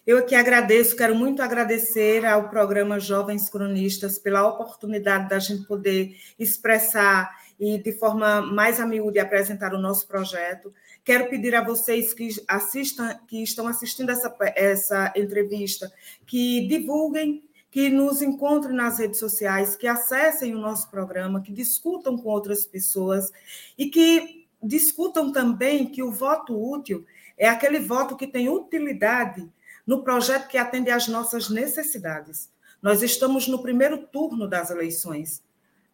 Eu 0.05 0.17
aqui 0.17 0.35
agradeço, 0.35 0.97
quero 0.97 1.15
muito 1.15 1.41
agradecer 1.41 2.25
ao 2.25 2.49
programa 2.49 2.99
Jovens 2.99 3.49
Cronistas 3.49 4.19
pela 4.19 4.45
oportunidade 4.45 5.29
da 5.29 5.39
gente 5.39 5.65
poder 5.65 6.17
expressar 6.37 7.31
e 7.57 7.77
de 7.77 7.93
forma 7.93 8.41
mais 8.41 8.81
a 8.81 8.85
apresentar 9.21 9.73
o 9.73 9.79
nosso 9.79 10.05
projeto. 10.05 10.73
Quero 11.05 11.29
pedir 11.29 11.55
a 11.55 11.63
vocês 11.63 12.13
que 12.13 12.27
assistam, 12.49 13.17
que 13.27 13.41
estão 13.41 13.65
assistindo 13.65 14.09
essa, 14.09 14.35
essa 14.55 15.13
entrevista, 15.15 15.89
que 16.25 16.67
divulguem, 16.67 17.41
que 17.71 17.89
nos 17.89 18.21
encontrem 18.21 18.75
nas 18.75 18.99
redes 18.99 19.19
sociais, 19.19 19.77
que 19.77 19.87
acessem 19.87 20.53
o 20.53 20.59
nosso 20.59 20.91
programa, 20.91 21.41
que 21.41 21.53
discutam 21.53 22.17
com 22.17 22.27
outras 22.27 22.65
pessoas 22.65 23.31
e 23.77 23.89
que 23.89 24.42
discutam 24.63 25.31
também 25.31 25.85
que 25.85 26.01
o 26.01 26.11
voto 26.11 26.57
útil 26.57 27.05
é 27.37 27.47
aquele 27.47 27.79
voto 27.79 28.15
que 28.15 28.27
tem 28.27 28.49
utilidade 28.49 29.51
no 29.85 30.03
projeto 30.03 30.47
que 30.47 30.57
atende 30.57 30.89
às 30.89 31.07
nossas 31.07 31.49
necessidades. 31.49 32.49
Nós 32.81 33.01
estamos 33.01 33.47
no 33.47 33.61
primeiro 33.61 33.97
turno 33.97 34.47
das 34.47 34.69
eleições. 34.69 35.43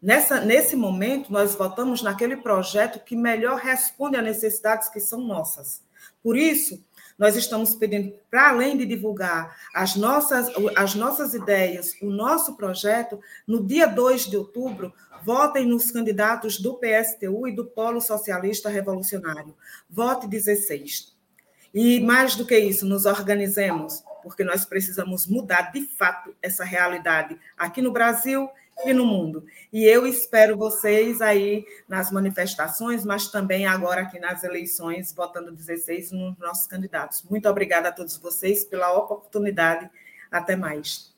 Nessa, 0.01 0.39
nesse 0.39 0.76
momento, 0.76 1.32
nós 1.32 1.55
votamos 1.55 2.01
naquele 2.01 2.38
projeto 2.38 3.03
que 3.03 3.15
melhor 3.15 3.57
responde 3.57 4.15
às 4.15 4.24
necessidades 4.24 4.89
que 4.89 4.99
são 4.99 5.20
nossas. 5.20 5.82
Por 6.24 6.38
isso, 6.38 6.84
nós 7.20 7.36
estamos 7.36 7.76
pedindo, 7.76 8.13
para 8.32 8.49
além 8.49 8.78
de 8.78 8.86
divulgar 8.86 9.53
as 9.76 9.97
nossas, 9.97 10.49
as 10.76 10.95
nossas 10.95 11.34
ideias, 11.34 11.93
o 12.01 12.09
nosso 12.09 12.55
projeto, 12.55 13.20
no 13.45 13.61
dia 13.61 13.86
2 13.86 14.28
de 14.28 14.38
outubro, 14.38 14.93
votem 15.22 15.65
nos 15.65 15.91
candidatos 15.91 16.57
do 16.57 16.80
PSTU 16.80 17.45
e 17.45 17.51
do 17.53 17.65
Polo 17.65 17.99
Socialista 17.99 18.70
Revolucionário. 18.70 19.53
Vote 19.89 20.28
16. 20.28 21.13
E 21.74 21.99
mais 21.99 22.36
do 22.36 22.45
que 22.45 22.57
isso, 22.57 22.86
nos 22.86 23.05
organizemos, 23.05 24.01
porque 24.24 24.45
nós 24.45 24.63
precisamos 24.63 25.28
mudar 25.28 25.72
de 25.74 25.82
fato 25.86 26.34
essa 26.41 26.63
realidade 26.63 27.38
aqui 27.57 27.82
no 27.82 27.91
Brasil 27.91 28.49
e 28.86 28.93
no 28.93 29.05
mundo. 29.05 29.43
E 29.71 29.86
eu 29.86 30.07
espero 30.07 30.57
vocês 30.57 31.21
aí 31.21 31.65
nas 31.88 32.11
manifestações, 32.11 33.03
mas 33.05 33.30
também 33.30 33.65
agora 33.65 34.01
aqui 34.01 34.19
nas 34.19 34.43
eleições, 34.43 35.13
votando 35.13 35.51
16 35.51 36.11
nos 36.11 36.38
nossos 36.38 36.67
candidatos. 36.67 37.23
Muito 37.30 37.47
obrigada 37.49 37.89
a 37.89 37.91
todos 37.91 38.17
vocês 38.17 38.63
pela 38.63 38.93
oportunidade. 38.93 39.89
Até 40.32 40.55
mais. 40.55 41.13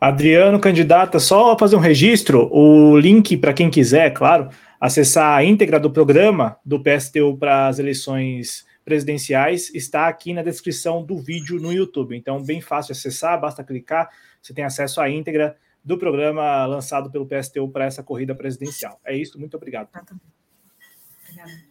Adriano, 0.00 0.60
candidata, 0.60 1.18
só 1.18 1.56
fazer 1.56 1.76
um 1.76 1.80
registro, 1.80 2.48
o 2.52 2.98
link 2.98 3.36
para 3.36 3.54
quem 3.54 3.70
quiser, 3.70 4.12
claro, 4.12 4.48
acessar 4.80 5.38
a 5.38 5.44
íntegra 5.44 5.78
do 5.78 5.90
programa 5.90 6.58
do 6.64 6.82
PSTU 6.82 7.36
para 7.38 7.68
as 7.68 7.78
eleições 7.78 8.66
presidenciais 8.84 9.72
está 9.72 10.08
aqui 10.08 10.34
na 10.34 10.42
descrição 10.42 11.04
do 11.04 11.16
vídeo 11.16 11.60
no 11.60 11.72
YouTube. 11.72 12.16
Então, 12.16 12.42
bem 12.42 12.60
fácil 12.60 12.92
acessar, 12.92 13.40
basta 13.40 13.62
clicar, 13.62 14.10
você 14.42 14.52
tem 14.52 14.64
acesso 14.64 15.00
à 15.00 15.08
íntegra 15.08 15.56
do 15.84 15.98
programa 15.98 16.64
lançado 16.66 17.10
pelo 17.10 17.26
PSTU 17.26 17.68
para 17.68 17.84
essa 17.84 18.02
corrida 18.02 18.34
presidencial. 18.34 19.00
É 19.04 19.16
isso, 19.16 19.38
muito 19.38 19.56
obrigado. 19.56 19.88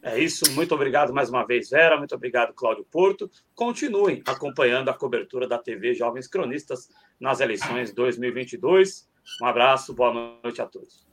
É 0.01 0.19
isso, 0.19 0.51
muito 0.53 0.73
obrigado 0.73 1.13
mais 1.13 1.29
uma 1.29 1.45
vez, 1.45 1.69
Vera, 1.69 1.97
muito 1.97 2.15
obrigado, 2.15 2.53
Cláudio 2.53 2.83
Porto. 2.83 3.29
Continuem 3.53 4.21
acompanhando 4.25 4.89
a 4.89 4.93
cobertura 4.93 5.47
da 5.47 5.57
TV 5.57 5.93
Jovens 5.93 6.27
Cronistas 6.27 6.89
nas 7.19 7.39
eleições 7.39 7.93
2022. 7.93 9.07
Um 9.41 9.45
abraço, 9.45 9.93
boa 9.93 10.39
noite 10.43 10.61
a 10.61 10.65
todos. 10.65 11.10